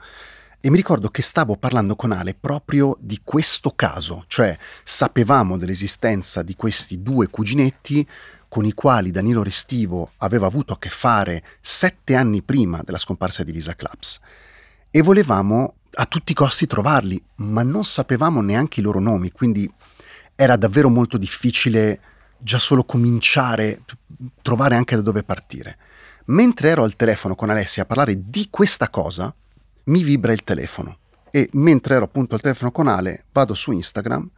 e 0.61 0.71
mi 0.71 0.77
ricordo 0.77 1.09
che 1.09 1.23
stavo 1.23 1.57
parlando 1.57 1.95
con 1.95 2.11
Ale 2.11 2.35
proprio 2.35 2.97
di 2.99 3.21
questo 3.23 3.71
caso, 3.77 4.25
cioè 4.27 4.59
sapevamo 4.83 5.57
dell'esistenza 5.57 6.43
di 6.43 6.57
questi 6.57 7.03
due 7.03 7.29
cuginetti 7.29 8.07
con 8.49 8.65
i 8.65 8.73
quali 8.73 9.13
Danilo 9.13 9.45
Restivo 9.45 10.13
aveva 10.17 10.47
avuto 10.47 10.73
a 10.73 10.79
che 10.79 10.89
fare 10.89 11.45
sette 11.61 12.17
anni 12.17 12.43
prima 12.43 12.81
della 12.83 12.99
scomparsa 12.99 13.45
di 13.45 13.53
Lisa 13.53 13.77
Claps 13.77 14.19
e 14.91 15.03
volevamo 15.03 15.75
a 15.93 16.07
tutti 16.07 16.33
i 16.33 16.35
costi 16.35 16.67
trovarli, 16.67 17.23
ma 17.37 17.63
non 17.63 17.85
sapevamo 17.85 18.41
neanche 18.41 18.81
i 18.81 18.83
loro 18.83 19.01
nomi, 19.01 19.31
quindi 19.31 19.71
era 20.35 20.57
davvero 20.57 20.89
molto 20.89 21.17
difficile 21.17 22.01
già 22.39 22.59
solo 22.59 22.85
cominciare, 22.85 23.83
trovare 24.43 24.77
anche 24.77 24.97
da 24.97 25.03
dove 25.03 25.23
partire. 25.23 25.79
Mentre 26.27 26.71
ero 26.71 26.83
al 26.83 26.97
telefono 26.97 27.35
con 27.35 27.51
Alessia 27.51 27.85
a 27.85 27.87
parlare 27.87 28.29
di 28.29 28.49
questa 28.51 28.91
cosa, 28.91 29.35
mi 29.85 30.03
vibra 30.03 30.33
il 30.33 30.43
telefono 30.43 30.99
e 31.31 31.49
mentre 31.53 31.97
ero 31.97 32.05
appunto 32.05 32.35
al 32.35 32.41
telefono 32.41 32.71
con 32.71 32.89
Ale 32.89 33.27
vado 33.33 33.55
su 33.55 33.73
Instagram, 33.73 34.29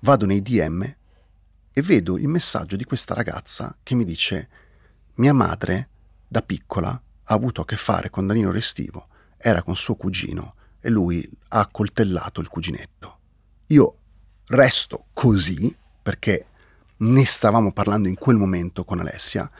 vado 0.00 0.26
nei 0.26 0.42
DM 0.42 0.82
e 1.72 1.82
vedo 1.82 2.18
il 2.18 2.28
messaggio 2.28 2.76
di 2.76 2.84
questa 2.84 3.14
ragazza 3.14 3.76
che 3.82 3.94
mi 3.94 4.04
dice 4.04 4.48
mia 5.14 5.32
madre 5.32 5.88
da 6.26 6.42
piccola 6.42 6.90
ha 6.90 7.34
avuto 7.34 7.60
a 7.60 7.64
che 7.64 7.76
fare 7.76 8.10
con 8.10 8.26
Danilo 8.26 8.50
Restivo, 8.50 9.06
era 9.40 9.62
con 9.62 9.76
suo 9.76 9.94
cugino 9.94 10.54
e 10.80 10.90
lui 10.90 11.28
ha 11.48 11.60
accoltellato 11.60 12.40
il 12.40 12.48
cuginetto. 12.48 13.18
Io 13.68 13.96
resto 14.46 15.06
così 15.12 15.74
perché 16.02 16.46
ne 16.98 17.24
stavamo 17.24 17.72
parlando 17.72 18.08
in 18.08 18.16
quel 18.16 18.36
momento 18.36 18.84
con 18.84 19.00
Alessia. 19.00 19.50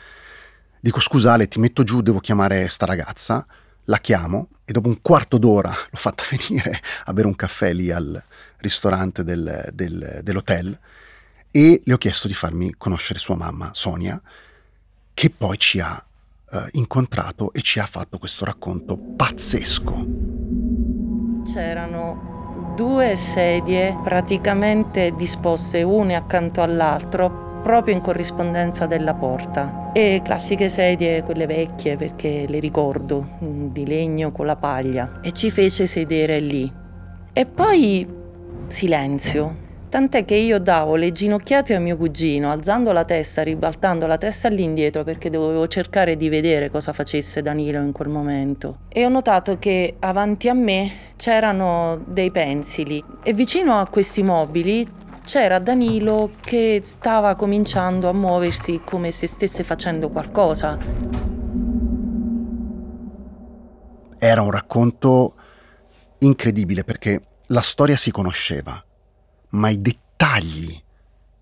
Dico 0.80 1.00
scusale, 1.00 1.48
ti 1.48 1.58
metto 1.58 1.82
giù, 1.82 2.00
devo 2.02 2.20
chiamare 2.20 2.68
sta 2.68 2.86
ragazza 2.86 3.46
la 3.84 3.98
chiamo 3.98 4.48
e 4.64 4.72
dopo 4.72 4.88
un 4.88 5.00
quarto 5.00 5.36
d'ora 5.38 5.70
l'ho 5.90 5.96
fatta 5.96 6.22
venire 6.30 6.80
a 7.04 7.12
bere 7.12 7.26
un 7.26 7.34
caffè 7.34 7.72
lì 7.72 7.90
al 7.90 8.22
ristorante 8.58 9.24
del, 9.24 9.68
del, 9.72 10.20
dell'hotel 10.22 10.78
e 11.50 11.82
le 11.84 11.92
ho 11.92 11.98
chiesto 11.98 12.28
di 12.28 12.34
farmi 12.34 12.74
conoscere 12.76 13.18
sua 13.18 13.34
mamma, 13.34 13.70
Sonia, 13.72 14.20
che 15.12 15.30
poi 15.30 15.58
ci 15.58 15.80
ha 15.80 16.04
eh, 16.52 16.68
incontrato 16.72 17.52
e 17.52 17.60
ci 17.60 17.78
ha 17.78 17.86
fatto 17.86 18.18
questo 18.18 18.44
racconto 18.44 18.98
pazzesco. 18.98 20.06
C'erano 21.44 22.72
due 22.76 23.16
sedie 23.16 23.96
praticamente 24.02 25.12
disposte 25.16 25.82
une 25.82 26.14
accanto 26.14 26.62
all'altro 26.62 27.48
proprio 27.62 27.94
in 27.94 28.00
corrispondenza 28.00 28.86
della 28.86 29.14
porta. 29.14 29.92
E 29.92 30.20
classiche 30.24 30.68
sedie, 30.68 31.22
quelle 31.22 31.46
vecchie 31.46 31.96
perché 31.96 32.46
le 32.48 32.58
ricordo, 32.58 33.26
mm, 33.42 33.68
di 33.68 33.86
legno 33.86 34.32
con 34.32 34.46
la 34.46 34.56
paglia. 34.56 35.20
E 35.22 35.32
ci 35.32 35.50
fece 35.50 35.86
sedere 35.86 36.40
lì. 36.40 36.70
E 37.32 37.46
poi 37.46 38.06
silenzio. 38.68 39.68
Tant'è 39.90 40.24
che 40.24 40.36
io 40.36 40.60
davo 40.60 40.94
le 40.94 41.10
ginocchiate 41.10 41.74
a 41.74 41.80
mio 41.80 41.96
cugino, 41.96 42.52
alzando 42.52 42.92
la 42.92 43.04
testa, 43.04 43.42
ribaltando 43.42 44.06
la 44.06 44.18
testa 44.18 44.46
all'indietro 44.46 45.02
perché 45.02 45.30
dovevo 45.30 45.66
cercare 45.66 46.16
di 46.16 46.28
vedere 46.28 46.70
cosa 46.70 46.92
facesse 46.92 47.42
Danilo 47.42 47.80
in 47.80 47.90
quel 47.90 48.06
momento. 48.06 48.82
E 48.88 49.04
ho 49.04 49.08
notato 49.08 49.58
che 49.58 49.96
avanti 49.98 50.48
a 50.48 50.54
me 50.54 50.88
c'erano 51.16 52.00
dei 52.06 52.30
pensili 52.30 53.02
e 53.24 53.32
vicino 53.32 53.80
a 53.80 53.88
questi 53.88 54.22
mobili 54.22 54.86
c'era 55.24 55.58
Danilo 55.58 56.30
che 56.40 56.82
stava 56.84 57.34
cominciando 57.34 58.08
a 58.08 58.12
muoversi 58.12 58.82
come 58.84 59.10
se 59.10 59.26
stesse 59.26 59.64
facendo 59.64 60.08
qualcosa. 60.08 60.78
Era 64.18 64.42
un 64.42 64.52
racconto 64.52 65.34
incredibile 66.18 66.84
perché 66.84 67.20
la 67.46 67.62
storia 67.62 67.96
si 67.96 68.12
conosceva 68.12 68.84
ma 69.50 69.68
i 69.68 69.80
dettagli 69.80 70.82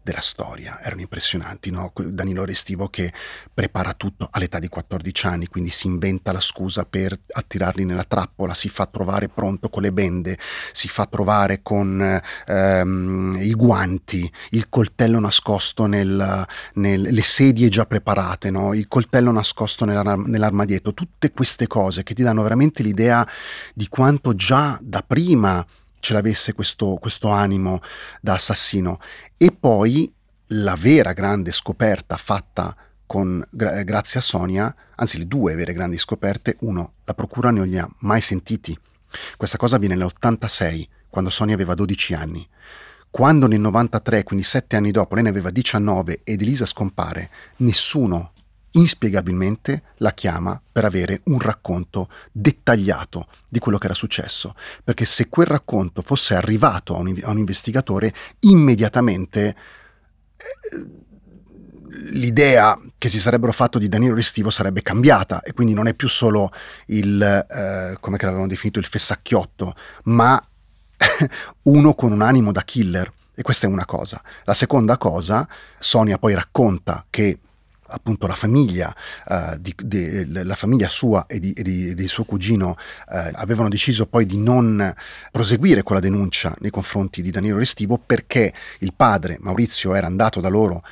della 0.08 0.20
storia 0.22 0.80
erano 0.80 1.02
impressionanti, 1.02 1.70
no? 1.70 1.92
Danilo 1.94 2.46
Restivo 2.46 2.88
che 2.88 3.12
prepara 3.52 3.92
tutto 3.92 4.26
all'età 4.30 4.58
di 4.58 4.68
14 4.68 5.26
anni, 5.26 5.46
quindi 5.48 5.68
si 5.68 5.86
inventa 5.86 6.32
la 6.32 6.40
scusa 6.40 6.86
per 6.86 7.14
attirarli 7.30 7.84
nella 7.84 8.04
trappola, 8.04 8.54
si 8.54 8.70
fa 8.70 8.86
trovare 8.86 9.28
pronto 9.28 9.68
con 9.68 9.82
le 9.82 9.92
bende, 9.92 10.38
si 10.72 10.88
fa 10.88 11.04
trovare 11.04 11.60
con 11.60 12.20
ehm, 12.46 13.36
i 13.38 13.52
guanti, 13.52 14.32
il 14.50 14.70
coltello 14.70 15.20
nascosto 15.20 15.84
nel, 15.84 16.46
nel, 16.74 17.02
le 17.02 17.22
sedie 17.22 17.68
già 17.68 17.84
preparate, 17.84 18.50
no? 18.50 18.72
il 18.72 18.88
coltello 18.88 19.30
nascosto 19.30 19.84
nell'armadietto, 19.84 20.94
tutte 20.94 21.32
queste 21.32 21.66
cose 21.66 22.02
che 22.02 22.14
ti 22.14 22.22
danno 22.22 22.42
veramente 22.42 22.82
l'idea 22.82 23.28
di 23.74 23.88
quanto 23.88 24.34
già 24.34 24.78
da 24.80 25.04
prima 25.06 25.62
ce 26.00 26.12
l'avesse 26.12 26.52
questo, 26.52 26.96
questo 27.00 27.28
animo 27.28 27.80
da 28.20 28.34
assassino. 28.34 29.00
E 29.36 29.52
poi 29.52 30.12
la 30.48 30.76
vera 30.76 31.12
grande 31.12 31.52
scoperta 31.52 32.16
fatta 32.16 32.74
con, 33.06 33.44
gra- 33.50 33.82
grazie 33.82 34.20
a 34.20 34.22
Sonia, 34.22 34.74
anzi 34.96 35.18
le 35.18 35.26
due 35.26 35.54
vere 35.54 35.72
grandi 35.72 35.98
scoperte, 35.98 36.56
uno, 36.60 36.92
la 37.04 37.14
procura 37.14 37.50
non 37.50 37.66
li 37.66 37.78
ha 37.78 37.88
mai 38.00 38.20
sentiti. 38.20 38.78
Questa 39.36 39.56
cosa 39.56 39.76
avviene 39.76 39.94
nell'86, 39.94 40.86
quando 41.08 41.30
Sonia 41.30 41.54
aveva 41.54 41.74
12 41.74 42.14
anni. 42.14 42.46
Quando 43.10 43.46
nel 43.46 43.60
93, 43.60 44.22
quindi 44.22 44.44
sette 44.44 44.76
anni 44.76 44.90
dopo, 44.90 45.14
lei 45.14 45.24
ne 45.24 45.30
aveva 45.30 45.50
19 45.50 46.20
ed 46.24 46.42
Elisa 46.42 46.66
scompare, 46.66 47.30
nessuno 47.56 48.32
inspiegabilmente 48.78 49.82
la 49.96 50.12
chiama 50.12 50.60
per 50.72 50.84
avere 50.84 51.20
un 51.24 51.40
racconto 51.40 52.08
dettagliato 52.32 53.26
di 53.48 53.58
quello 53.58 53.78
che 53.78 53.86
era 53.86 53.94
successo, 53.94 54.54
perché 54.84 55.04
se 55.04 55.28
quel 55.28 55.46
racconto 55.46 56.02
fosse 56.02 56.34
arrivato 56.34 56.94
a 56.94 56.98
un, 56.98 57.18
a 57.22 57.30
un 57.30 57.38
investigatore, 57.38 58.14
immediatamente 58.40 59.56
eh, 60.36 60.86
l'idea 62.10 62.78
che 62.96 63.08
si 63.08 63.18
sarebbero 63.18 63.52
fatto 63.52 63.78
di 63.78 63.88
Danilo 63.88 64.14
Restivo 64.14 64.50
sarebbe 64.50 64.82
cambiata 64.82 65.42
e 65.42 65.52
quindi 65.52 65.74
non 65.74 65.88
è 65.88 65.94
più 65.94 66.08
solo 66.08 66.50
il, 66.86 67.20
eh, 67.20 67.96
come 67.98 68.16
l'avevano 68.20 68.46
definito, 68.46 68.78
il 68.78 68.86
fessacchiotto, 68.86 69.74
ma 70.04 70.40
uno 71.62 71.94
con 71.94 72.12
un 72.12 72.22
animo 72.22 72.52
da 72.52 72.62
killer. 72.62 73.12
E 73.34 73.42
questa 73.42 73.68
è 73.68 73.70
una 73.70 73.84
cosa. 73.84 74.20
La 74.44 74.54
seconda 74.54 74.96
cosa, 74.98 75.46
Sonia 75.78 76.18
poi 76.18 76.34
racconta 76.34 77.06
che 77.08 77.38
appunto 77.88 78.26
la 78.26 78.34
famiglia, 78.34 78.94
uh, 79.26 79.56
di, 79.58 79.74
di, 79.82 80.44
la 80.44 80.54
famiglia 80.54 80.88
sua 80.88 81.26
e 81.26 81.40
di, 81.40 81.52
di, 81.52 81.94
di 81.94 82.08
suo 82.08 82.24
cugino 82.24 82.70
uh, 82.70 83.30
avevano 83.34 83.68
deciso 83.68 84.06
poi 84.06 84.26
di 84.26 84.38
non 84.38 84.94
proseguire 85.30 85.82
con 85.82 85.96
la 85.96 86.00
denuncia 86.02 86.54
nei 86.60 86.70
confronti 86.70 87.22
di 87.22 87.30
Danilo 87.30 87.58
Restivo 87.58 87.98
perché 87.98 88.52
il 88.80 88.92
padre 88.94 89.38
Maurizio 89.40 89.94
era 89.94 90.06
andato 90.06 90.40
da 90.40 90.48
loro 90.48 90.82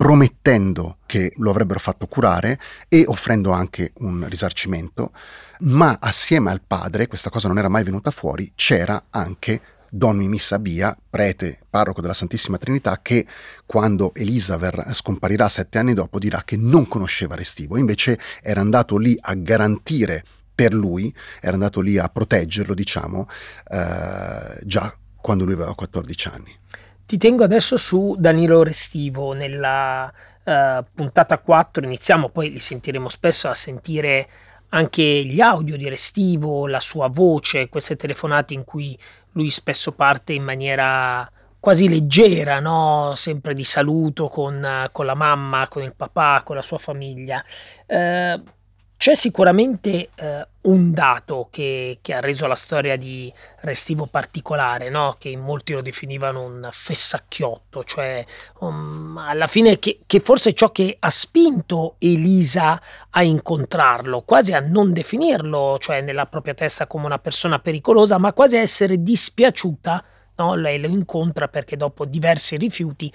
promettendo 0.00 0.96
che 1.04 1.32
lo 1.36 1.50
avrebbero 1.50 1.78
fatto 1.78 2.06
curare 2.06 2.58
e 2.88 3.04
offrendo 3.06 3.50
anche 3.50 3.92
un 3.98 4.26
risarcimento, 4.30 5.12
ma 5.60 5.98
assieme 6.00 6.50
al 6.50 6.62
padre, 6.66 7.06
questa 7.06 7.28
cosa 7.28 7.48
non 7.48 7.58
era 7.58 7.68
mai 7.68 7.84
venuta 7.84 8.10
fuori, 8.10 8.50
c'era 8.54 9.04
anche 9.10 9.60
Don 9.90 10.16
Mimì 10.16 10.38
Sabia, 10.38 10.96
prete, 11.08 11.58
parroco 11.68 12.00
della 12.00 12.14
Santissima 12.14 12.58
Trinità, 12.58 13.00
che 13.02 13.26
quando 13.66 14.14
Elisa 14.14 14.58
scomparirà 14.92 15.48
sette 15.48 15.78
anni 15.78 15.94
dopo 15.94 16.18
dirà 16.18 16.42
che 16.44 16.56
non 16.56 16.86
conosceva 16.88 17.34
Restivo, 17.34 17.76
invece 17.76 18.18
era 18.42 18.60
andato 18.60 18.96
lì 18.96 19.16
a 19.20 19.34
garantire 19.34 20.24
per 20.54 20.72
lui, 20.72 21.14
era 21.40 21.54
andato 21.54 21.80
lì 21.80 21.98
a 21.98 22.08
proteggerlo, 22.08 22.74
diciamo, 22.74 23.28
eh, 23.68 24.60
già 24.62 24.92
quando 25.20 25.44
lui 25.44 25.54
aveva 25.54 25.74
14 25.74 26.28
anni. 26.28 26.58
Ti 27.06 27.16
tengo 27.16 27.42
adesso 27.42 27.76
su 27.76 28.14
Danilo 28.18 28.62
Restivo, 28.62 29.32
nella 29.32 30.12
uh, 30.44 30.84
puntata 30.94 31.38
4 31.38 31.84
iniziamo, 31.84 32.28
poi 32.28 32.50
li 32.52 32.60
sentiremo 32.60 33.08
spesso 33.08 33.48
a 33.48 33.54
sentire 33.54 34.28
anche 34.70 35.02
gli 35.02 35.40
audio 35.40 35.76
di 35.76 35.88
Restivo, 35.88 36.66
la 36.66 36.78
sua 36.78 37.08
voce, 37.08 37.68
queste 37.68 37.96
telefonate 37.96 38.54
in 38.54 38.64
cui 38.64 38.96
lui 39.32 39.50
spesso 39.50 39.92
parte 39.92 40.32
in 40.32 40.42
maniera 40.42 41.30
quasi 41.60 41.88
leggera, 41.88 42.58
no? 42.58 43.12
sempre 43.14 43.54
di 43.54 43.64
saluto 43.64 44.28
con, 44.28 44.88
con, 44.92 45.06
la 45.06 45.14
mamma, 45.14 45.68
con 45.68 45.82
il 45.82 45.94
papà, 45.94 46.42
con 46.44 46.56
la 46.56 46.62
sua 46.62 46.78
famiglia. 46.78 47.44
Eh, 47.86 48.42
c'è 49.00 49.14
sicuramente 49.14 50.10
eh, 50.14 50.46
un 50.64 50.92
dato 50.92 51.48
che, 51.50 52.00
che, 52.02 52.12
ha 52.12 52.20
reso 52.20 52.46
la 52.46 52.54
storia 52.54 52.98
di 52.98 53.32
Restivo 53.60 54.04
particolare, 54.04 54.90
no? 54.90 55.16
che 55.18 55.30
in 55.30 55.40
molti 55.40 55.72
lo 55.72 55.80
definivano 55.80 56.42
un 56.42 56.68
fessacchiotto, 56.70 57.82
cioè 57.84 58.22
um, 58.58 59.16
alla 59.16 59.46
fine 59.46 59.78
che, 59.78 60.00
che, 60.04 60.20
forse 60.20 60.52
ciò 60.52 60.70
che 60.70 60.98
ha 61.00 61.08
spinto 61.08 61.94
Elisa 61.96 62.78
a 63.08 63.22
incontrarlo, 63.22 64.20
quasi 64.20 64.52
a 64.52 64.60
non 64.60 64.92
definirlo, 64.92 65.78
cioè 65.78 66.02
nella 66.02 66.26
propria 66.26 66.52
testa 66.52 66.86
come 66.86 67.06
una 67.06 67.18
persona 67.18 67.58
pericolosa, 67.58 68.18
ma 68.18 68.34
quasi 68.34 68.58
a 68.58 68.60
essere 68.60 69.02
dispiaciuta, 69.02 70.04
no? 70.36 70.54
lei 70.56 70.78
lo 70.78 70.88
incontra 70.88 71.48
perché 71.48 71.78
dopo 71.78 72.04
diversi 72.04 72.58
rifiuti 72.58 73.10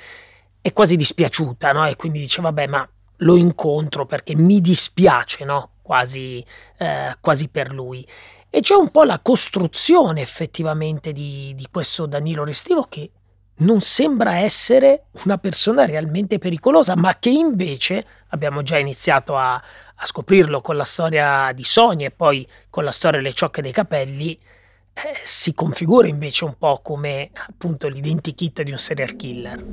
è 0.62 0.74
quasi 0.74 0.96
dispiaciuta 0.96 1.74
no? 1.74 1.86
e 1.86 1.96
quindi 1.96 2.18
dice 2.22 2.42
vabbè 2.42 2.66
ma 2.66 2.90
lo 3.18 3.36
incontro 3.36 4.08
perché 4.08 4.36
mi 4.36 4.60
dispiace, 4.62 5.46
no? 5.46 5.70
Quasi, 5.86 6.44
eh, 6.80 7.16
quasi 7.22 7.48
per 7.48 7.72
lui. 7.72 8.06
E 8.50 8.60
c'è 8.62 8.74
un 8.74 8.90
po' 8.90 9.04
la 9.04 9.20
costruzione 9.20 10.22
effettivamente 10.22 11.14
di, 11.14 11.54
di 11.56 11.68
questo 11.70 12.08
Danilo 12.08 12.44
Restivo 12.44 12.88
che 12.90 13.12
non 13.58 13.82
sembra 13.82 14.38
essere 14.38 15.06
una 15.24 15.38
persona 15.38 15.86
realmente 15.86 16.40
pericolosa, 16.40 16.96
ma 16.96 17.16
che 17.20 17.30
invece 17.30 18.06
abbiamo 18.30 18.64
già 18.64 18.78
identiato 18.78 19.38
a, 19.38 19.54
a, 19.54 20.06
scoprirlo 20.06 20.62
con 20.62 20.76
la 20.76 20.84
storia 20.84 21.52
di 21.54 21.64
Sonia 21.64 22.08
e 22.08 22.12
poi 22.12 22.48
con 22.70 22.84
la 22.84 22.92
storia 22.92 23.20
delle 23.20 23.34
ciocche 23.34 23.62
dei 23.62 23.72
capelli, 23.72 24.34
eh, 24.34 25.14
si 25.14 25.54
configura 25.54 26.08
invece 26.08 26.46
un 26.46 26.58
po' 26.58 26.80
come 26.82 27.30
appunto 27.34 27.88
l'identikit 27.88 28.64
di 28.64 28.72
un 28.72 28.78
serial 28.78 29.16
killer. 29.16 29.64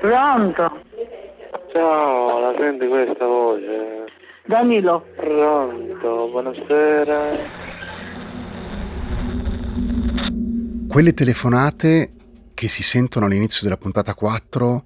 Pronto? 0.00 0.87
Ciao, 1.70 2.40
la 2.40 2.54
senti 2.58 2.86
questa 2.86 3.26
voce? 3.26 4.06
Danilo. 4.46 5.04
Pronto, 5.14 6.28
buonasera. 6.30 7.20
Quelle 10.88 11.12
telefonate 11.12 12.12
che 12.54 12.68
si 12.68 12.82
sentono 12.82 13.26
all'inizio 13.26 13.60
della 13.64 13.76
puntata 13.76 14.14
4 14.14 14.84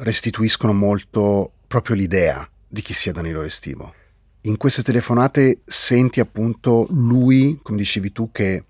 restituiscono 0.00 0.74
molto 0.74 1.52
proprio 1.66 1.96
l'idea 1.96 2.46
di 2.68 2.82
chi 2.82 2.92
sia 2.92 3.12
Danilo 3.12 3.40
Restivo. 3.40 3.94
In 4.42 4.58
queste 4.58 4.82
telefonate 4.82 5.60
senti 5.64 6.20
appunto 6.20 6.86
lui, 6.90 7.58
come 7.62 7.78
dicevi 7.78 8.12
tu, 8.12 8.30
che, 8.30 8.64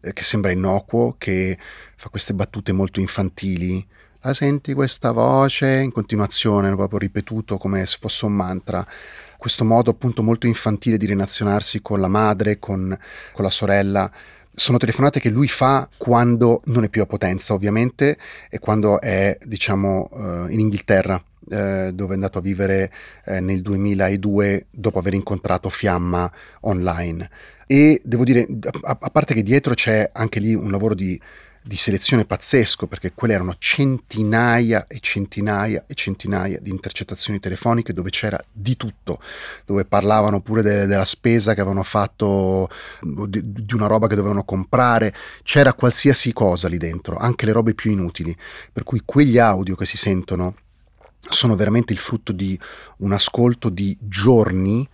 che 0.00 0.22
sembra 0.22 0.50
innocuo, 0.50 1.16
che 1.18 1.58
fa 1.96 2.08
queste 2.08 2.32
battute 2.32 2.72
molto 2.72 3.00
infantili, 3.00 3.86
la 4.24 4.34
senti 4.34 4.72
questa 4.72 5.10
voce 5.10 5.80
in 5.80 5.90
continuazione, 5.90 6.74
proprio 6.76 7.00
ripetuto 7.00 7.58
come 7.58 7.84
se 7.86 7.96
fosse 8.00 8.24
un 8.24 8.32
mantra. 8.32 8.86
Questo 9.36 9.64
modo 9.64 9.90
appunto 9.90 10.22
molto 10.22 10.46
infantile 10.46 10.96
di 10.96 11.06
relazionarsi 11.06 11.82
con 11.82 12.00
la 12.00 12.06
madre, 12.06 12.60
con, 12.60 12.96
con 13.32 13.44
la 13.44 13.50
sorella. 13.50 14.10
Sono 14.54 14.78
telefonate 14.78 15.18
che 15.18 15.28
lui 15.28 15.48
fa 15.48 15.88
quando 15.96 16.62
non 16.66 16.84
è 16.84 16.88
più 16.88 17.02
a 17.02 17.06
Potenza, 17.06 17.52
ovviamente, 17.52 18.16
e 18.48 18.60
quando 18.60 19.00
è, 19.00 19.36
diciamo, 19.44 20.08
uh, 20.12 20.48
in 20.48 20.60
Inghilterra, 20.60 21.14
uh, 21.14 21.90
dove 21.90 22.12
è 22.12 22.14
andato 22.14 22.38
a 22.38 22.42
vivere 22.42 22.92
uh, 23.26 23.40
nel 23.40 23.60
2002 23.60 24.66
dopo 24.70 25.00
aver 25.00 25.14
incontrato 25.14 25.68
Fiamma 25.68 26.30
online. 26.60 27.28
E 27.66 28.00
devo 28.04 28.22
dire, 28.22 28.46
a 28.82 28.94
parte 28.94 29.34
che 29.34 29.42
dietro 29.42 29.74
c'è 29.74 30.10
anche 30.12 30.38
lì 30.38 30.54
un 30.54 30.70
lavoro 30.70 30.94
di 30.94 31.18
di 31.64 31.76
selezione 31.76 32.24
pazzesco 32.24 32.88
perché 32.88 33.12
quelle 33.14 33.34
erano 33.34 33.54
centinaia 33.58 34.86
e 34.88 34.98
centinaia 34.98 35.84
e 35.86 35.94
centinaia 35.94 36.58
di 36.60 36.70
intercettazioni 36.70 37.38
telefoniche 37.38 37.92
dove 37.92 38.10
c'era 38.10 38.38
di 38.50 38.76
tutto, 38.76 39.20
dove 39.64 39.84
parlavano 39.84 40.40
pure 40.40 40.62
de- 40.62 40.86
della 40.86 41.04
spesa 41.04 41.54
che 41.54 41.60
avevano 41.60 41.84
fatto, 41.84 42.68
di-, 43.00 43.52
di 43.52 43.74
una 43.74 43.86
roba 43.86 44.08
che 44.08 44.16
dovevano 44.16 44.44
comprare, 44.44 45.14
c'era 45.44 45.72
qualsiasi 45.74 46.32
cosa 46.32 46.68
lì 46.68 46.78
dentro, 46.78 47.16
anche 47.16 47.46
le 47.46 47.52
robe 47.52 47.74
più 47.74 47.92
inutili, 47.92 48.36
per 48.72 48.82
cui 48.82 49.02
quegli 49.04 49.38
audio 49.38 49.76
che 49.76 49.86
si 49.86 49.96
sentono 49.96 50.56
sono 51.28 51.54
veramente 51.54 51.92
il 51.92 52.00
frutto 52.00 52.32
di 52.32 52.58
un 52.98 53.12
ascolto 53.12 53.68
di 53.68 53.96
giorni 54.00 54.88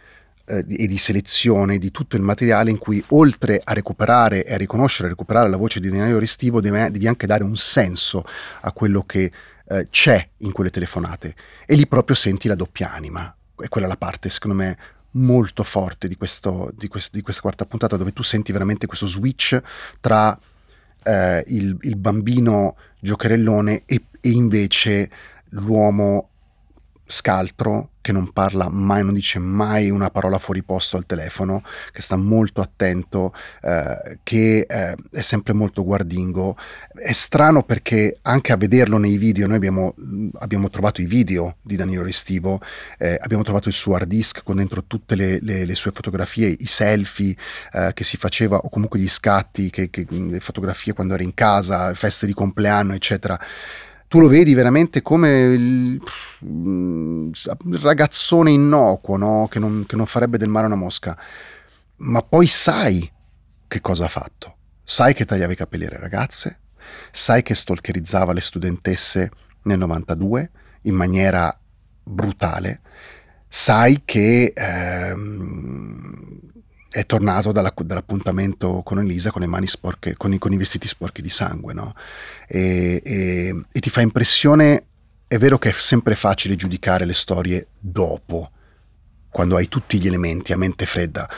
eh, 0.48 0.64
e 0.68 0.86
di 0.86 0.96
selezione 0.96 1.78
di 1.78 1.90
tutto 1.90 2.16
il 2.16 2.22
materiale 2.22 2.70
in 2.70 2.78
cui 2.78 3.02
oltre 3.08 3.60
a 3.62 3.72
recuperare 3.72 4.44
e 4.44 4.54
a 4.54 4.56
riconoscere 4.56 5.08
e 5.08 5.10
recuperare 5.10 5.48
la 5.48 5.56
voce 5.56 5.78
di 5.80 5.90
Daniele 5.90 6.18
Restivo 6.18 6.60
devi, 6.60 6.90
devi 6.90 7.06
anche 7.06 7.26
dare 7.26 7.44
un 7.44 7.56
senso 7.56 8.24
a 8.62 8.72
quello 8.72 9.02
che 9.02 9.30
eh, 9.68 9.88
c'è 9.90 10.28
in 10.38 10.52
quelle 10.52 10.70
telefonate. 10.70 11.34
E 11.66 11.74
lì 11.74 11.86
proprio 11.86 12.16
senti 12.16 12.48
la 12.48 12.54
doppia 12.54 12.92
anima. 12.92 13.34
È 13.56 13.68
quella 13.68 13.86
la 13.86 13.96
parte 13.96 14.30
secondo 14.30 14.56
me 14.56 14.78
molto 15.12 15.62
forte 15.62 16.08
di, 16.08 16.16
questo, 16.16 16.70
di, 16.74 16.88
quest, 16.88 17.12
di 17.12 17.22
questa 17.22 17.42
quarta 17.42 17.66
puntata 17.66 17.96
dove 17.96 18.12
tu 18.12 18.22
senti 18.22 18.52
veramente 18.52 18.86
questo 18.86 19.06
switch 19.06 19.60
tra 20.00 20.38
eh, 21.02 21.44
il, 21.48 21.76
il, 21.80 21.96
bambino 21.96 22.76
giocherellone 23.00 23.82
e, 23.86 24.04
e 24.20 24.30
invece 24.30 25.10
l'uomo 25.50 26.30
scaltro 27.08 27.90
che 28.08 28.12
non 28.12 28.32
parla 28.32 28.70
mai, 28.70 29.04
non 29.04 29.12
dice 29.12 29.38
mai 29.38 29.90
una 29.90 30.08
parola 30.08 30.38
fuori 30.38 30.62
posto 30.62 30.96
al 30.96 31.04
telefono, 31.04 31.62
che 31.92 32.00
sta 32.00 32.16
molto 32.16 32.62
attento, 32.62 33.34
eh, 33.60 34.18
che 34.22 34.64
eh, 34.66 34.96
è 35.10 35.20
sempre 35.20 35.52
molto 35.52 35.84
guardingo. 35.84 36.56
È 36.94 37.12
strano 37.12 37.64
perché 37.64 38.18
anche 38.22 38.52
a 38.52 38.56
vederlo 38.56 38.96
nei 38.96 39.18
video, 39.18 39.46
noi 39.46 39.56
abbiamo, 39.56 39.94
abbiamo 40.38 40.70
trovato 40.70 41.02
i 41.02 41.06
video 41.06 41.56
di 41.62 41.76
Danilo 41.76 42.02
Restivo, 42.02 42.60
eh, 42.98 43.18
abbiamo 43.20 43.42
trovato 43.42 43.68
il 43.68 43.74
suo 43.74 43.96
hard 43.96 44.08
disk 44.08 44.42
con 44.42 44.56
dentro 44.56 44.84
tutte 44.84 45.14
le, 45.14 45.38
le, 45.42 45.66
le 45.66 45.74
sue 45.74 45.90
fotografie, 45.90 46.46
i 46.46 46.66
selfie 46.66 47.36
eh, 47.72 47.90
che 47.92 48.04
si 48.04 48.16
faceva 48.16 48.56
o 48.56 48.70
comunque 48.70 48.98
gli 48.98 49.08
scatti, 49.08 49.68
che, 49.68 49.90
che, 49.90 50.06
le 50.08 50.40
fotografie 50.40 50.94
quando 50.94 51.12
era 51.12 51.22
in 51.22 51.34
casa, 51.34 51.92
feste 51.92 52.24
di 52.24 52.32
compleanno, 52.32 52.94
eccetera 52.94 53.38
tu 54.08 54.20
lo 54.20 54.28
vedi 54.28 54.54
veramente 54.54 55.02
come 55.02 55.42
il, 55.42 56.02
il 56.40 57.78
ragazzone 57.80 58.50
innocuo, 58.50 59.16
no? 59.18 59.48
che, 59.50 59.58
non, 59.58 59.84
che 59.86 59.96
non 59.96 60.06
farebbe 60.06 60.38
del 60.38 60.48
male 60.48 60.64
a 60.64 60.68
una 60.68 60.76
mosca, 60.76 61.16
ma 61.96 62.22
poi 62.22 62.46
sai 62.46 63.10
che 63.68 63.80
cosa 63.80 64.06
ha 64.06 64.08
fatto. 64.08 64.56
Sai 64.82 65.12
che 65.12 65.26
tagliava 65.26 65.52
i 65.52 65.56
capelli 65.56 65.84
alle 65.84 65.98
ragazze, 65.98 66.60
sai 67.12 67.42
che 67.42 67.54
stalkerizzava 67.54 68.32
le 68.32 68.40
studentesse 68.40 69.30
nel 69.64 69.76
92 69.76 70.50
in 70.82 70.94
maniera 70.94 71.54
brutale, 72.02 72.80
sai 73.46 74.00
che 74.06 74.54
ehm, 74.56 75.97
è 76.90 77.04
tornato 77.04 77.52
dalla, 77.52 77.72
dall'appuntamento 77.76 78.82
con 78.82 78.98
Elisa 78.98 79.30
con 79.30 79.42
le 79.42 79.46
mani 79.46 79.66
sporche, 79.66 80.16
con 80.16 80.32
i, 80.32 80.38
con 80.38 80.52
i 80.52 80.56
vestiti 80.56 80.88
sporchi 80.88 81.20
di 81.20 81.28
sangue, 81.28 81.74
no? 81.74 81.94
E, 82.46 83.02
e, 83.04 83.64
e, 83.70 83.80
ti 83.80 83.90
fa 83.90 84.00
impressione, 84.00 84.86
è 85.26 85.36
vero 85.38 85.58
che 85.58 85.68
è 85.68 85.72
sempre 85.72 86.14
facile 86.14 86.56
giudicare 86.56 87.04
le 87.04 87.12
storie 87.12 87.68
dopo, 87.78 88.50
quando 89.28 89.56
hai 89.56 89.68
tutti 89.68 90.00
gli 90.00 90.06
elementi 90.06 90.52
a 90.52 90.56
mente 90.56 90.86
fredda, 90.86 91.28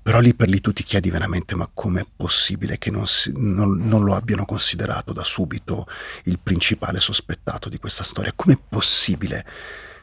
però 0.00 0.20
lì 0.20 0.34
per 0.34 0.48
lì 0.48 0.60
tu 0.60 0.72
ti 0.72 0.84
chiedi 0.84 1.10
veramente 1.10 1.54
ma 1.54 1.68
com'è 1.72 2.04
possibile 2.16 2.78
che 2.78 2.90
non, 2.90 3.06
si, 3.06 3.32
non, 3.36 3.78
non 3.86 4.04
lo 4.04 4.14
abbiano 4.14 4.44
considerato 4.44 5.12
da 5.12 5.22
subito 5.22 5.86
il 6.24 6.38
principale 6.40 7.00
sospettato 7.00 7.68
di 7.68 7.78
questa 7.78 8.04
storia? 8.04 8.32
Com'è 8.34 8.58
possibile 8.68 9.44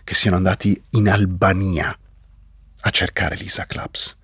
che 0.03 0.15
siano 0.15 0.37
andati 0.37 0.81
in 0.91 1.09
Albania 1.09 1.97
a 2.81 2.89
cercare 2.89 3.35
Lisa 3.35 3.65
Claps? 3.65 4.17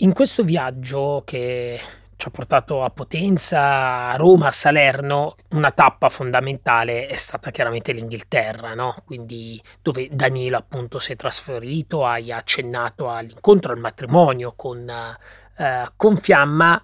In 0.00 0.12
questo 0.12 0.44
viaggio 0.44 1.22
che 1.24 1.80
ci 2.14 2.28
ha 2.28 2.30
portato 2.30 2.84
a 2.84 2.90
Potenza, 2.90 4.10
a 4.10 4.14
Roma, 4.14 4.46
a 4.46 4.52
Salerno, 4.52 5.34
una 5.50 5.72
tappa 5.72 6.08
fondamentale 6.08 7.08
è 7.08 7.16
stata 7.16 7.50
chiaramente 7.50 7.90
l'Inghilterra, 7.90 8.74
no? 8.74 8.94
quindi 9.04 9.60
dove 9.82 10.08
Danilo 10.12 10.56
appunto 10.56 11.00
si 11.00 11.10
è 11.10 11.16
trasferito, 11.16 12.06
hai 12.06 12.30
accennato 12.30 13.10
all'incontro, 13.10 13.72
al 13.72 13.80
matrimonio 13.80 14.52
con, 14.54 14.88
eh, 14.88 15.90
con 15.96 16.16
Fiamma, 16.16 16.80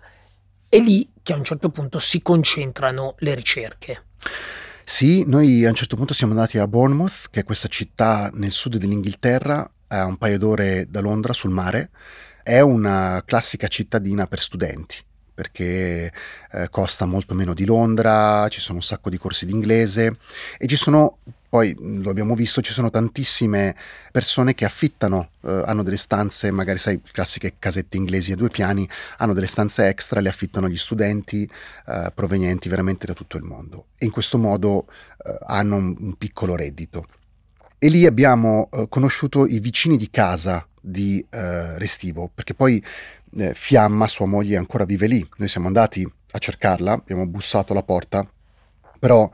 è 0.68 0.80
lì 0.80 1.12
che 1.22 1.34
a 1.34 1.36
un 1.36 1.44
certo 1.44 1.68
punto 1.68 2.00
si 2.00 2.20
concentrano 2.20 3.14
le 3.18 3.34
ricerche. 3.36 4.06
Sì, 4.82 5.22
noi 5.24 5.64
a 5.64 5.68
un 5.68 5.76
certo 5.76 5.94
punto 5.94 6.14
siamo 6.14 6.32
andati 6.32 6.58
a 6.58 6.66
Bournemouth, 6.66 7.26
che 7.30 7.40
è 7.40 7.44
questa 7.44 7.68
città 7.68 8.28
nel 8.34 8.50
sud 8.50 8.76
dell'Inghilterra, 8.76 9.70
a 9.86 10.04
un 10.04 10.16
paio 10.16 10.36
d'ore 10.36 10.86
da 10.88 11.00
Londra 11.00 11.32
sul 11.32 11.50
mare, 11.50 11.90
è 12.44 12.60
una 12.60 13.22
classica 13.24 13.66
cittadina 13.66 14.26
per 14.26 14.38
studenti 14.38 14.96
perché 15.34 16.12
eh, 16.52 16.68
costa 16.70 17.06
molto 17.06 17.34
meno 17.34 17.54
di 17.54 17.64
Londra, 17.64 18.46
ci 18.48 18.60
sono 18.60 18.78
un 18.78 18.84
sacco 18.84 19.10
di 19.10 19.18
corsi 19.18 19.44
d'inglese 19.46 20.16
e 20.56 20.66
ci 20.68 20.76
sono, 20.76 21.18
poi 21.48 21.74
lo 21.76 22.08
abbiamo 22.08 22.36
visto, 22.36 22.60
ci 22.60 22.72
sono 22.72 22.88
tantissime 22.88 23.74
persone 24.12 24.54
che 24.54 24.64
affittano, 24.64 25.30
eh, 25.42 25.62
hanno 25.66 25.82
delle 25.82 25.96
stanze, 25.96 26.52
magari 26.52 26.78
sai, 26.78 27.02
classiche 27.02 27.54
casette 27.58 27.96
inglesi 27.96 28.30
a 28.30 28.36
due 28.36 28.48
piani, 28.48 28.88
hanno 29.16 29.32
delle 29.32 29.48
stanze 29.48 29.88
extra, 29.88 30.20
le 30.20 30.28
affittano 30.28 30.66
agli 30.66 30.78
studenti 30.78 31.50
eh, 31.86 32.12
provenienti 32.14 32.68
veramente 32.68 33.04
da 33.04 33.12
tutto 33.12 33.36
il 33.36 33.42
mondo 33.42 33.86
e 33.98 34.04
in 34.04 34.12
questo 34.12 34.38
modo 34.38 34.86
eh, 35.26 35.36
hanno 35.46 35.76
un, 35.76 35.96
un, 35.98 36.14
piccolo 36.14 36.54
reddito. 36.54 37.06
E 37.76 37.88
lì 37.88 38.06
abbiamo 38.06 38.68
eh, 38.70 38.86
conosciuto 38.88 39.46
i 39.46 39.58
vicini 39.58 39.96
di 39.96 40.08
casa 40.10 40.64
di 40.84 41.24
eh, 41.30 41.78
Restivo, 41.78 42.30
perché 42.32 42.52
poi 42.52 42.82
eh, 43.38 43.54
Fiamma, 43.54 44.06
sua 44.06 44.26
moglie, 44.26 44.56
ancora 44.56 44.84
vive 44.84 45.06
lì. 45.06 45.26
Noi 45.36 45.48
siamo 45.48 45.66
andati 45.66 46.06
a 46.32 46.38
cercarla, 46.38 46.92
abbiamo 46.92 47.26
bussato 47.26 47.72
alla 47.72 47.82
porta, 47.82 48.28
però 48.98 49.28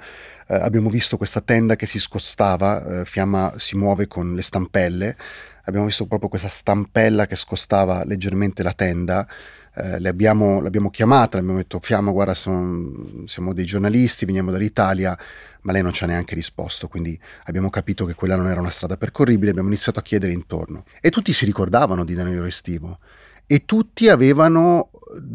eh, 0.46 0.55
abbiamo 0.55 0.88
visto 0.88 1.16
questa 1.16 1.40
tenda 1.40 1.74
che 1.74 1.86
si 1.86 1.98
scostava, 1.98 3.01
eh, 3.01 3.05
Fiamma 3.05 3.55
si 3.57 3.76
muove 3.76 4.07
con 4.07 4.34
le 4.34 4.42
stampelle, 4.42 5.16
abbiamo 5.64 5.86
visto 5.86 6.07
proprio 6.07 6.28
questa 6.28 6.48
stampella 6.48 7.26
che 7.26 7.36
scostava 7.36 8.05
leggermente 8.05 8.62
la 8.62 8.72
tenda. 8.72 9.26
Eh, 9.74 10.06
abbiamo, 10.06 10.60
l'abbiamo 10.60 10.90
chiamata, 10.90 11.38
abbiamo 11.38 11.58
detto 11.58 11.78
Fiamma 11.80 12.10
guarda 12.10 12.34
siamo, 12.34 13.26
siamo 13.26 13.52
dei 13.54 13.64
giornalisti, 13.64 14.24
veniamo 14.24 14.50
dall'Italia, 14.50 15.16
ma 15.62 15.72
lei 15.72 15.82
non 15.82 15.92
ci 15.92 16.04
ha 16.04 16.06
neanche 16.06 16.34
risposto, 16.34 16.88
quindi 16.88 17.18
abbiamo 17.44 17.70
capito 17.70 18.04
che 18.04 18.14
quella 18.14 18.36
non 18.36 18.48
era 18.48 18.60
una 18.60 18.70
strada 18.70 18.96
percorribile, 18.96 19.50
abbiamo 19.50 19.68
iniziato 19.68 19.98
a 19.98 20.02
chiedere 20.02 20.32
intorno. 20.32 20.84
E 21.00 21.10
tutti 21.10 21.32
si 21.32 21.44
ricordavano 21.44 22.04
di 22.04 22.14
Danilo 22.14 22.42
Restivo. 22.42 22.98
E 23.46 23.64
tutti 23.64 24.08
avevano 24.08 24.90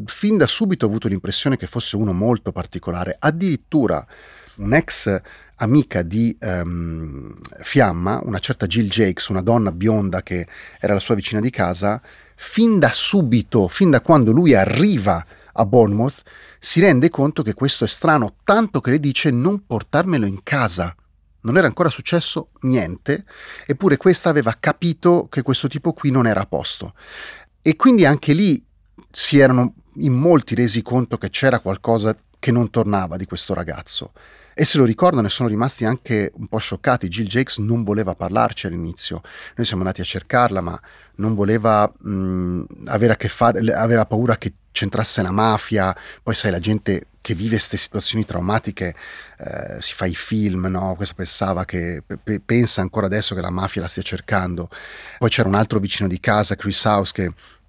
fin 0.06 0.38
da 0.38 0.48
subito 0.48 0.86
avuto 0.86 1.08
l'impressione 1.08 1.58
che 1.58 1.68
fosse 1.68 1.96
uno 1.96 2.14
molto 2.14 2.52
particolare, 2.52 3.16
addirittura 3.20 4.06
un'ex 4.58 5.22
amica 5.56 6.02
di 6.02 6.36
um, 6.42 7.38
Fiamma, 7.60 8.22
una 8.24 8.40
certa 8.40 8.68
Jill 8.68 8.88
Jakes, 8.88 9.28
una 9.28 9.42
donna 9.42 9.72
bionda 9.72 10.22
che 10.22 10.48
era 10.80 10.94
la 10.94 11.00
sua 11.00 11.16
vicina 11.16 11.42
di 11.42 11.50
casa, 11.50 12.02
fin 12.36 12.80
da 12.80 12.92
subito, 12.94 13.68
fin 13.68 13.90
da 13.90 14.02
quando 14.02 14.32
lui 14.32 14.54
arriva 14.54 15.26
a 15.54 15.66
Bournemouth, 15.66 16.22
si 16.60 16.80
rende 16.80 17.10
conto 17.10 17.44
che 17.44 17.54
questo 17.54 17.86
è 17.86 17.88
strano, 17.88 18.36
tanto 18.44 18.82
che 18.82 18.92
le 18.92 19.00
dice 19.00 19.32
non 19.32 19.66
portarmelo 19.66 20.26
in 20.26 20.44
casa. 20.44 20.96
Non 21.42 21.58
era 21.58 21.68
ancora 21.68 21.90
successo 21.90 22.50
niente, 22.62 23.24
eppure 23.66 23.98
questa 23.98 24.30
aveva 24.30 24.56
capito 24.60 25.28
che 25.30 25.44
questo 25.44 25.68
tipo 25.68 25.94
qui 25.94 26.10
non 26.10 26.26
era 26.26 26.42
a 26.42 26.46
posto. 26.46 26.96
E 27.62 27.76
quindi 27.76 28.06
anche 28.06 28.34
lì 28.34 28.64
si 29.12 29.38
erano 29.38 29.76
in 30.00 30.14
molti 30.14 30.56
resi 30.56 30.82
conto 30.82 31.18
che 31.18 31.30
c'era 31.30 31.60
qualcosa 31.60 32.18
che 32.40 32.52
non 32.52 32.70
tornava 32.70 33.16
di 33.16 33.26
questo 33.26 33.54
ragazzo. 33.54 34.12
E 34.58 34.64
se 34.64 34.78
lo 34.78 34.86
ricordano 34.86 35.28
e 35.28 35.30
sono 35.30 35.50
rimasti 35.50 35.84
anche 35.84 36.32
un 36.36 36.48
po' 36.48 36.60
scioccati. 36.60 37.10
Jill 37.10 37.28
Jakes 37.28 37.58
non 37.58 37.84
voleva 37.84 38.16
parlarci 38.16 38.68
all'inizio. 38.68 39.22
Noi 39.58 39.66
siamo 39.66 39.82
andati 39.82 40.00
a 40.00 40.06
cercarla, 40.06 40.62
ma 40.62 40.80
non 41.16 41.36
voleva 41.36 41.92
mh, 41.94 42.64
avere 42.86 43.14
a 43.14 43.16
che 43.18 43.28
fare, 43.28 43.60
aveva 43.74 44.06
paura 44.06 44.38
che 44.38 44.54
c'entrasse 44.72 45.22
la 45.22 45.32
mafia, 45.32 45.94
poi 46.24 46.36
sai 46.36 46.52
la 46.52 46.60
gente 46.60 47.08
che 47.26 47.34
vive 47.34 47.56
queste 47.56 47.78
situazioni 47.78 48.24
traumatiche 48.24 48.94
eh, 49.40 49.82
si 49.82 49.96
fa 49.96 50.06
i 50.06 50.14
film, 50.14 50.68
no? 50.68 50.94
Questo 50.96 51.16
pensava 51.16 51.66
che 51.66 52.04
pe- 52.06 52.40
pensa 52.40 52.82
ancora 52.82 53.08
adesso 53.08 53.34
che 53.34 53.42
la 53.42 53.50
mafia 53.50 53.82
la 53.82 53.88
stia 53.88 54.04
cercando. 54.04 54.70
Poi 55.18 55.28
c'era 55.28 55.48
un 55.48 55.56
altro 55.56 55.80
vicino 55.80 56.08
di 56.08 56.20
casa, 56.20 56.56
Chris 56.56 56.84
House, 56.84 57.12
che 57.12 57.24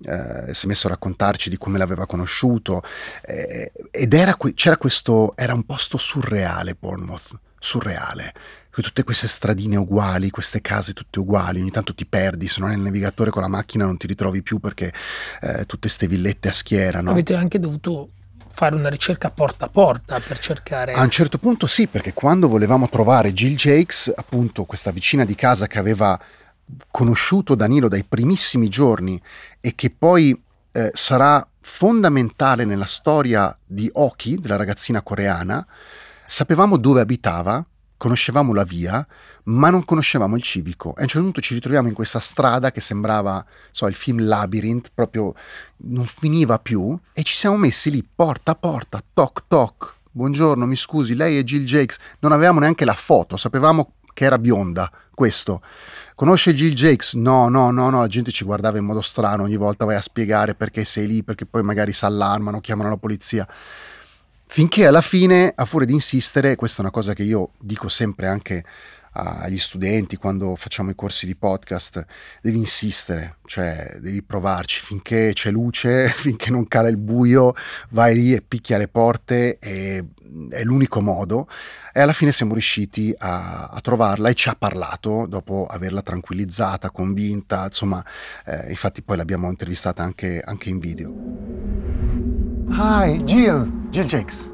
eh, 0.04 0.52
si 0.52 0.66
è 0.66 0.68
messo 0.68 0.88
a 0.88 0.90
raccontarci 0.90 1.48
di 1.48 1.57
come 1.57 1.78
l'aveva 1.78 2.04
conosciuto 2.04 2.82
eh, 3.22 3.72
ed 3.90 4.12
era, 4.12 4.36
c'era 4.52 4.76
questo, 4.76 5.34
era 5.34 5.54
un 5.54 5.64
posto 5.64 5.96
surreale 5.96 6.76
Bournemouth, 6.78 7.38
surreale 7.59 8.34
tutte 8.82 9.04
queste 9.04 9.26
stradine 9.26 9.76
uguali, 9.76 10.28
queste 10.28 10.61
case 10.61 10.92
tutte 10.92 11.18
uguali, 11.18 11.62
ogni 11.62 11.70
tanto 11.70 11.94
ti 11.94 12.04
perdi, 12.04 12.46
se 12.46 12.61
non 12.61 12.68
hai 12.68 12.76
il 12.76 12.82
navigatore 12.82 13.30
con 13.30 13.40
la 13.40 13.48
macchina 13.48 13.86
non 13.86 13.96
ti 13.96 14.07
ritrovi 14.07 14.42
più 14.42 14.59
perché 14.59 14.92
eh, 15.40 15.64
tutte 15.64 15.88
ste 15.88 16.07
villette 16.07 16.48
a 16.48 16.52
schiera. 16.52 17.00
No? 17.00 17.12
Avete 17.12 17.34
anche 17.34 17.59
dovuto 17.59 18.11
fare 18.57 18.74
una 18.74 18.88
ricerca 18.88 19.30
porta 19.30 19.66
a 19.66 19.68
porta 19.68 20.18
per 20.18 20.38
cercare... 20.38 20.94
A 20.94 21.02
un 21.02 21.11
certo 21.11 21.36
punto 21.36 21.66
sì, 21.66 21.88
perché 21.88 22.14
quando 22.14 22.48
volevamo 22.48 22.88
trovare 22.88 23.34
Jill 23.34 23.54
Jakes, 23.54 24.11
appunto 24.16 24.64
questa 24.64 24.92
vicina 24.92 25.26
di 25.26 25.34
casa 25.34 25.66
che 25.66 25.78
aveva 25.78 26.18
conosciuto 26.90 27.54
Danilo 27.54 27.88
dai 27.88 28.02
primissimi 28.02 28.68
giorni 28.68 29.20
e 29.61 29.74
che 29.74 29.90
poi 29.90 30.42
eh, 30.72 30.90
sarà 30.94 31.46
fondamentale 31.61 32.64
nella 32.64 32.86
storia 32.86 33.54
di 33.62 33.90
Oki, 33.92 34.38
della 34.38 34.57
ragazzina 34.57 35.02
coreana, 35.02 35.64
sapevamo 36.26 36.78
dove 36.78 37.02
abitava, 37.02 37.62
conoscevamo 37.97 38.53
la 38.53 38.64
via, 38.64 39.07
ma 39.44 39.70
non 39.70 39.84
conoscevamo 39.84 40.36
il 40.36 40.42
civico. 40.42 40.94
E 40.97 41.01
a 41.01 41.03
un 41.03 41.09
certo 41.09 41.22
punto 41.22 41.40
ci 41.40 41.55
ritroviamo 41.55 41.88
in 41.88 41.94
questa 41.94 42.20
strada 42.20 42.72
che 42.72 42.80
sembrava, 42.80 43.44
so, 43.70 43.86
il 43.86 43.94
film 43.94 44.26
Labyrinth, 44.26 44.90
proprio 44.94 45.34
non 45.78 46.05
finiva 46.05 46.59
più, 46.59 46.99
e 47.12 47.22
ci 47.22 47.34
siamo 47.34 47.57
messi 47.57 47.90
lì 47.90 48.03
porta 48.03 48.53
a 48.53 48.55
porta, 48.57 49.03
toc 49.12 49.44
toc. 49.49 49.94
Buongiorno, 50.11 50.64
mi 50.66 50.76
scusi, 50.76 51.14
lei 51.14 51.38
è 51.38 51.42
Jill 51.42 51.64
Jakes. 51.64 51.99
Non 52.20 52.32
avevamo 52.32 52.61
neanche 52.61 52.84
la 52.84 52.94
foto, 52.94 53.36
sapevamo 53.36 53.92
che 54.14 54.24
era 54.24 54.38
bionda, 54.38 54.90
questo. 55.12 55.61
Conosce 56.14 56.55
Jill 56.55 56.72
Jakes? 56.72 57.12
No, 57.12 57.51
no, 57.51 57.70
no, 57.70 57.90
no, 57.90 58.01
la 58.01 58.07
gente 58.07 58.30
ci 58.30 58.42
guardava 58.42 58.78
in 58.78 58.86
modo 58.86 59.03
strano, 59.03 59.42
ogni 59.42 59.59
volta 59.59 59.84
vai 59.84 59.97
a 59.97 60.01
spiegare 60.01 60.55
perché 60.55 60.86
sei 60.86 61.07
lì, 61.07 61.22
perché 61.22 61.44
poi 61.44 61.62
magari 61.62 61.92
si 61.92 62.07
allarmano, 62.07 62.61
chiamano 62.61 62.88
la 62.88 62.97
polizia. 62.97 63.47
Finché 64.49 64.86
alla 64.86 65.03
fine, 65.03 65.53
a 65.55 65.64
furia 65.64 65.86
di 65.86 65.92
insistere, 65.92 66.57
questa 66.57 66.78
è 66.78 66.80
una 66.80 66.90
cosa 66.90 67.12
che 67.12 67.22
io 67.22 67.51
dico 67.59 67.88
sempre 67.88 68.26
anche 68.26 68.64
agli 69.16 69.59
studenti 69.59 70.16
quando 70.16 70.57
facciamo 70.57 70.90
i 70.90 70.94
corsi 70.94 71.26
di 71.26 71.34
podcast, 71.36 72.05
devi 72.42 72.59
insistere, 72.59 73.38
cioè 73.47 73.97
devi 74.01 74.22
provarci 74.22 74.80
finché 74.80 75.32
c'è 75.32 75.51
luce, 75.51 76.09
finché 76.14 76.51
non 76.51 76.68
cala 76.68 76.88
il 76.88 76.97
buio, 76.97 77.55
vai 77.90 78.14
lì 78.14 78.34
e 78.34 78.42
picchia 78.42 78.78
le 78.78 78.88
porte, 78.88 79.59
e, 79.59 80.05
è 80.51 80.62
l'unico 80.64 81.01
modo. 81.01 81.49
E 81.92 82.01
alla 82.01 82.12
fine 82.12 82.30
siamo 82.30 82.53
riusciti 82.53 83.14
a, 83.16 83.68
a, 83.68 83.80
trovarla 83.80 84.28
e 84.28 84.34
ci 84.34 84.51
ha 84.51 84.57
parlato 84.59 85.26
dopo 85.26 85.66
averla 85.66 86.03
tranquillizzata, 86.03 86.90
convinta, 86.90 87.64
insomma, 87.64 88.05
eh, 88.44 88.68
infatti 88.68 89.01
poi 89.03 89.16
l'abbiamo 89.16 89.49
intervistata 89.49 90.03
anche, 90.03 90.42
anche 90.44 90.68
in 90.68 90.78
video. 90.78 92.26
Hi, 92.77 93.16
Jill, 93.24 93.72
Jill 93.91 94.07
Jakes. 94.07 94.51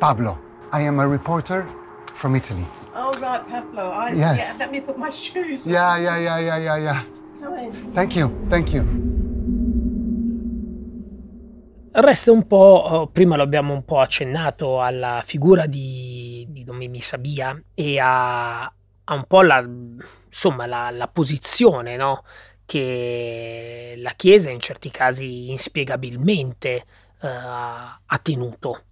Pablo, 0.00 0.36
I 0.72 0.80
am 0.80 0.98
a 0.98 1.06
reporter 1.06 1.64
from 2.12 2.34
Italy. 2.34 2.66
Oh, 2.96 3.12
right, 3.20 3.46
Pablo. 3.46 3.92
I, 3.92 4.10
Yes. 4.10 4.38
Yeah, 4.38 4.56
let 4.58 4.72
me 4.72 4.80
put 4.80 4.98
my 4.98 5.10
shoes 5.10 5.62
on. 5.62 5.70
Yeah, 5.70 5.96
yeah, 5.98 6.18
yeah, 6.18 6.38
yeah, 6.40 6.58
yeah, 6.58 6.76
yeah. 6.78 7.02
Come 7.40 7.58
in. 7.58 7.72
Thank 7.94 8.16
you, 8.16 8.34
thank 8.50 8.74
you. 8.74 8.82
Resta 11.92 12.32
un 12.32 12.44
po', 12.48 13.06
eh, 13.06 13.12
prima 13.12 13.36
lo 13.36 13.44
abbiamo 13.44 13.72
un 13.72 13.84
po' 13.84 14.00
accennato, 14.00 14.82
alla 14.82 15.22
figura 15.24 15.66
di, 15.66 16.44
di 16.48 16.64
Domini 16.64 17.00
Sabia 17.00 17.56
e 17.72 18.00
a, 18.00 18.64
a 18.64 19.14
un 19.14 19.24
po' 19.28 19.42
la, 19.42 19.64
insomma, 20.26 20.66
la, 20.66 20.90
la 20.90 21.06
posizione 21.06 21.94
no? 21.94 22.24
che 22.66 23.94
la 23.98 24.10
Chiesa 24.16 24.50
in 24.50 24.58
certi 24.58 24.90
casi 24.90 25.52
inspiegabilmente 25.52 26.84
eh, 27.24 27.28
ha 27.28 28.18
tenuto. 28.22 28.82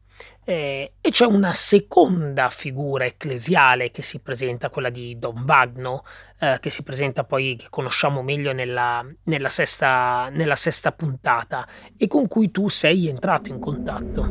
Eh, 0.44 0.94
e 1.00 1.10
c'è 1.10 1.24
una 1.24 1.52
seconda 1.52 2.48
figura 2.48 3.04
ecclesiale 3.04 3.92
che 3.92 4.02
si 4.02 4.18
presenta, 4.18 4.70
quella 4.70 4.90
di 4.90 5.16
Don 5.18 5.44
Vagno, 5.44 6.02
eh, 6.40 6.58
che 6.60 6.70
si 6.70 6.82
presenta 6.82 7.24
poi, 7.24 7.54
che 7.56 7.66
conosciamo 7.70 8.22
meglio 8.22 8.52
nella, 8.52 9.04
nella, 9.24 9.48
sesta, 9.48 10.28
nella 10.32 10.56
sesta 10.56 10.90
puntata 10.92 11.66
e 11.96 12.08
con 12.08 12.26
cui 12.26 12.50
tu 12.50 12.68
sei 12.68 13.08
entrato 13.08 13.50
in 13.50 13.60
contatto. 13.60 14.28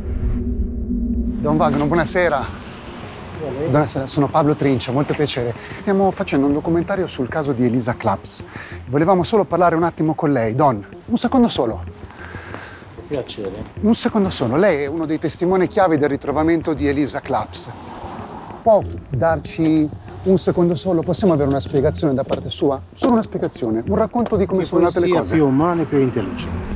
Don 1.42 1.58
Vagno, 1.58 1.86
buonasera. 1.86 2.70
Buonasera, 3.42 4.06
sono 4.06 4.28
Pablo 4.28 4.54
Trincia, 4.54 4.92
molto 4.92 5.14
piacere. 5.14 5.56
Stiamo 5.78 6.12
facendo 6.12 6.46
un 6.46 6.54
documentario 6.54 7.08
sul 7.08 7.28
caso 7.28 7.54
di 7.54 7.66
Elisa 7.66 7.96
Claps. 7.96 8.44
Volevamo 8.88 9.24
solo 9.24 9.46
parlare 9.46 9.76
un 9.76 9.84
attimo 9.84 10.14
con 10.14 10.32
lei. 10.32 10.54
Don, 10.54 10.86
un 11.06 11.18
secondo 11.18 11.48
solo. 11.48 12.11
Piacere. 13.12 13.52
Un 13.82 13.94
secondo 13.94 14.30
solo. 14.30 14.56
Lei 14.56 14.84
è 14.84 14.86
uno 14.86 15.06
dei 15.06 15.20
testimoni 15.20 15.68
chiave 15.68 15.98
del 15.98 16.08
ritrovamento 16.08 16.74
di 16.74 16.88
Elisa 16.88 17.20
Claps. 17.20 17.68
Può 18.64 18.82
darci 19.10 19.90
un 20.24 20.38
secondo 20.38 20.76
solo? 20.76 21.02
Possiamo 21.02 21.34
avere 21.34 21.50
una 21.50 21.60
spiegazione 21.60 22.14
da 22.14 22.24
parte 22.24 22.50
sua? 22.50 22.82
Solo 22.94 23.12
una 23.12 23.22
spiegazione, 23.22 23.84
un 23.86 23.96
racconto 23.98 24.38
di 24.38 24.46
come 24.46 24.62
Che 24.62 24.66
sono 24.68 24.86
andate 24.86 25.06
le 25.06 25.12
cose. 25.12 25.34
più 25.34 25.46
umano 25.46 25.82
e 25.82 25.86
più 25.86 25.98
intelligente. 25.98 26.70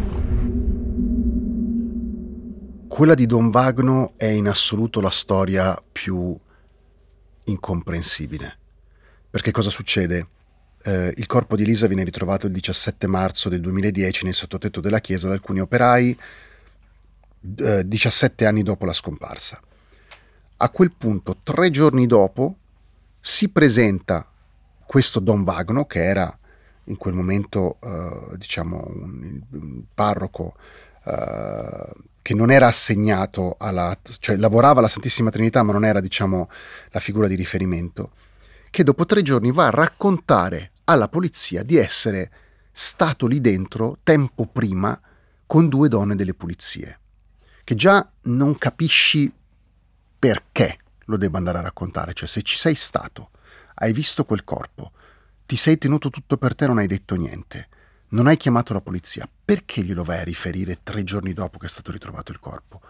Quella 2.89 3.13
di 3.13 3.25
Don 3.25 3.49
Vagno 3.49 4.11
è 4.17 4.25
in 4.25 4.49
assoluto 4.49 4.99
la 4.99 5.09
storia 5.09 5.81
più 5.89 6.38
incomprensibile. 7.45 8.57
Perché 9.29 9.51
cosa 9.51 9.69
succede? 9.69 10.27
Eh, 10.88 11.11
il 11.17 11.25
corpo 11.25 11.55
di 11.55 11.63
Elisa 11.63 11.88
viene 11.88 12.03
ritrovato 12.03 12.45
il 12.45 12.53
17 12.53 13.07
marzo 13.07 13.49
del 13.49 13.59
2010 13.59 14.25
nel 14.25 14.36
sottotetto 14.36 14.81
della 14.81 14.99
chiesa 14.99 15.27
da 15.27 15.33
alcuni 15.33 15.59
operai, 15.59 16.15
eh, 17.57 17.88
17 17.88 18.45
anni 18.45 18.61
dopo 18.61 18.86
la 18.86 18.93
scomparsa. 18.93 19.59
A 20.57 20.69
quel 20.69 20.91
punto, 20.95 21.38
tre 21.41 21.71
giorni 21.71 22.05
dopo, 22.05 22.57
si 23.19 23.49
presenta 23.49 24.29
questo 24.86 25.19
Don 25.19 25.43
Vagno, 25.43 25.86
che 25.86 26.03
era 26.03 26.38
in 26.83 26.97
quel 26.97 27.15
momento, 27.15 27.79
eh, 27.81 28.38
diciamo, 28.38 28.86
un, 28.88 29.41
un 29.49 29.83
parroco 29.91 30.55
eh, 31.03 31.93
che 32.21 32.36
non 32.36 32.51
era 32.51 32.67
assegnato 32.67 33.55
alla, 33.57 33.97
cioè 34.19 34.36
lavorava 34.36 34.81
alla 34.81 34.88
Santissima 34.88 35.31
Trinità, 35.31 35.63
ma 35.63 35.73
non 35.73 35.83
era, 35.83 35.99
diciamo, 35.99 36.47
la 36.91 36.99
figura 36.99 37.27
di 37.27 37.33
riferimento, 37.33 38.11
che 38.69 38.83
dopo 38.83 39.07
tre 39.07 39.23
giorni 39.23 39.51
va 39.51 39.65
a 39.65 39.71
raccontare 39.71 40.73
alla 40.86 41.07
polizia 41.07 41.63
di 41.63 41.75
essere 41.75 42.31
stato 42.71 43.27
lì 43.27 43.41
dentro 43.41 43.97
tempo 44.03 44.47
prima 44.47 44.99
con 45.45 45.67
due 45.69 45.88
donne 45.88 46.15
delle 46.15 46.33
pulizie, 46.33 46.99
che 47.63 47.75
già 47.75 48.09
non 48.23 48.57
capisci 48.57 49.31
perché 50.17 50.79
lo 51.05 51.17
debba 51.17 51.38
andare 51.38 51.59
a 51.59 51.61
raccontare, 51.61 52.13
cioè 52.13 52.27
se 52.27 52.41
ci 52.41 52.57
sei 52.57 52.75
stato, 52.75 53.29
hai 53.75 53.93
visto 53.93 54.25
quel 54.25 54.43
corpo, 54.43 54.91
ti 55.45 55.55
sei 55.55 55.77
tenuto 55.77 56.09
tutto 56.09 56.38
per 56.38 56.55
te, 56.55 56.65
non 56.65 56.79
hai 56.79 56.88
detto 56.88 57.15
niente, 57.15 57.69
non 58.09 58.27
hai 58.27 58.38
chiamato 58.38 58.73
la 58.73 58.81
polizia, 58.81 59.29
perché 59.45 59.83
glielo 59.83 60.03
vai 60.03 60.19
a 60.19 60.23
riferire 60.23 60.79
tre 60.83 61.03
giorni 61.03 61.33
dopo 61.33 61.57
che 61.57 61.67
è 61.67 61.69
stato 61.69 61.91
ritrovato 61.91 62.31
il 62.31 62.39
corpo? 62.39 62.81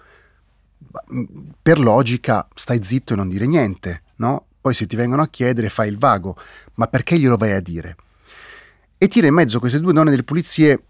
Per 1.61 1.79
logica 1.79 2.47
stai 2.53 2.83
zitto 2.83 3.13
e 3.13 3.15
non 3.15 3.27
dire 3.29 3.45
niente, 3.45 4.03
no? 4.17 4.47
Poi 4.65 4.73
se 4.73 4.87
ti 4.87 4.95
vengono 4.95 5.21
a 5.21 5.27
chiedere 5.27 5.69
fai 5.69 5.89
il 5.89 5.99
vago, 5.99 6.35
ma 6.77 6.87
perché 6.87 7.19
glielo 7.19 7.37
vai 7.37 7.51
a 7.51 7.59
dire? 7.59 7.95
E 8.97 9.07
tira 9.07 9.27
in 9.27 9.35
mezzo 9.35 9.59
queste 9.59 9.79
due 9.79 9.93
donne 9.93 10.09
delle 10.09 10.23
pulizie 10.23 10.85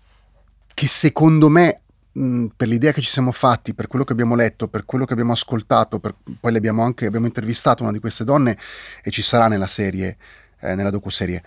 che 0.74 0.88
secondo 0.88 1.50
me, 1.50 1.82
mh, 2.14 2.46
per 2.56 2.70
l'idea 2.70 2.94
che 2.94 3.02
ci 3.02 3.10
siamo 3.10 3.34
fatti, 3.34 3.74
per 3.74 3.88
quello 3.88 4.06
che 4.06 4.14
abbiamo 4.14 4.34
letto, 4.34 4.70
per 4.70 4.86
quello 4.86 5.04
che 5.04 5.12
abbiamo 5.12 5.34
ascoltato, 5.34 6.00
per- 6.00 6.16
poi 6.40 6.54
le 6.54 6.58
abbiamo 6.60 6.84
anche 6.84 7.06
abbiamo 7.06 7.26
intervistato 7.26 7.84
una 7.84 7.92
di 7.92 8.00
queste 8.00 8.24
donne 8.24 8.58
e 9.04 9.12
ci 9.12 9.22
sarà 9.22 9.50
nella 9.50 9.68
serie, 9.68 10.16
eh, 10.62 10.74
nella 10.74 10.90
docuserie. 10.90 11.44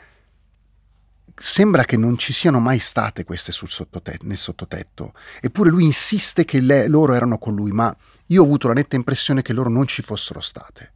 Sembra 1.35 1.85
che 1.85 1.97
non 1.97 2.19
ci 2.19 2.35
siano 2.35 2.61
mai 2.61 2.79
state 2.79 3.25
queste 3.25 3.53
sul 3.53 3.71
sottotetto, 3.71 4.27
nel 4.27 4.37
sottotetto, 4.37 5.15
eppure 5.41 5.71
lui 5.71 5.85
insiste 5.85 6.45
che 6.45 6.61
le- 6.61 6.89
loro 6.89 7.15
erano 7.15 7.39
con 7.39 7.55
lui, 7.55 7.71
ma 7.71 7.97
io 8.27 8.43
ho 8.43 8.45
avuto 8.45 8.69
la 8.69 8.75
netta 8.75 8.97
impressione 8.97 9.41
che 9.41 9.55
loro 9.55 9.71
non 9.71 9.87
ci 9.87 10.03
fossero 10.03 10.41
state. 10.41 10.93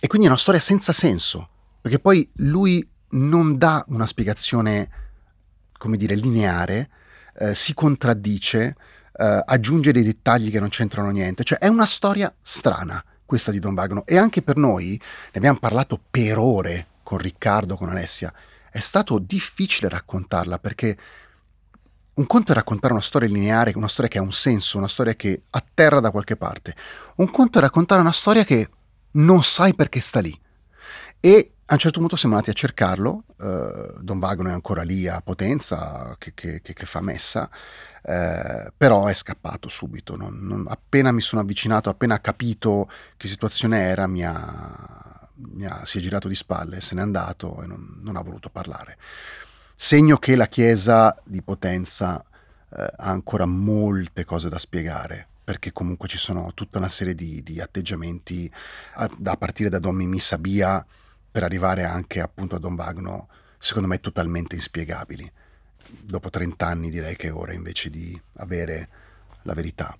E 0.00 0.06
quindi 0.06 0.26
è 0.26 0.30
una 0.30 0.38
storia 0.38 0.60
senza 0.60 0.92
senso, 0.92 1.48
perché 1.80 1.98
poi 1.98 2.28
lui 2.36 2.86
non 3.10 3.58
dà 3.58 3.84
una 3.88 4.06
spiegazione, 4.06 4.90
come 5.76 5.96
dire, 5.96 6.14
lineare, 6.14 6.90
eh, 7.38 7.54
si 7.54 7.74
contraddice, 7.74 8.76
eh, 9.12 9.42
aggiunge 9.44 9.92
dei 9.92 10.02
dettagli 10.02 10.50
che 10.50 10.60
non 10.60 10.68
c'entrano 10.68 11.10
niente, 11.10 11.44
cioè 11.44 11.58
è 11.58 11.68
una 11.68 11.86
storia 11.86 12.32
strana 12.42 13.02
questa 13.24 13.50
di 13.50 13.58
Don 13.58 13.74
Vagno 13.74 14.06
e 14.06 14.16
anche 14.16 14.40
per 14.40 14.56
noi, 14.56 14.98
ne 14.98 15.32
abbiamo 15.34 15.58
parlato 15.58 16.00
per 16.10 16.38
ore 16.38 16.86
con 17.02 17.18
Riccardo, 17.18 17.76
con 17.76 17.90
Alessia, 17.90 18.32
è 18.70 18.80
stato 18.80 19.18
difficile 19.18 19.88
raccontarla 19.88 20.58
perché 20.58 20.96
un 22.14 22.26
conto 22.26 22.52
è 22.52 22.54
raccontare 22.54 22.92
una 22.92 23.02
storia 23.02 23.28
lineare, 23.28 23.72
una 23.76 23.86
storia 23.86 24.10
che 24.10 24.18
ha 24.18 24.22
un 24.22 24.32
senso, 24.32 24.78
una 24.78 24.88
storia 24.88 25.14
che 25.14 25.42
atterra 25.50 26.00
da 26.00 26.10
qualche 26.10 26.36
parte. 26.36 26.74
Un 27.16 27.30
conto 27.30 27.58
è 27.58 27.60
raccontare 27.60 28.00
una 28.00 28.12
storia 28.12 28.44
che 28.44 28.68
non 29.12 29.42
sai 29.42 29.74
perché 29.74 30.00
sta 30.00 30.20
lì. 30.20 30.38
E 31.20 31.52
a 31.66 31.72
un 31.74 31.78
certo 31.78 31.98
punto 31.98 32.16
siamo 32.16 32.34
andati 32.34 32.50
a 32.52 32.58
cercarlo, 32.58 33.24
eh, 33.40 33.94
Don 34.00 34.18
Vagno 34.18 34.48
è 34.48 34.52
ancora 34.52 34.82
lì 34.82 35.06
a 35.06 35.20
Potenza, 35.20 36.14
che, 36.18 36.32
che- 36.34 36.60
che- 36.62 36.72
che 36.72 36.86
fa 36.86 37.00
messa, 37.02 37.50
eh, 38.02 38.72
però 38.76 39.06
è 39.06 39.14
scappato 39.14 39.68
subito. 39.68 40.16
non- 40.16 40.38
non- 40.40 40.66
appena 40.68 41.12
mi 41.12 41.20
sono 41.20 41.42
avvicinato, 41.42 41.90
appena 41.90 42.14
ha 42.14 42.20
capito 42.20 42.88
che 43.16 43.28
situazione 43.28 43.80
era, 43.80 44.06
mi 44.06 44.24
ha, 44.24 44.34
ha, 45.68 45.84
si 45.84 45.98
è 45.98 46.00
girato 46.00 46.28
di 46.28 46.34
spalle, 46.34 46.80
se 46.80 46.94
n'è 46.94 47.00
andato 47.02 47.62
e 47.62 47.66
non, 47.66 47.98
non 48.02 48.16
ha 48.16 48.22
voluto 48.22 48.48
parlare. 48.50 48.96
Segno 49.74 50.16
che 50.16 50.34
la 50.36 50.46
Chiesa 50.46 51.14
di 51.24 51.42
Potenza 51.42 52.22
eh, 52.76 52.82
ha 52.96 53.10
ancora 53.10 53.46
molte 53.46 54.24
cose 54.24 54.48
da 54.48 54.58
spiegare, 54.58 55.27
perché 55.48 55.72
comunque 55.72 56.08
ci 56.08 56.18
sono 56.18 56.52
tutta 56.52 56.76
una 56.76 56.90
serie 56.90 57.14
di, 57.14 57.42
di 57.42 57.58
atteggiamenti 57.58 58.52
a, 58.96 59.08
a, 59.24 59.36
partire 59.38 59.70
da 59.70 59.78
Don 59.78 59.94
Mimì 59.94 60.18
Sabia 60.18 60.84
per 61.30 61.42
arrivare 61.42 61.84
anche 61.84 62.20
appunto 62.20 62.56
a 62.56 62.58
Don 62.58 62.74
Vagno, 62.74 63.28
secondo 63.56 63.88
me 63.88 63.98
totalmente 63.98 64.56
inspiegabili. 64.56 65.32
Dopo 66.02 66.28
30 66.28 66.66
anni 66.66 66.90
direi 66.90 67.16
che 67.16 67.28
è 67.28 67.32
ora 67.32 67.54
invece 67.54 67.88
di 67.88 68.20
avere 68.34 68.88
la 69.44 69.54
verità. 69.54 69.96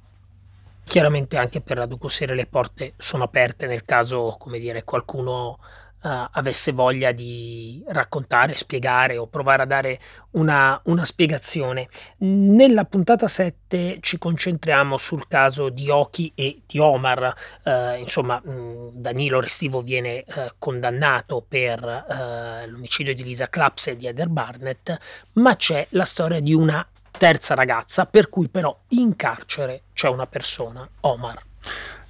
Chiaramente 0.85 1.39
anche 1.39 1.63
per 1.63 1.79
la 1.79 1.87
docuserie 1.87 2.35
le 2.35 2.45
porte 2.45 2.93
sono 2.99 3.25
aperte 3.25 3.67
nel 3.67 3.85
caso, 3.85 4.37
come 4.39 4.59
dire, 4.59 4.85
qualcuno 4.85 5.61
uh, 6.03 6.09
avesse 6.31 6.73
voglia 6.73 7.13
di 7.13 7.83
raccontare, 7.89 8.55
spiegare 8.55 9.17
o 9.17 9.27
provare 9.27 9.63
a 9.63 9.67
dare 9.67 10.01
una, 10.33 10.81
una, 10.85 11.05
spiegazione. 11.05 11.89
Nella 12.19 12.85
puntata 12.85 13.27
7 13.27 13.99
ci 14.01 14.19
concentriamo 14.19 14.97
sul 14.97 15.27
caso 15.27 15.69
di 15.69 15.89
Oki 15.89 16.33
e 16.35 16.63
di 16.67 16.79
Omar. 16.79 17.35
Uh, 17.65 17.99
insomma, 17.99 18.41
mh, 18.41 18.91
Danilo 18.95 19.41
Restivo 19.41 19.83
viene 19.83 20.25
uh, 20.27 20.53
condannato 20.59 21.45
per 21.47 22.67
l'omicidio 22.69 23.15
di 23.15 23.23
Lisa 23.23 23.49
Claps 23.49 23.89
e 23.89 23.97
di 23.97 24.07
Heather 24.07 24.29
Barnett, 24.29 24.97
ma 25.35 25.57
c'è 25.57 25.87
la 25.91 26.05
storia 26.05 26.41
di 26.41 26.55
una 26.55 26.87
terza 27.11 27.55
ragazza, 27.55 28.07
per 28.07 28.29
cui 28.29 28.49
però 28.49 28.77
in 28.89 29.17
carcere 29.17 29.83
c'è 29.93 30.09
una 30.09 30.27
persona, 30.27 30.89
Omar. 31.01 31.43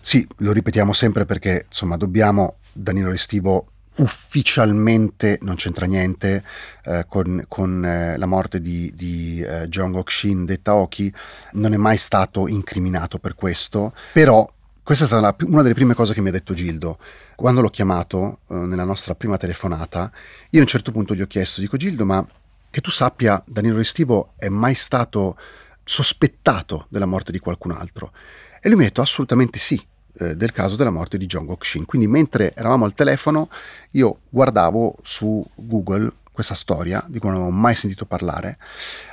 Sì, 0.00 0.26
lo 0.38 0.52
ripetiamo 0.52 0.92
sempre 0.92 1.24
perché 1.24 1.64
insomma 1.66 1.96
dobbiamo 1.96 2.56
Danilo 2.72 3.10
Restivo 3.10 3.66
ufficialmente 3.98 5.38
non 5.42 5.56
c'entra 5.56 5.86
niente 5.86 6.44
eh, 6.84 7.04
con, 7.08 7.44
con 7.48 7.84
eh, 7.84 8.16
la 8.16 8.26
morte 8.26 8.60
di, 8.60 8.92
di 8.94 9.40
eh, 9.40 9.68
Jong-ok 9.68 10.44
detta 10.44 10.74
Oki, 10.74 11.12
non 11.52 11.72
è 11.72 11.76
mai 11.76 11.96
stato 11.96 12.48
incriminato 12.48 13.18
per 13.18 13.34
questo, 13.34 13.92
però 14.12 14.50
questa 14.82 15.04
è 15.04 15.06
stata 15.06 15.22
la, 15.22 15.36
una 15.46 15.62
delle 15.62 15.74
prime 15.74 15.94
cose 15.94 16.14
che 16.14 16.20
mi 16.20 16.28
ha 16.28 16.32
detto 16.32 16.54
Gildo. 16.54 16.98
Quando 17.34 17.60
l'ho 17.60 17.70
chiamato 17.70 18.40
eh, 18.48 18.54
nella 18.54 18.84
nostra 18.84 19.14
prima 19.14 19.36
telefonata, 19.36 20.10
io 20.50 20.58
a 20.58 20.62
un 20.62 20.68
certo 20.68 20.92
punto 20.92 21.14
gli 21.14 21.22
ho 21.22 21.26
chiesto, 21.26 21.60
dico 21.60 21.76
Gildo, 21.76 22.04
ma 22.04 22.26
che 22.70 22.80
tu 22.80 22.90
sappia, 22.90 23.42
Danilo 23.46 23.76
Restivo 23.76 24.32
è 24.36 24.48
mai 24.48 24.74
stato 24.74 25.36
sospettato 25.84 26.86
della 26.88 27.06
morte 27.06 27.32
di 27.32 27.38
qualcun 27.38 27.72
altro? 27.72 28.12
E 28.60 28.68
lui 28.68 28.78
mi 28.78 28.84
ha 28.84 28.88
detto 28.88 29.00
assolutamente 29.00 29.58
sì, 29.58 29.80
eh, 30.18 30.36
del 30.36 30.52
caso 30.52 30.76
della 30.76 30.90
morte 30.90 31.18
di 31.18 31.26
Jong-ok 31.26 31.64
Shin. 31.64 31.84
Quindi 31.84 32.06
mentre 32.06 32.54
eravamo 32.54 32.84
al 32.84 32.94
telefono 32.94 33.48
io 33.92 34.20
guardavo 34.28 34.96
su 35.02 35.44
Google 35.54 36.12
questa 36.32 36.54
storia 36.54 37.04
di 37.08 37.18
cui 37.18 37.30
non 37.30 37.40
avevo 37.40 37.56
mai 37.56 37.74
sentito 37.74 38.06
parlare 38.06 38.58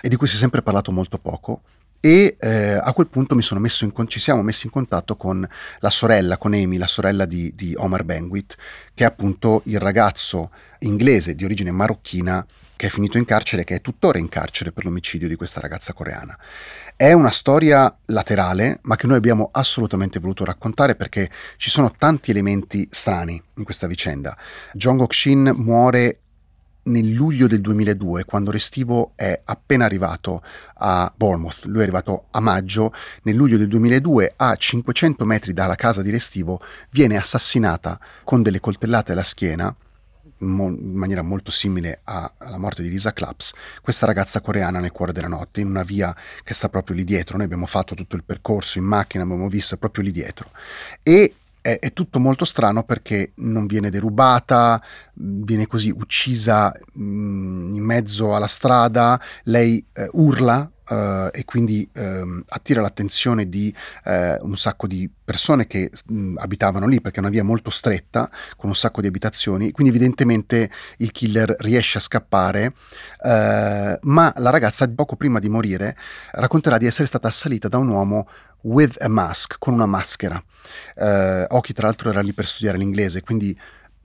e 0.02 0.10
di 0.10 0.16
cui 0.16 0.28
si 0.28 0.36
è 0.36 0.40
sempre 0.40 0.62
parlato 0.62 0.92
molto 0.92 1.18
poco 1.18 1.62
e 2.06 2.38
eh, 2.40 2.74
a 2.80 2.94
quel 2.94 3.08
punto 3.08 3.34
in, 3.34 4.08
ci 4.08 4.20
siamo 4.20 4.44
messi 4.44 4.68
in 4.68 4.72
contatto 4.72 5.16
con 5.16 5.48
la 5.80 5.90
sorella, 5.90 6.38
con 6.38 6.54
Amy, 6.54 6.78
la 6.78 6.86
sorella 6.86 7.26
di, 7.26 7.52
di 7.56 7.74
Omar 7.76 8.04
Benguit, 8.04 8.56
che 8.94 9.06
è 9.06 9.08
appunto 9.08 9.64
il 9.66 9.80
ragazzo 9.80 10.52
inglese 10.82 11.34
di 11.34 11.44
origine 11.44 11.72
marocchina 11.72 12.46
che 12.76 12.88
è 12.88 12.90
finito 12.90 13.18
in 13.18 13.26
carcere 13.26 13.64
che 13.64 13.76
è 13.76 13.82
tuttora 13.82 14.20
in 14.20 14.30
carcere 14.30 14.72
per 14.72 14.84
l'omicidio 14.84 15.28
di 15.28 15.36
questa 15.36 15.60
ragazza 15.60 15.94
coreana. 15.94 16.38
È 16.98 17.12
una 17.12 17.30
storia 17.30 17.94
laterale, 18.06 18.80
ma 18.84 18.96
che 18.96 19.06
noi 19.06 19.18
abbiamo 19.18 19.50
assolutamente 19.52 20.18
voluto 20.18 20.46
raccontare 20.46 20.96
perché 20.96 21.30
ci 21.58 21.70
sono 21.70 21.92
tanti 21.92 22.32
elementi 22.32 22.88
strani 22.90 23.42
in 23.56 23.66
questa 23.66 23.86
vicenda. 23.86 24.34
Jong-ok 24.72 25.14
Shin 25.14 25.54
muore 25.58 26.20
nel 26.84 27.12
luglio 27.12 27.48
del 27.48 27.60
2002, 27.60 28.24
quando 28.24 28.50
Restivo 28.50 29.12
è 29.16 29.42
appena 29.44 29.84
arrivato 29.84 30.42
a 30.76 31.12
Bournemouth. 31.14 31.66
Lui 31.66 31.80
è 31.80 31.84
arrivato 31.84 32.28
a 32.32 32.40
maggio, 32.40 32.94
nel 33.24 33.36
luglio 33.36 33.58
del 33.58 33.68
2002, 33.68 34.36
a 34.38 34.56
500 34.56 35.26
metri 35.26 35.52
dalla 35.52 35.76
casa 35.76 36.02
di 36.02 36.12
Restivo, 36.12 36.62
viene 36.92 37.18
assassinata 37.18 38.00
con 38.24 38.42
delle 38.42 38.62
coltellate 38.62 39.12
alla 39.12 39.24
schiena 39.24 39.76
in 40.46 40.96
maniera 40.96 41.22
molto 41.22 41.52
simile 41.52 42.02
a, 42.04 42.32
alla 42.38 42.58
morte 42.58 42.82
di 42.82 42.90
Lisa 42.90 43.14
Claps, 43.14 43.54
questa 43.82 44.06
ragazza 44.06 44.42
coreana 44.42 44.80
nel 44.80 44.92
cuore 44.92 45.12
della 45.12 45.28
notte, 45.28 45.62
in 45.62 45.68
una 45.68 45.84
via 45.84 46.16
che 46.44 46.54
sta 46.54 46.70
proprio 46.70 46.96
lì 46.96 47.04
dietro. 47.04 47.38
Noi 47.38 47.46
abbiamo 47.46 47.66
fatto 47.66 47.96
tutto 47.96 48.16
il 48.16 48.24
percorso 48.24 48.78
in 48.78 48.86
macchina, 48.86 49.24
abbiamo 49.24 49.50
visto, 49.50 49.78
proprio 49.78 50.04
lì 50.04 50.12
dietro. 50.12 50.52
E 51.04 51.36
è, 51.66 51.80
è 51.80 51.94
tutto 51.94 52.20
molto 52.20 52.46
strano 52.46 52.84
perché 52.84 53.32
non 53.38 53.66
viene 53.66 53.90
derubata, 53.90 54.80
viene 55.14 55.66
così 55.66 55.90
uccisa 55.90 56.72
mh, 56.94 57.74
in 57.74 57.84
mezzo 57.84 58.36
alla 58.36 58.46
strada, 58.46 59.20
lei 59.46 59.84
eh, 59.94 60.08
urla 60.14 60.70
Uh, 60.88 61.30
e 61.32 61.46
quindi 61.46 61.90
uh, 61.96 62.44
attira 62.50 62.80
l'attenzione 62.80 63.50
di 63.50 63.74
uh, 64.06 64.46
un 64.46 64.56
sacco 64.56 64.86
di 64.86 65.10
persone 65.24 65.66
che 65.66 65.90
mh, 66.10 66.36
abitavano 66.38 66.86
lì 66.86 67.02
perché 67.02 67.18
è 67.18 67.22
una 67.22 67.32
via 67.32 67.44
molto 67.44 67.72
stretta 67.72 68.30
con 68.56 68.70
un 68.70 68.76
sacco 68.76 69.02
di 69.02 69.08
abitazioni 69.08 69.72
quindi 69.72 69.92
evidentemente 69.92 70.70
il 70.98 71.10
killer 71.10 71.56
riesce 71.58 71.98
a 71.98 72.02
scappare 72.02 72.76
eh, 73.24 74.00
ma 74.00 74.34
la 74.38 74.50
ragazza 74.52 74.88
poco 74.88 75.16
prima 75.16 75.40
di 75.40 75.50
morire 75.50 75.98
racconterà 76.34 76.78
di 76.78 76.86
essere 76.86 77.08
stata 77.08 77.30
assalita 77.30 77.68
da 77.68 77.80
un 77.80 77.88
uomo 77.88 78.28
with 78.66 78.96
a 79.02 79.08
mask 79.08 79.56
con 79.60 79.74
una 79.74 79.86
maschera 79.86 80.42
Oki 81.48 81.74
tra 81.74 81.88
l'altro 81.88 82.10
era 82.10 82.22
lì 82.22 82.34
per 82.34 82.46
studiare 82.46 82.78
l'inglese 82.78 83.22
quindi 83.22 83.58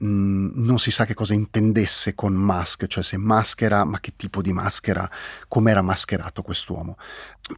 Mm, 0.03 0.49
non 0.55 0.79
si 0.79 0.89
sa 0.89 1.05
che 1.05 1.13
cosa 1.13 1.35
intendesse 1.35 2.15
con 2.15 2.33
mask, 2.33 2.87
cioè 2.87 3.03
se 3.03 3.17
maschera, 3.17 3.83
ma 3.83 3.99
che 3.99 4.13
tipo 4.15 4.41
di 4.41 4.51
maschera, 4.51 5.07
come 5.47 5.69
era 5.69 5.83
mascherato 5.83 6.41
quest'uomo. 6.41 6.97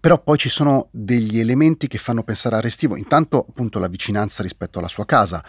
Però 0.02 0.22
poi 0.22 0.38
ci 0.38 0.50
sono 0.50 0.90
degli 0.92 1.40
elementi 1.40 1.88
che 1.88 1.98
fanno 1.98 2.24
pensare 2.24 2.58
a 2.58 2.60
Restivo, 2.60 2.98
intanto 2.98 3.46
appunto 3.48 3.80
la 3.80 3.88
vicinanza 3.88 4.44
rispetto 4.44 4.80
alla 4.80 4.90
sua 4.90 5.06
casa. 5.06 5.44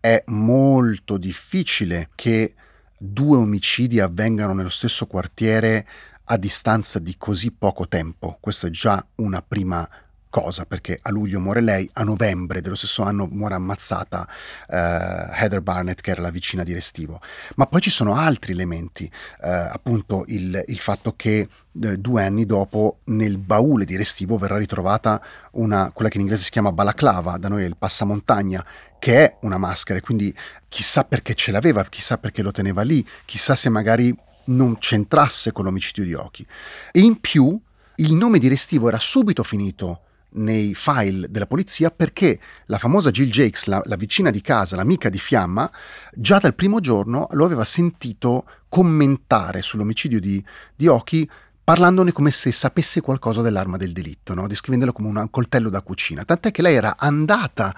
È 0.00 0.22
molto 0.28 1.18
difficile 1.18 2.08
che 2.14 2.54
due 2.96 3.36
omicidi 3.36 4.00
avvengano 4.00 4.54
nello 4.54 4.70
stesso 4.70 5.06
quartiere 5.06 5.86
a 6.24 6.38
distanza 6.38 6.98
di 6.98 7.16
così 7.18 7.50
poco 7.50 7.86
tempo. 7.86 8.38
Questo 8.40 8.66
è 8.66 8.70
già 8.70 9.04
una 9.16 9.42
prima 9.42 9.86
cosa 10.30 10.64
perché 10.64 10.98
a 11.02 11.10
luglio 11.10 11.40
muore 11.40 11.60
lei, 11.60 11.88
a 11.94 12.04
novembre 12.04 12.62
dello 12.62 12.76
stesso 12.76 13.02
anno 13.02 13.28
muore 13.30 13.54
ammazzata 13.54 14.26
uh, 14.68 14.74
Heather 14.74 15.60
Barnett 15.60 16.00
che 16.00 16.12
era 16.12 16.22
la 16.22 16.30
vicina 16.30 16.62
di 16.62 16.72
Restivo. 16.72 17.20
Ma 17.56 17.66
poi 17.66 17.80
ci 17.80 17.90
sono 17.90 18.14
altri 18.14 18.52
elementi, 18.52 19.10
uh, 19.42 19.46
appunto 19.46 20.24
il, 20.28 20.62
il, 20.66 20.78
fatto 20.78 21.14
che 21.16 21.46
uh, 21.50 21.96
due 21.96 22.24
anni 22.24 22.46
dopo 22.46 23.00
nel 23.06 23.36
baule 23.36 23.84
di 23.84 23.96
Restivo 23.96 24.38
verrà 24.38 24.56
ritrovata 24.56 25.20
una, 25.52 25.90
quella 25.92 26.08
che 26.08 26.16
in 26.16 26.22
inglese 26.22 26.44
si 26.44 26.50
chiama 26.50 26.72
balaclava, 26.72 27.36
da 27.36 27.48
noi 27.48 27.64
è 27.64 27.66
il 27.66 27.76
passamontagna, 27.76 28.64
che 28.98 29.24
è 29.24 29.36
una 29.42 29.58
maschera 29.58 29.98
e 29.98 30.02
quindi 30.02 30.34
chissà 30.68 31.04
perché 31.04 31.34
ce 31.34 31.50
l'aveva, 31.50 31.84
chissà 31.84 32.18
perché 32.18 32.42
lo 32.42 32.52
teneva 32.52 32.82
lì, 32.82 33.06
chissà 33.24 33.56
se 33.56 33.68
magari 33.68 34.16
non 34.44 34.78
c'entrasse 34.78 35.52
con 35.52 35.64
l'omicidio 35.64 36.04
di 36.04 36.14
Oki. 36.14 36.46
E 36.92 37.00
in 37.00 37.18
più 37.18 37.60
il 37.96 38.14
nome 38.14 38.38
di 38.38 38.48
Restivo 38.48 38.88
era 38.88 38.98
subito 38.98 39.42
finito 39.42 40.02
nei 40.32 40.74
file 40.74 41.28
della 41.30 41.46
polizia 41.46 41.90
perché 41.90 42.38
la 42.66 42.78
famosa 42.78 43.10
Jill 43.10 43.30
Jakes, 43.30 43.66
la, 43.66 43.82
la, 43.84 43.96
vicina 43.96 44.30
di 44.30 44.40
casa, 44.40 44.76
l'amica 44.76 45.08
di 45.08 45.18
Fiamma, 45.18 45.70
già 46.12 46.38
dal 46.38 46.54
primo 46.54 46.80
giorno 46.80 47.26
lo 47.32 47.44
aveva 47.44 47.64
sentito 47.64 48.44
commentare 48.68 49.62
sull'omicidio 49.62 50.20
di, 50.20 50.42
di 50.74 50.86
Oki 50.86 51.28
parlandone 51.62 52.12
come 52.12 52.30
se 52.30 52.50
sapesse 52.52 53.00
qualcosa 53.00 53.42
dell'arma 53.42 53.76
del 53.76 53.92
delitto, 53.92 54.34
no? 54.34 54.46
descrivendolo 54.46 54.92
come 54.92 55.08
un 55.08 55.30
coltello 55.30 55.68
da 55.68 55.82
cucina. 55.82 56.24
Tant'è 56.24 56.50
che 56.50 56.62
lei 56.62 56.74
era 56.74 56.96
andata 56.96 57.74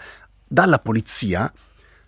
dalla 0.46 0.78
polizia 0.78 1.52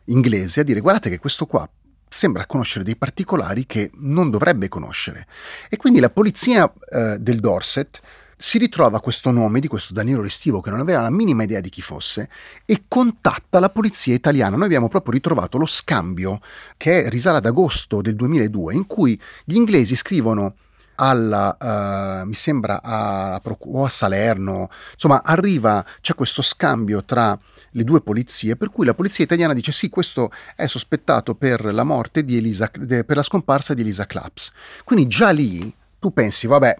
inglese 0.06 0.60
a 0.60 0.64
dire 0.64 0.80
guardate 0.80 1.08
che 1.08 1.18
questo 1.18 1.46
qua 1.46 1.68
sembra 2.08 2.46
conoscere 2.46 2.84
dei 2.84 2.96
particolari 2.96 3.66
che 3.66 3.90
non 3.94 4.30
dovrebbe 4.30 4.68
conoscere. 4.68 5.26
E 5.68 5.76
quindi 5.76 6.00
la 6.00 6.10
polizia 6.10 6.72
eh, 6.90 7.16
del 7.18 7.40
Dorset 7.40 8.00
si 8.44 8.58
ritrova 8.58 9.00
questo 9.00 9.30
nome 9.30 9.58
di 9.58 9.68
questo 9.68 9.94
Danilo 9.94 10.20
Restivo 10.20 10.60
che 10.60 10.68
non 10.68 10.78
aveva 10.78 11.00
la 11.00 11.08
minima 11.08 11.44
idea 11.44 11.62
di 11.62 11.70
chi 11.70 11.80
fosse 11.80 12.28
e 12.66 12.84
contatta 12.86 13.58
la 13.58 13.70
polizia 13.70 14.12
italiana. 14.12 14.56
Noi 14.56 14.66
abbiamo 14.66 14.88
proprio 14.88 15.14
ritrovato 15.14 15.56
lo 15.56 15.64
scambio 15.64 16.40
che 16.76 17.08
risale 17.08 17.38
ad 17.38 17.46
agosto 17.46 18.02
del 18.02 18.14
2002 18.14 18.74
in 18.74 18.86
cui 18.86 19.18
gli 19.46 19.54
inglesi 19.54 19.96
scrivono 19.96 20.56
alla, 20.96 21.56
uh, 21.58 22.28
mi 22.28 22.34
sembra 22.34 22.82
a, 22.82 23.40
o 23.42 23.84
a 23.84 23.88
Salerno, 23.88 24.68
insomma 24.92 25.22
arriva, 25.24 25.82
c'è 26.02 26.14
questo 26.14 26.42
scambio 26.42 27.02
tra 27.02 27.36
le 27.70 27.82
due 27.82 28.02
polizie 28.02 28.56
per 28.56 28.68
cui 28.70 28.84
la 28.84 28.94
polizia 28.94 29.24
italiana 29.24 29.54
dice 29.54 29.72
sì 29.72 29.88
questo 29.88 30.30
è 30.54 30.66
sospettato 30.66 31.34
per 31.34 31.72
la 31.72 31.82
morte 31.82 32.22
di 32.22 32.36
Elisa, 32.36 32.70
per 32.70 33.16
la 33.16 33.22
scomparsa 33.22 33.72
di 33.72 33.80
Elisa 33.80 34.04
Claps. 34.04 34.52
Quindi 34.84 35.06
già 35.06 35.30
lì 35.30 35.74
tu 35.98 36.12
pensi 36.12 36.46
vabbè 36.46 36.76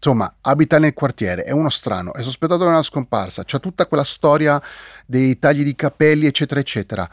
Insomma, 0.00 0.32
abita 0.42 0.78
nel 0.78 0.94
quartiere, 0.94 1.42
è 1.42 1.50
uno 1.50 1.70
strano, 1.70 2.14
è 2.14 2.22
sospettato 2.22 2.62
di 2.62 2.68
una 2.68 2.82
scomparsa, 2.82 3.42
c'è 3.42 3.58
tutta 3.58 3.86
quella 3.86 4.04
storia 4.04 4.62
dei 5.04 5.40
tagli 5.40 5.64
di 5.64 5.74
capelli, 5.74 6.26
eccetera, 6.26 6.60
eccetera. 6.60 7.10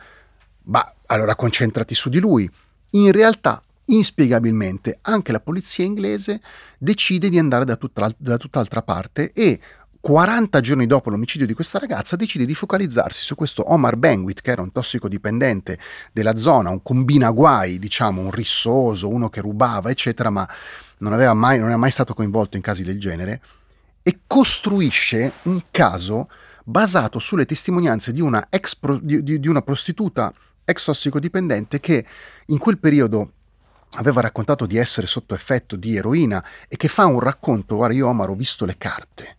Ma 0.66 0.94
allora 1.08 1.36
concentrati 1.36 1.96
su 1.96 2.10
di 2.10 2.20
lui. 2.20 2.50
In 2.92 3.12
realtà, 3.12 3.62
inspiegabilmente, 3.86 5.00
anche 5.02 5.32
la 5.32 5.40
polizia 5.40 5.84
inglese 5.84 6.40
decide 6.78 7.30
di 7.30 7.40
andare 7.40 7.66
da, 7.66 7.76
tutta, 7.76 8.14
da 8.18 8.38
tutt'altra 8.38 8.84
parte 8.84 9.32
e 9.34 9.60
40 10.06 10.60
giorni 10.60 10.86
dopo 10.86 11.10
l'omicidio 11.10 11.48
di 11.48 11.56
questa 11.56 11.80
ragazza 11.80 12.16
decide 12.16 12.46
di 12.46 12.54
focalizzarsi 12.54 13.24
su 13.24 13.34
questo 13.34 13.72
Omar 13.72 13.98
Benguit, 13.98 14.40
che 14.40 14.52
era 14.52 14.62
un 14.62 14.72
tossicodipendente 14.72 15.80
della 16.12 16.36
zona, 16.36 16.70
un 16.70 16.84
combinaguai, 16.84 17.80
diciamo, 17.80 18.22
un 18.22 18.30
rissoso, 18.30 19.10
uno 19.10 19.30
che 19.30 19.42
rubava, 19.42 19.90
eccetera, 19.90 20.30
ma 20.30 20.48
non, 21.00 21.12
aveva 21.12 21.34
mai, 21.34 21.58
non 21.58 21.70
era 21.70 21.78
mai 21.78 21.90
stato 21.90 22.14
coinvolto 22.14 22.56
in 22.56 22.62
casi 22.62 22.84
del 22.84 23.00
genere, 23.00 23.42
e 24.04 24.20
costruisce 24.28 25.32
un 25.46 25.60
caso 25.72 26.30
basato 26.64 27.18
sulle 27.18 27.48
testimonianze 27.48 28.12
di 28.12 28.22
una, 28.22 28.46
ex 28.52 28.76
pro, 28.76 29.00
di, 29.00 29.24
di, 29.24 29.40
di 29.40 29.48
una 29.48 29.64
prostituta 29.64 30.32
ex 30.66 30.86
tossicodipendente 30.86 31.80
che 31.80 32.06
in 32.46 32.60
quel 32.60 32.78
periodo 32.78 33.32
aveva 33.94 34.22
raccontato 34.22 34.68
di 34.68 34.78
essere 34.78 35.08
sotto 35.08 35.34
effetto 35.34 35.76
di 35.76 35.96
eroina 35.96 36.46
e 36.68 36.78
che 36.78 36.90
fa 36.90 37.08
un 37.08 37.20
racconto, 37.20 37.78
guarda 37.78 37.96
io 37.96 38.08
Omar 38.08 38.30
ho 38.30 38.36
visto 38.36 38.66
le 38.66 38.78
carte, 38.78 39.38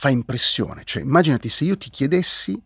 fa 0.00 0.10
impressione, 0.10 0.82
cioè 0.84 1.02
immaginati 1.02 1.48
se 1.48 1.64
io 1.64 1.76
ti 1.76 1.90
chiedessi 1.90 2.62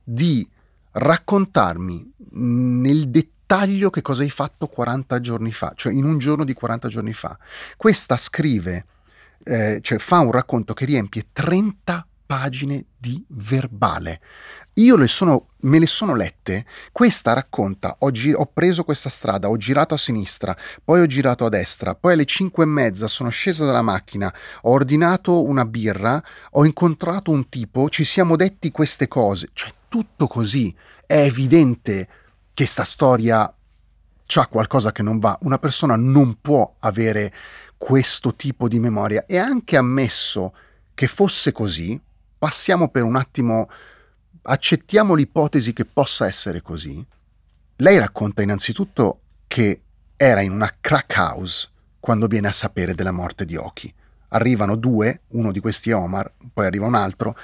di 0.00 0.48
raccontarmi 0.92 2.12
nel 2.34 3.08
dettaglio 3.10 3.90
che 3.90 4.00
cosa 4.00 4.22
hai 4.22 4.30
fatto 4.30 4.68
40 4.68 5.18
giorni 5.18 5.50
fa, 5.50 5.72
cioè 5.74 5.92
in 5.92 6.04
un 6.04 6.18
giorno 6.18 6.44
di 6.44 6.52
40 6.52 6.86
giorni 6.86 7.12
fa. 7.12 7.36
Questa 7.76 8.16
scrive 8.16 8.86
eh, 9.42 9.80
cioè 9.82 9.98
fa 9.98 10.20
un 10.20 10.30
racconto 10.30 10.72
che 10.72 10.84
riempie 10.84 11.26
30 11.32 12.06
pagine 12.24 12.84
di 12.96 13.24
verbale. 13.26 14.20
Io 14.78 14.96
le 14.96 15.08
sono, 15.08 15.48
me 15.62 15.78
le 15.78 15.86
sono 15.86 16.14
lette, 16.14 16.64
questa 16.92 17.32
racconta, 17.32 17.96
ho, 17.98 18.10
gi- 18.10 18.32
ho, 18.32 18.46
preso 18.46 18.84
questa 18.84 19.08
strada, 19.08 19.48
ho 19.48 19.56
girato 19.56 19.94
a 19.94 19.98
sinistra, 19.98 20.56
poi 20.84 21.00
ho 21.00 21.06
girato 21.06 21.44
a 21.44 21.48
destra, 21.48 21.94
poi 21.94 22.12
alle 22.12 22.24
5 22.24 22.62
e 22.62 22.66
mezza 22.66 23.08
sono 23.08 23.28
scesa 23.28 23.64
dalla 23.64 23.82
macchina, 23.82 24.32
ho 24.62 24.70
ordinato 24.70 25.44
una 25.44 25.64
birra, 25.64 26.22
ho 26.52 26.64
incontrato 26.64 27.30
un 27.30 27.48
tipo, 27.48 27.88
ci 27.88 28.04
siamo 28.04 28.36
detti 28.36 28.70
queste 28.70 29.08
cose, 29.08 29.50
cioè 29.52 29.72
tutto 29.88 30.26
così, 30.26 30.74
è 31.06 31.22
evidente 31.22 32.08
che 32.54 32.66
sta 32.66 32.84
storia 32.84 33.52
c'ha 34.26 34.46
qualcosa 34.46 34.92
che 34.92 35.02
non 35.02 35.18
va, 35.18 35.36
una 35.42 35.58
persona 35.58 35.96
non 35.96 36.38
può 36.40 36.74
avere 36.80 37.32
questo 37.78 38.34
tipo 38.34 38.68
di 38.68 38.78
memoria. 38.78 39.24
E 39.26 39.38
anche 39.38 39.76
ammesso 39.76 40.54
che 40.94 41.06
fosse 41.06 41.50
così, 41.50 41.98
passiamo 42.38 42.90
per 42.90 43.04
un 43.04 43.16
attimo, 43.16 43.70
accettiamo 44.42 45.14
l'ipotesi 45.14 45.72
che 45.72 45.84
possa 45.84 46.26
essere 46.26 46.62
così, 46.62 47.04
lei 47.76 47.98
racconta 47.98 48.42
innanzitutto 48.42 49.20
che 49.46 49.82
era 50.16 50.40
in 50.40 50.52
una 50.52 50.74
crack 50.80 51.14
house 51.16 51.68
quando 52.00 52.26
viene 52.26 52.48
a 52.48 52.52
sapere 52.52 52.94
della 52.94 53.12
morte 53.12 53.44
di 53.44 53.56
Oki. 53.56 53.92
Arrivano 54.28 54.76
due, 54.76 55.22
uno 55.28 55.52
di 55.52 55.60
questi 55.60 55.90
è 55.90 55.94
Omar, 55.94 56.32
poi 56.52 56.66
arriva 56.66 56.86
un 56.86 56.94
altro, 56.94 57.36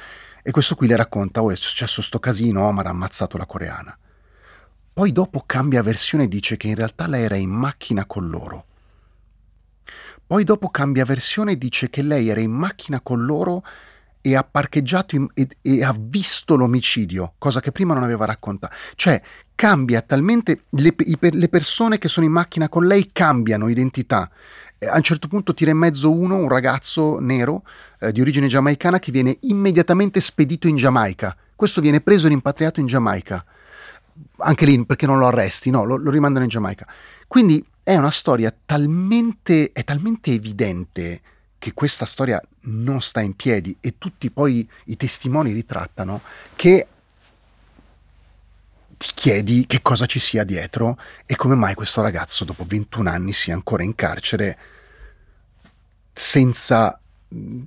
e 0.42 0.50
questo 0.50 0.74
qui 0.74 0.86
le 0.86 0.96
racconta, 0.96 1.42
oh 1.42 1.50
è 1.50 1.56
successo 1.56 2.02
sto 2.02 2.18
casino, 2.18 2.66
Omar 2.66 2.86
ha 2.86 2.90
ammazzato 2.90 3.38
la 3.38 3.46
coreana. 3.46 3.96
Poi 4.92 5.12
dopo 5.12 5.42
cambia 5.46 5.82
versione 5.82 6.24
e 6.24 6.28
dice 6.28 6.56
che 6.56 6.68
in 6.68 6.74
realtà 6.74 7.06
lei 7.06 7.24
era 7.24 7.36
in 7.36 7.50
macchina 7.50 8.04
con 8.06 8.28
loro 8.28 8.66
poi 10.26 10.44
dopo 10.44 10.70
cambia 10.70 11.04
versione 11.04 11.52
e 11.52 11.58
dice 11.58 11.90
che 11.90 12.00
lei 12.00 12.28
era 12.28 12.40
in 12.40 12.50
macchina 12.50 13.00
con 13.02 13.24
loro 13.26 13.62
e 14.26 14.34
ha 14.34 14.42
parcheggiato 14.42 15.16
in, 15.16 15.28
e, 15.34 15.46
e, 15.60 15.84
ha 15.84 15.94
visto 15.98 16.56
l'omicidio, 16.56 17.34
cosa 17.36 17.60
che 17.60 17.72
prima 17.72 17.92
non 17.92 18.04
aveva 18.04 18.24
raccontato. 18.24 18.74
Cioè, 18.94 19.20
cambia 19.54 20.00
talmente, 20.00 20.62
le, 20.70 20.94
le 20.96 21.48
persone 21.50 21.98
che 21.98 22.08
sono 22.08 22.24
in 22.24 22.32
macchina 22.32 22.70
con 22.70 22.86
lei 22.86 23.10
cambiano 23.12 23.68
identità. 23.68 24.30
A 24.90 24.96
un 24.96 25.02
certo 25.02 25.28
punto 25.28 25.52
tira 25.52 25.72
in 25.72 25.76
mezzo 25.76 26.10
uno, 26.10 26.36
un 26.36 26.48
ragazzo 26.48 27.18
nero 27.18 27.64
eh, 28.00 28.12
di 28.12 28.22
origine 28.22 28.46
giamaicana 28.46 28.98
che 28.98 29.12
viene 29.12 29.36
immediatamente 29.42 30.22
spedito 30.22 30.68
in 30.68 30.76
Giamaica. 30.76 31.36
Questo 31.54 31.82
viene 31.82 32.00
preso 32.00 32.24
e 32.24 32.30
rimpatriato 32.30 32.80
in 32.80 32.86
Giamaica. 32.86 33.44
Anche 34.38 34.64
lì 34.64 34.86
perché 34.86 35.04
non 35.04 35.18
lo 35.18 35.26
arresti, 35.26 35.68
no, 35.68 35.84
lo, 35.84 35.96
lo 35.96 36.10
rimandano 36.10 36.44
in 36.44 36.50
Giamaica. 36.50 36.86
Quindi 37.28 37.62
è 37.82 37.94
una 37.94 38.10
storia 38.10 38.54
talmente, 38.64 39.70
è 39.72 39.84
talmente 39.84 40.30
evidente 40.30 41.20
che 41.64 41.72
questa 41.72 42.04
storia 42.04 42.38
non 42.64 43.00
sta 43.00 43.22
in 43.22 43.36
piedi 43.36 43.74
e 43.80 43.94
tutti 43.96 44.30
poi 44.30 44.68
i 44.84 44.98
testimoni 44.98 45.50
ritrattano 45.52 46.20
che 46.54 46.86
ti 48.98 49.08
chiedi 49.14 49.64
che 49.66 49.80
cosa 49.80 50.04
ci 50.04 50.18
sia 50.18 50.44
dietro 50.44 50.98
e 51.24 51.36
come 51.36 51.54
mai 51.54 51.72
questo 51.72 52.02
ragazzo 52.02 52.44
dopo 52.44 52.66
21 52.68 53.08
anni 53.08 53.32
sia 53.32 53.54
ancora 53.54 53.82
in 53.82 53.94
carcere 53.94 54.58
senza, 56.12 57.00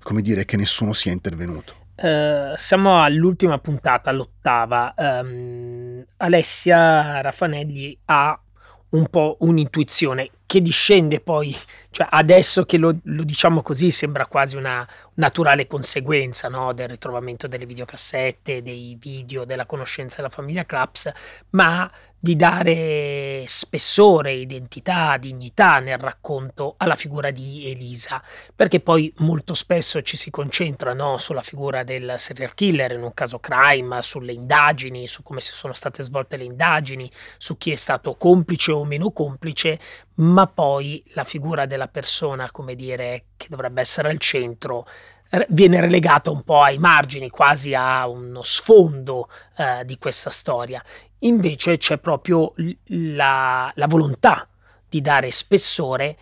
come 0.04 0.22
dire, 0.22 0.46
che 0.46 0.58
nessuno 0.58 0.94
sia 0.94 1.12
intervenuto. 1.12 1.86
Uh, 1.96 2.56
siamo 2.56 3.02
all'ultima 3.02 3.58
puntata, 3.58 4.12
l'ottava. 4.12 4.94
Um, 4.96 6.06
Alessia 6.18 7.20
Raffanelli 7.22 7.98
ha 8.06 8.40
un 8.90 9.08
po' 9.08 9.38
un'intuizione 9.40 10.30
che 10.46 10.62
discende 10.62 11.20
poi, 11.20 11.54
cioè 11.98 12.06
adesso 12.12 12.64
che 12.64 12.78
lo, 12.78 12.96
lo 13.06 13.24
diciamo 13.24 13.64
così 13.64 13.90
sembra 13.90 14.28
quasi 14.28 14.56
una 14.56 14.88
naturale 15.16 15.66
conseguenza 15.66 16.48
no? 16.48 16.72
del 16.72 16.90
ritrovamento 16.90 17.48
delle 17.48 17.66
videocassette, 17.66 18.62
dei 18.62 18.96
video, 19.00 19.46
della 19.46 19.66
conoscenza 19.66 20.18
della 20.18 20.30
famiglia 20.30 20.64
Claps, 20.64 21.12
ma 21.52 21.90
di 22.20 22.36
dare 22.36 23.44
spessore, 23.46 24.34
identità, 24.34 25.18
dignità 25.18 25.80
nel 25.80 26.00
racconto 26.00 26.74
alla 26.78 26.96
figura 26.96 27.30
di 27.30 27.70
Elisa, 27.70 28.22
perché 28.56 28.80
poi 28.80 29.14
molto 29.18 29.54
spesso 29.54 30.02
ci 30.02 30.18
si 30.18 30.32
concentra 30.32 30.94
no, 30.94 31.18
sulla 31.18 31.42
figura 31.42 31.84
del 31.84 32.16
serial 32.18 32.56
killer, 32.56 32.92
in 32.94 33.04
un 33.04 33.14
caso 33.14 33.40
crime, 33.40 34.02
sulle 34.02 34.34
indagini, 34.34 35.08
su 35.08 35.22
come 35.22 35.42
si 35.42 35.54
sono 35.54 35.74
state 35.74 36.02
svolte 36.02 36.38
le 36.38 36.44
indagini, 36.44 37.10
su 37.38 37.58
chi 37.58 37.72
è 37.72 37.76
stato 37.76 38.16
complice 38.16 38.72
o 38.72 38.84
meno 38.84 39.12
complice, 39.12 39.80
ma 40.16 40.48
poi 40.48 41.04
la 41.10 41.24
figura 41.24 41.68
della 41.68 41.87
persona, 41.88 42.52
come 42.52 42.76
dire, 42.76 43.26
che 43.38 43.48
dovrebbe 43.50 43.82
essere 43.82 44.10
al 44.10 44.18
centro, 44.20 44.88
viene 45.50 45.82
relegata 45.82 46.30
un 46.30 46.44
po' 46.44 46.62
ai 46.62 46.78
margini, 46.78 47.30
quasi 47.30 47.74
a 47.74 48.08
uno 48.08 48.44
sfondo 48.44 49.30
eh, 49.58 49.84
di 49.86 49.98
questa 49.98 50.30
storia. 50.30 50.84
Invece 51.20 51.78
c'è 51.78 51.98
proprio 51.98 52.54
la, 52.86 53.72
la 53.76 53.88
volontà 53.88 54.48
di 54.88 55.02
dare 55.02 55.32
spessore 55.32 56.18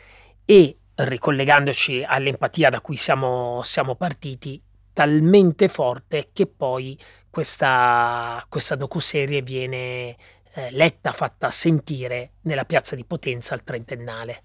e, 0.46 0.78
ricollegandoci 0.96 2.04
all'empatia 2.04 2.70
da 2.70 2.82
cui 2.82 2.96
siamo, 2.96 3.62
siamo 3.64 3.96
partiti, 3.96 4.62
talmente 4.94 5.68
forte 5.68 6.30
che 6.32 6.48
poi 6.48 6.98
questa, 7.30 8.44
questa 8.48 8.76
docuserie 8.76 9.42
viene 9.42 10.16
eh, 10.54 10.72
letta, 10.72 11.12
fatta 11.12 11.52
sentire 11.52 12.36
nella 12.44 12.64
piazza 12.64 12.96
di 12.96 13.04
Potenza 13.04 13.54
al 13.54 13.64
trentennale. 13.64 14.44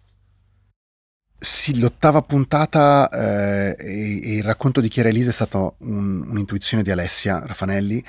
Sì, 1.42 1.78
l'ottava 1.78 2.20
puntata 2.20 3.08
eh, 3.08 3.74
e, 3.78 4.20
e, 4.22 4.36
il 4.36 4.42
racconto 4.42 4.82
di 4.82 4.88
Chiara 4.88 5.08
Elisa 5.08 5.30
è 5.30 5.32
stata 5.32 5.56
un, 5.78 6.28
un'intuizione 6.28 6.82
di 6.82 6.90
Alessia 6.90 7.42
Raffanelli 7.42 8.04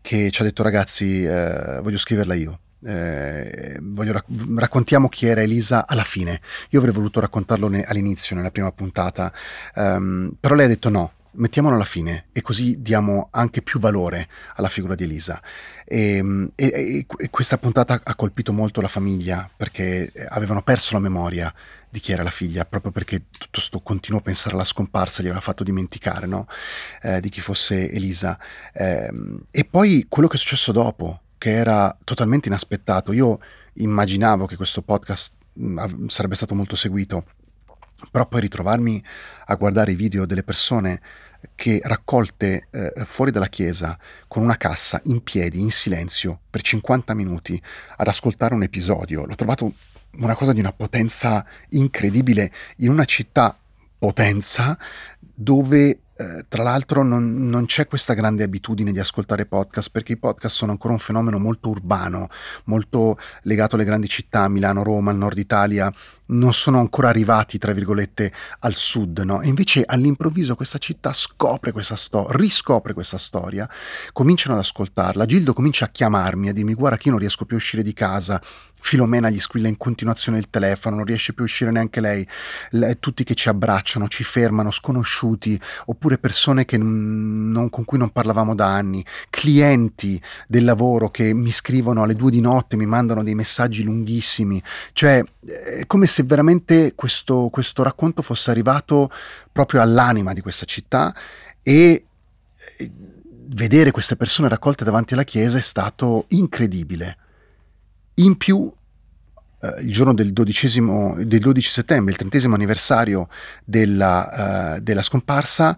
che 0.00 0.32
ci 0.32 0.40
ha 0.40 0.44
detto 0.44 0.64
ragazzi 0.64 1.22
eh, 1.22 1.78
voglio 1.80 1.98
scriverla 1.98 2.34
io. 2.34 2.58
Eh, 2.84 3.78
voglio 3.80 4.14
rac- 4.14 4.26
raccontiamo 4.56 5.08
chi 5.08 5.26
era 5.26 5.42
Elisa 5.42 5.86
alla 5.86 6.02
fine. 6.02 6.40
Io 6.70 6.80
avrei 6.80 6.92
voluto 6.92 7.20
raccontarlo 7.20 7.68
ne- 7.68 7.84
all'inizio, 7.84 8.34
nella 8.34 8.50
prima 8.50 8.72
puntata, 8.72 9.32
um, 9.76 10.34
però 10.40 10.56
lei 10.56 10.64
ha 10.64 10.68
detto 10.68 10.88
no, 10.88 11.12
mettiamolo 11.34 11.76
alla 11.76 11.84
fine 11.84 12.26
e 12.32 12.42
così 12.42 12.82
diamo 12.82 13.28
anche 13.30 13.62
più 13.62 13.78
valore 13.78 14.26
alla 14.56 14.68
figura 14.68 14.96
di 14.96 15.04
Elisa. 15.04 15.40
E, 15.84 16.50
e, 16.56 17.06
e, 17.06 17.30
questa 17.30 17.58
puntata 17.58 18.00
ha 18.02 18.14
colpito 18.16 18.52
molto 18.52 18.80
la 18.80 18.88
famiglia 18.88 19.48
perché 19.56 20.12
avevano 20.30 20.62
perso 20.62 20.94
la 20.94 21.00
memoria 21.00 21.54
di 21.92 22.00
chi 22.00 22.12
era 22.12 22.22
la 22.22 22.30
figlia, 22.30 22.64
proprio 22.64 22.90
perché 22.90 23.26
tutto 23.30 23.50
questo 23.50 23.80
continuo 23.80 24.20
a 24.20 24.22
pensare 24.22 24.54
alla 24.54 24.64
scomparsa 24.64 25.20
gli 25.20 25.26
aveva 25.26 25.42
fatto 25.42 25.62
dimenticare 25.62 26.26
no? 26.26 26.46
eh, 27.02 27.20
di 27.20 27.28
chi 27.28 27.42
fosse 27.42 27.90
Elisa. 27.90 28.38
Eh, 28.72 29.12
e 29.50 29.64
poi 29.66 30.06
quello 30.08 30.26
che 30.26 30.36
è 30.36 30.38
successo 30.38 30.72
dopo, 30.72 31.20
che 31.36 31.50
era 31.50 31.94
totalmente 32.02 32.48
inaspettato. 32.48 33.12
Io 33.12 33.38
immaginavo 33.74 34.46
che 34.46 34.56
questo 34.56 34.80
podcast 34.80 35.32
mh, 35.52 36.06
sarebbe 36.06 36.34
stato 36.34 36.54
molto 36.54 36.76
seguito, 36.76 37.26
però 38.10 38.26
poi 38.26 38.40
ritrovarmi 38.40 39.04
a 39.48 39.54
guardare 39.56 39.92
i 39.92 39.96
video 39.96 40.24
delle 40.24 40.44
persone 40.44 40.98
che 41.54 41.78
raccolte 41.84 42.68
eh, 42.70 42.92
fuori 43.04 43.30
dalla 43.30 43.48
chiesa 43.48 43.98
con 44.28 44.42
una 44.42 44.56
cassa 44.56 44.98
in 45.04 45.22
piedi, 45.22 45.60
in 45.60 45.70
silenzio, 45.70 46.40
per 46.48 46.62
50 46.62 47.12
minuti 47.12 47.62
ad 47.96 48.08
ascoltare 48.08 48.54
un 48.54 48.62
episodio, 48.62 49.26
l'ho 49.26 49.34
trovato 49.34 49.74
una 50.18 50.34
cosa 50.34 50.52
di 50.52 50.60
una 50.60 50.72
potenza 50.72 51.44
incredibile 51.70 52.52
in 52.78 52.90
una 52.90 53.04
città 53.04 53.56
potenza 53.98 54.76
dove 55.34 55.88
eh, 56.14 56.44
tra 56.46 56.62
l'altro 56.62 57.02
non, 57.02 57.48
non, 57.48 57.64
c'è 57.64 57.86
questa 57.86 58.12
grande 58.12 58.44
abitudine 58.44 58.92
di 58.92 59.00
ascoltare 59.00 59.46
podcast 59.46 59.90
perché 59.90 60.12
i 60.12 60.18
podcast 60.18 60.54
sono 60.54 60.70
ancora 60.70 60.92
un 60.92 60.98
fenomeno 60.98 61.38
molto 61.38 61.70
urbano, 61.70 62.28
molto 62.64 63.16
legato 63.42 63.74
alle 63.74 63.84
grandi 63.84 64.08
città, 64.08 64.46
Milano, 64.48 64.82
Roma, 64.82 65.10
il 65.10 65.16
nord 65.16 65.38
Italia, 65.38 65.90
non 66.32 66.52
sono 66.52 66.78
ancora 66.78 67.08
arrivati, 67.08 67.58
tra 67.58 67.72
virgolette, 67.72 68.32
al 68.60 68.74
sud, 68.74 69.20
no? 69.20 69.40
E 69.40 69.48
invece 69.48 69.82
all'improvviso 69.84 70.54
questa 70.54 70.78
città 70.78 71.12
scopre 71.12 71.72
questa 71.72 71.96
storia, 71.96 72.36
riscopre 72.36 72.92
questa 72.92 73.18
storia, 73.18 73.68
cominciano 74.12 74.54
ad 74.54 74.60
ascoltarla, 74.60 75.24
Gildo 75.24 75.52
comincia 75.52 75.86
a 75.86 75.88
chiamarmi, 75.88 76.48
a 76.48 76.52
dirmi 76.52 76.74
guarda 76.74 76.96
che 76.96 77.04
io 77.06 77.12
non 77.12 77.20
riesco 77.20 77.44
più 77.44 77.56
a 77.56 77.58
uscire 77.58 77.82
di 77.82 77.92
casa, 77.92 78.40
Filomena 78.84 79.30
gli 79.30 79.38
squilla 79.38 79.68
in 79.68 79.76
continuazione 79.76 80.38
il 80.38 80.50
telefono, 80.50 80.96
non 80.96 81.04
riesce 81.04 81.32
più 81.32 81.44
a 81.44 81.46
uscire 81.46 81.70
neanche 81.70 82.00
lei, 82.00 82.26
Le, 82.70 82.98
tutti 82.98 83.22
che 83.22 83.34
ci 83.34 83.48
abbracciano, 83.48 84.08
ci 84.08 84.24
fermano, 84.24 84.72
sconosciuti, 84.72 85.58
oppure 85.86 86.18
persone 86.18 86.66
non, 86.72 87.70
con 87.70 87.84
cui 87.84 87.96
non 87.96 88.10
parlavamo 88.10 88.56
da 88.56 88.74
anni, 88.74 89.04
clienti 89.30 90.20
del 90.48 90.64
lavoro 90.64 91.10
che 91.10 91.32
mi 91.32 91.52
scrivono 91.52 92.02
alle 92.02 92.14
due 92.14 92.32
di 92.32 92.40
notte, 92.40 92.76
mi 92.76 92.86
mandano 92.86 93.22
dei 93.22 93.36
messaggi 93.36 93.84
lunghissimi, 93.84 94.60
cioè 94.92 95.22
è 95.44 95.86
come 95.86 96.08
se 96.08 96.21
veramente 96.24 96.94
questo, 96.94 97.48
questo 97.50 97.82
racconto 97.82 98.22
fosse 98.22 98.50
arrivato 98.50 99.10
proprio 99.50 99.82
all'anima 99.82 100.32
di 100.32 100.40
questa 100.40 100.64
città 100.66 101.14
e 101.62 102.06
vedere 103.54 103.90
queste 103.90 104.16
persone 104.16 104.48
raccolte 104.48 104.84
davanti 104.84 105.14
alla 105.14 105.24
chiesa 105.24 105.58
è 105.58 105.62
stato 105.62 106.26
incredibile. 106.28 107.16
In 108.14 108.36
più, 108.36 108.72
eh, 109.60 109.82
il 109.82 109.92
giorno 109.92 110.14
del, 110.14 110.32
del 110.32 111.40
12 111.40 111.70
settembre, 111.70 112.12
il 112.12 112.18
trentesimo 112.18 112.54
anniversario 112.54 113.28
della, 113.64 114.76
eh, 114.76 114.80
della 114.80 115.02
scomparsa, 115.02 115.76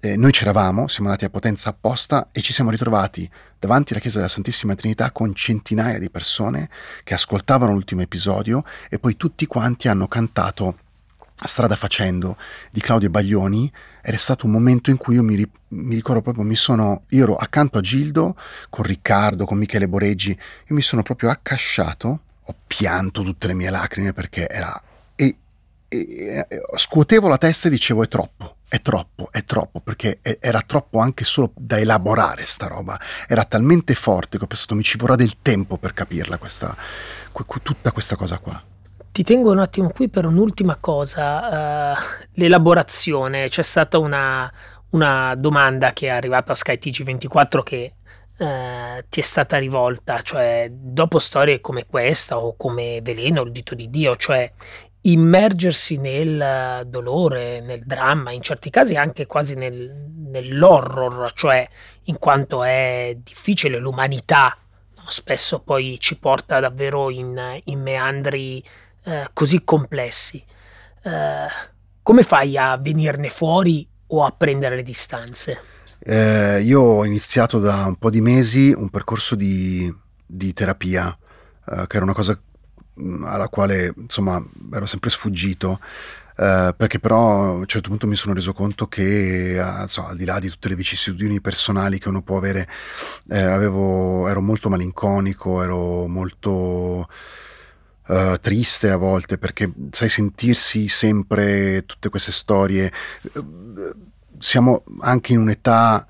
eh, 0.00 0.16
noi 0.16 0.30
c'eravamo, 0.30 0.86
siamo 0.86 1.08
andati 1.08 1.24
a 1.24 1.30
Potenza 1.30 1.70
apposta 1.70 2.28
e 2.30 2.40
ci 2.40 2.52
siamo 2.52 2.70
ritrovati 2.70 3.28
davanti 3.58 3.92
alla 3.92 4.00
chiesa 4.00 4.18
della 4.18 4.30
Santissima 4.30 4.74
Trinità 4.74 5.10
con 5.10 5.34
centinaia 5.34 5.98
di 5.98 6.10
persone 6.10 6.68
che 7.04 7.14
ascoltavano 7.14 7.72
l'ultimo 7.72 8.02
episodio 8.02 8.64
e 8.88 8.98
poi 8.98 9.16
tutti 9.16 9.46
quanti 9.46 9.88
hanno 9.88 10.08
cantato 10.08 10.76
Strada 11.40 11.76
facendo 11.76 12.36
di 12.72 12.80
Claudio 12.80 13.10
Baglioni 13.10 13.70
ed 14.02 14.12
è 14.12 14.16
stato 14.16 14.46
un 14.46 14.52
momento 14.52 14.90
in 14.90 14.96
cui 14.96 15.14
io 15.14 15.22
mi, 15.22 15.36
mi, 15.68 15.94
ricordo 15.94 16.20
proprio, 16.20 16.42
mi 16.42 16.56
sono, 16.56 17.04
io 17.10 17.22
ero 17.22 17.36
accanto 17.36 17.78
a 17.78 17.80
Gildo 17.80 18.36
con 18.68 18.84
Riccardo, 18.84 19.44
con 19.44 19.56
Michele 19.56 19.88
Boreggi, 19.88 20.30
io 20.30 20.74
mi 20.74 20.82
sono 20.82 21.02
proprio 21.02 21.30
accasciato, 21.30 22.20
ho 22.42 22.54
pianto 22.66 23.22
tutte 23.22 23.46
le 23.46 23.54
mie 23.54 23.70
lacrime 23.70 24.12
perché 24.12 24.48
era... 24.48 24.82
E, 25.14 25.36
e, 25.86 26.46
e 26.48 26.60
scuotevo 26.76 27.28
la 27.28 27.38
testa 27.38 27.68
e 27.68 27.70
dicevo 27.70 28.02
è 28.02 28.08
troppo, 28.08 28.56
è 28.68 28.82
troppo, 28.82 29.28
è 29.30 29.44
troppo, 29.44 29.80
perché 29.80 30.20
era 30.22 30.62
troppo 30.64 30.98
anche 31.00 31.24
solo 31.24 31.52
da 31.56 31.78
elaborare 31.78 32.44
sta 32.44 32.66
roba, 32.66 32.98
era 33.26 33.44
talmente 33.44 33.94
forte 33.94 34.36
che 34.36 34.44
ho 34.44 34.46
pensato 34.46 34.74
mi 34.74 34.82
ci 34.82 34.98
vorrà 34.98 35.16
del 35.16 35.40
tempo 35.40 35.78
per 35.78 35.94
capirla 35.94 36.38
questa, 36.38 36.76
tutta 37.62 37.92
questa 37.92 38.16
cosa 38.16 38.38
qua. 38.38 38.62
Ti 39.10 39.22
tengo 39.24 39.50
un 39.50 39.58
attimo 39.58 39.90
qui 39.90 40.08
per 40.08 40.26
un'ultima 40.26 40.76
cosa, 40.76 41.94
uh, 41.94 41.96
l'elaborazione. 42.34 43.48
C'è 43.48 43.62
stata 43.62 43.98
una, 43.98 44.52
una, 44.90 45.34
domanda 45.34 45.92
che 45.92 46.06
è 46.06 46.10
arrivata 46.10 46.52
a 46.52 46.54
SkyTG24 46.54 47.62
che 47.64 47.94
uh, 48.36 48.46
ti 49.08 49.18
è 49.18 49.22
stata 49.22 49.58
rivolta, 49.58 50.22
cioè 50.22 50.68
dopo 50.70 51.18
storie 51.18 51.60
come 51.60 51.86
questa 51.86 52.38
o 52.38 52.54
come 52.56 53.00
Veleno, 53.02 53.42
il 53.42 53.50
dito 53.50 53.74
di 53.74 53.90
Dio, 53.90 54.14
cioè 54.14 54.52
immergersi 55.02 55.96
nel 55.96 56.84
dolore, 56.86 57.60
nel 57.60 57.82
dramma, 57.84 58.32
in 58.32 58.42
certi 58.42 58.70
casi 58.70 58.96
anche 58.96 59.26
quasi 59.26 59.54
nel, 59.54 60.08
nell'horror, 60.28 61.32
cioè 61.32 61.68
in 62.04 62.18
quanto 62.18 62.64
è 62.64 63.16
difficile 63.22 63.78
l'umanità, 63.78 64.56
spesso 65.06 65.60
poi 65.60 65.96
ci 66.00 66.18
porta 66.18 66.60
davvero 66.60 67.10
in, 67.10 67.60
in 67.64 67.80
meandri 67.80 68.62
eh, 69.04 69.28
così 69.32 69.62
complessi, 69.64 70.42
eh, 71.02 71.46
come 72.02 72.22
fai 72.22 72.56
a 72.56 72.76
venirne 72.76 73.28
fuori 73.28 73.86
o 74.08 74.24
a 74.24 74.32
prendere 74.32 74.76
le 74.76 74.82
distanze? 74.82 75.60
Eh, 76.00 76.60
io 76.62 76.80
ho 76.80 77.04
iniziato 77.04 77.58
da 77.58 77.84
un 77.86 77.96
po' 77.96 78.10
di 78.10 78.20
mesi 78.20 78.72
un 78.74 78.88
percorso 78.88 79.34
di, 79.34 79.92
di 80.24 80.52
terapia, 80.52 81.16
eh, 81.66 81.86
che 81.86 81.96
era 81.96 82.04
una 82.04 82.14
cosa 82.14 82.40
alla 83.24 83.48
quale 83.48 83.92
insomma 83.96 84.42
ero 84.72 84.86
sempre 84.86 85.10
sfuggito. 85.10 85.80
Uh, 86.38 86.72
perché 86.76 87.00
però 87.00 87.46
a 87.46 87.50
un 87.50 87.66
certo 87.66 87.88
punto 87.88 88.06
mi 88.06 88.14
sono 88.14 88.32
reso 88.32 88.52
conto 88.52 88.86
che 88.86 89.58
uh, 89.60 89.88
so, 89.88 90.06
al 90.06 90.16
di 90.16 90.24
là 90.24 90.38
di 90.38 90.48
tutte 90.48 90.68
le 90.68 90.76
vicissitudini 90.76 91.40
personali 91.40 91.98
che 91.98 92.08
uno 92.08 92.22
può 92.22 92.36
avere, 92.36 92.68
eh, 93.30 93.40
avevo, 93.40 94.28
ero 94.28 94.40
molto 94.40 94.68
malinconico, 94.68 95.60
ero 95.64 96.06
molto 96.06 97.08
uh, 98.06 98.36
triste 98.40 98.90
a 98.90 98.96
volte 98.96 99.36
perché 99.36 99.72
sai 99.90 100.08
sentirsi 100.08 100.86
sempre 100.86 101.84
tutte 101.86 102.08
queste 102.08 102.30
storie. 102.30 102.92
Siamo 104.38 104.84
anche 105.00 105.32
in 105.32 105.40
un'età, 105.40 106.06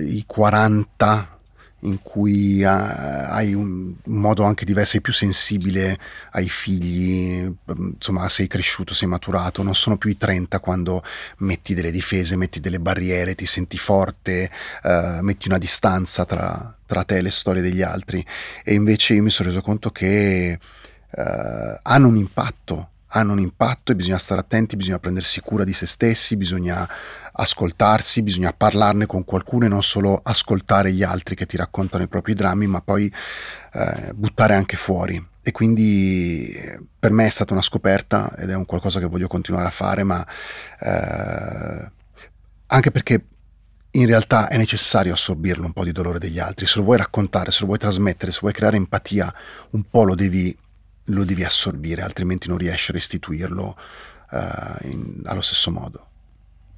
i 0.00 0.24
40, 0.26 1.39
in 1.80 2.02
cui 2.02 2.62
uh, 2.62 2.66
hai 2.68 3.54
un, 3.54 3.94
modo 4.04 4.44
anche 4.44 4.64
diverso, 4.64 4.92
sei 4.92 5.00
più 5.00 5.12
sensibile 5.12 5.98
ai 6.32 6.48
figli, 6.48 7.54
insomma 7.76 8.28
sei 8.28 8.46
cresciuto, 8.46 8.94
sei 8.94 9.08
maturato, 9.08 9.62
non 9.62 9.74
sono 9.74 9.96
più 9.96 10.10
i 10.10 10.16
30 10.16 10.58
quando 10.60 11.02
metti 11.38 11.74
delle 11.74 11.90
difese, 11.90 12.36
metti 12.36 12.60
delle 12.60 12.80
barriere, 12.80 13.34
ti 13.34 13.46
senti 13.46 13.78
forte, 13.78 14.50
uh, 14.82 15.22
metti 15.22 15.48
una 15.48 15.58
distanza 15.58 16.24
tra, 16.24 16.76
tra, 16.86 17.04
te 17.04 17.18
e 17.18 17.22
le 17.22 17.30
storie 17.30 17.62
degli 17.62 17.82
altri. 17.82 18.24
E 18.64 18.74
invece 18.74 19.14
io 19.14 19.22
mi 19.22 19.30
sono 19.30 19.48
reso 19.48 19.60
conto 19.62 19.90
che 19.90 20.58
eh, 21.10 21.80
hanno 21.82 22.08
un 22.08 22.16
impatto, 22.16 22.88
hanno 23.08 23.32
un 23.32 23.40
impatto 23.40 23.90
e 23.92 23.96
bisogna 23.96 24.18
stare 24.18 24.40
attenti, 24.40 24.76
bisogna 24.76 24.98
prendersi 24.98 25.40
cura 25.40 25.64
di 25.64 25.72
se 25.72 25.86
stessi, 25.86 26.36
bisogna 26.36 26.88
ascoltarsi, 27.40 28.22
bisogna 28.22 28.52
parlarne 28.52 29.06
con 29.06 29.24
qualcuno 29.24 29.64
e 29.64 29.68
non 29.68 29.82
solo 29.82 30.20
ascoltare 30.22 30.92
gli 30.92 31.02
altri 31.02 31.34
che 31.34 31.46
ti 31.46 31.56
raccontano 31.56 32.04
i 32.04 32.08
propri 32.08 32.34
drammi, 32.34 32.66
ma 32.66 32.80
poi 32.80 33.12
eh, 33.72 34.12
buttare 34.14 34.54
anche 34.54 34.76
fuori. 34.76 35.28
E 35.42 35.52
quindi 35.52 36.54
per 36.98 37.12
me 37.12 37.26
è 37.26 37.30
stata 37.30 37.54
una 37.54 37.62
scoperta 37.62 38.36
ed 38.36 38.50
è 38.50 38.54
un 38.54 38.66
qualcosa 38.66 39.00
che 39.00 39.06
voglio 39.06 39.26
continuare 39.26 39.66
a 39.66 39.70
fare, 39.70 40.02
ma 40.02 40.24
eh, 40.80 41.90
anche 42.66 42.90
perché 42.90 43.24
in 43.92 44.06
realtà 44.06 44.48
è 44.48 44.56
necessario 44.56 45.14
assorbirlo 45.14 45.64
un 45.64 45.72
po' 45.72 45.84
di 45.84 45.92
dolore 45.92 46.18
degli 46.18 46.38
altri. 46.38 46.66
Se 46.66 46.78
lo 46.78 46.84
vuoi 46.84 46.98
raccontare, 46.98 47.50
se 47.50 47.60
lo 47.60 47.66
vuoi 47.66 47.78
trasmettere, 47.78 48.30
se 48.32 48.40
vuoi 48.42 48.52
creare 48.52 48.76
empatia, 48.76 49.34
un 49.70 49.82
po' 49.88 50.04
lo 50.04 50.14
devi 50.14 50.56
lo 51.04 51.24
devi 51.24 51.42
assorbire, 51.42 52.02
altrimenti 52.02 52.46
non 52.46 52.56
riesci 52.56 52.90
a 52.90 52.94
restituirlo 52.94 53.76
uh, 54.30 54.86
in, 54.86 55.22
allo 55.24 55.40
stesso 55.40 55.70
modo. 55.72 56.09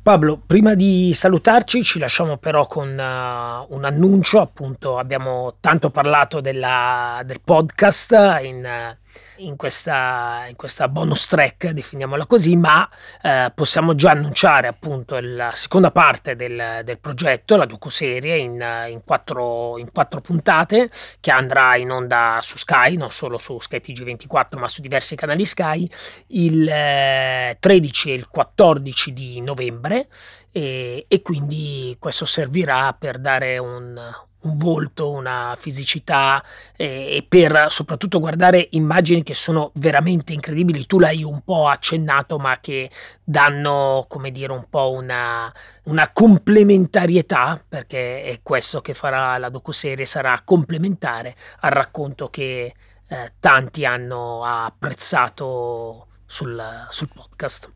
Pablo, 0.03 0.43
prima 0.45 0.75
di 0.75 1.13
salutarci 1.15 1.85
ci 1.85 2.01
lasciamo 2.01 2.37
però 2.37 2.67
con 2.67 2.89
uh, 2.89 3.73
un 3.73 3.85
annuncio, 3.85 4.41
appunto 4.41 4.99
abbiamo 4.99 5.55
tanto 5.61 5.91
parlato 5.91 6.41
della, 6.41 7.23
del 7.25 7.41
podcast 7.41 8.41
in, 8.43 8.67
uh, 8.67 8.97
in 9.37 9.57
questa, 9.57 10.47
in 10.49 10.57
questa 10.57 10.89
bonus 10.89 11.27
track, 11.27 11.71
definiamola 11.71 12.27
così, 12.27 12.57
ma 12.57 12.89
eh, 13.23 13.53
possiamo 13.55 13.95
già 13.95 14.13
annunciare 14.13 14.67
appunto 14.67 15.19
la 15.21 15.53
seconda 15.55 15.91
parte 15.91 16.37
del, 16.37 16.81
del 16.85 16.99
progetto, 16.99 17.57
la 17.57 17.65
docuserie 17.65 18.37
in, 18.37 18.65
in, 18.89 19.03
quattro, 19.05 19.79
in 19.79 19.91
quattro 19.93 20.21
puntate 20.21 20.91
che 21.21 21.31
andrà 21.31 21.77
in 21.77 21.91
onda 21.91 22.39
su 22.43 22.57
Sky, 22.57 22.97
non 22.97 23.11
solo 23.11 23.39
su 23.39 23.59
Sky 23.59 23.81
TG24 23.85 24.59
ma 24.59 24.69
su 24.69 24.81
diversi 24.81 25.17
canali 25.17 25.45
Sky, 25.45 25.89
il 26.29 26.69
eh, 26.69 27.57
13 27.59 28.11
e 28.11 28.15
il 28.15 28.29
14 28.29 29.13
di 29.13 29.41
novembre 29.41 30.09
e, 30.53 31.07
e 31.09 31.23
quindi 31.23 31.97
questo 31.99 32.27
servirà 32.27 32.93
per 32.93 33.19
dare 33.19 33.59
un, 33.59 33.99
un 34.43 34.57
volto, 34.57 35.11
una 35.11 35.55
fisicità 35.59 36.43
eh, 36.77 37.17
e 37.17 37.27
per 37.29 37.67
soprattutto 37.69 38.19
guardare 38.19 38.69
immagini 38.71 39.23
che 39.23 39.35
sono 39.35 39.71
veramente 39.75 40.33
incredibili. 40.33 40.87
Tu 40.87 40.99
l'hai 40.99 41.23
un 41.23 41.43
po' 41.43 41.69
accennato, 41.69 42.39
ma 42.39 42.59
che 42.61 42.91
danno, 43.23 44.05
come 44.09 44.31
dire, 44.31 44.53
un 44.53 44.67
po' 44.69 44.91
una, 44.93 45.53
una 45.85 46.11
complementarietà, 46.11 47.63
perché 47.67 48.25
è 48.25 48.41
questo 48.43 48.81
che 48.81 48.95
farà 48.95 49.39
la 49.39 49.49
docuserie, 49.49 50.07
sarà 50.07 50.41
complementare 50.45 51.37
al 51.61 51.71
racconto 51.71 52.29
che 52.29 52.75
eh, 53.09 53.33
tanti 53.41 53.85
hanno 53.85 54.45
apprezzato 54.45 56.07
sul, 56.27 56.63
sul 56.89 57.11
podcast. 57.15 57.71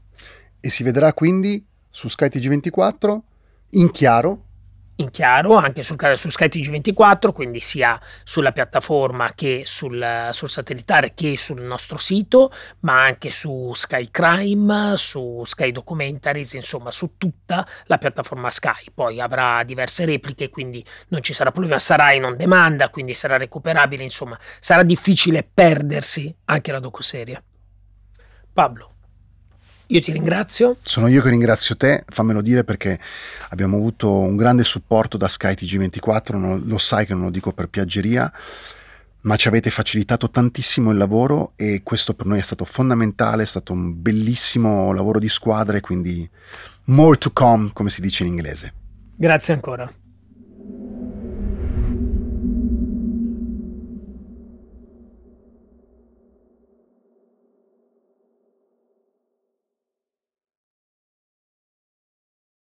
E 0.60 0.70
si 0.70 0.82
vedrà 0.82 1.12
quindi 1.12 1.64
su 1.90 2.08
Sky 2.08 2.26
TG24 2.26 3.18
in 3.70 3.90
chiaro 3.90 4.45
in 4.96 5.10
chiaro 5.10 5.56
anche 5.56 5.82
sul, 5.82 5.98
su 6.14 6.30
Sky 6.30 6.46
TG24, 6.46 7.32
quindi 7.32 7.60
sia 7.60 8.00
sulla 8.24 8.52
piattaforma 8.52 9.32
che 9.34 9.62
sul, 9.64 10.28
sul, 10.30 10.48
satellitare 10.48 11.12
che 11.14 11.36
sul 11.36 11.60
nostro 11.60 11.98
sito, 11.98 12.50
ma 12.80 13.02
anche 13.02 13.30
su 13.30 13.72
Sky 13.74 14.08
Crime, 14.10 14.96
su 14.96 15.42
Sky 15.44 15.72
Documentaries, 15.72 16.54
insomma 16.54 16.90
su 16.90 17.16
tutta 17.18 17.66
la 17.84 17.98
piattaforma 17.98 18.50
Sky. 18.50 18.86
Poi 18.94 19.20
avrà 19.20 19.62
diverse 19.64 20.04
repliche, 20.04 20.48
quindi 20.48 20.84
non 21.08 21.22
ci 21.22 21.34
sarà 21.34 21.50
problema, 21.50 21.78
sarà 21.78 22.12
in 22.12 22.24
on 22.24 22.36
demand, 22.36 22.88
quindi 22.90 23.12
sarà 23.12 23.36
recuperabile, 23.36 24.02
insomma 24.02 24.38
sarà 24.60 24.82
difficile 24.82 25.46
perdersi 25.52 26.34
anche 26.46 26.72
la 26.72 26.80
docuserie. 26.80 27.42
Pablo. 28.52 28.95
Io 29.88 30.00
ti 30.00 30.10
ringrazio. 30.10 30.78
Sono 30.82 31.06
io 31.06 31.22
che 31.22 31.30
ringrazio 31.30 31.76
te, 31.76 32.04
fammelo 32.08 32.42
dire 32.42 32.64
perché 32.64 32.98
abbiamo 33.50 33.76
avuto 33.76 34.10
un 34.18 34.34
grande 34.34 34.64
supporto 34.64 35.16
da 35.16 35.28
Sky 35.28 35.52
TG24, 35.52 36.36
non, 36.36 36.62
lo 36.66 36.78
sai 36.78 37.06
che 37.06 37.14
non 37.14 37.24
lo 37.24 37.30
dico 37.30 37.52
per 37.52 37.68
piaggeria, 37.68 38.32
ma 39.20 39.36
ci 39.36 39.46
avete 39.46 39.70
facilitato 39.70 40.28
tantissimo 40.28 40.90
il 40.90 40.96
lavoro 40.96 41.52
e 41.54 41.82
questo 41.84 42.14
per 42.14 42.26
noi 42.26 42.38
è 42.38 42.42
stato 42.42 42.64
fondamentale, 42.64 43.44
è 43.44 43.46
stato 43.46 43.72
un 43.72 44.00
bellissimo 44.00 44.92
lavoro 44.92 45.20
di 45.20 45.28
squadra 45.28 45.76
e 45.76 45.80
quindi 45.80 46.28
more 46.86 47.16
to 47.18 47.30
come, 47.32 47.70
come 47.72 47.90
si 47.90 48.00
dice 48.00 48.24
in 48.24 48.30
inglese. 48.30 48.72
Grazie 49.16 49.54
ancora. 49.54 49.92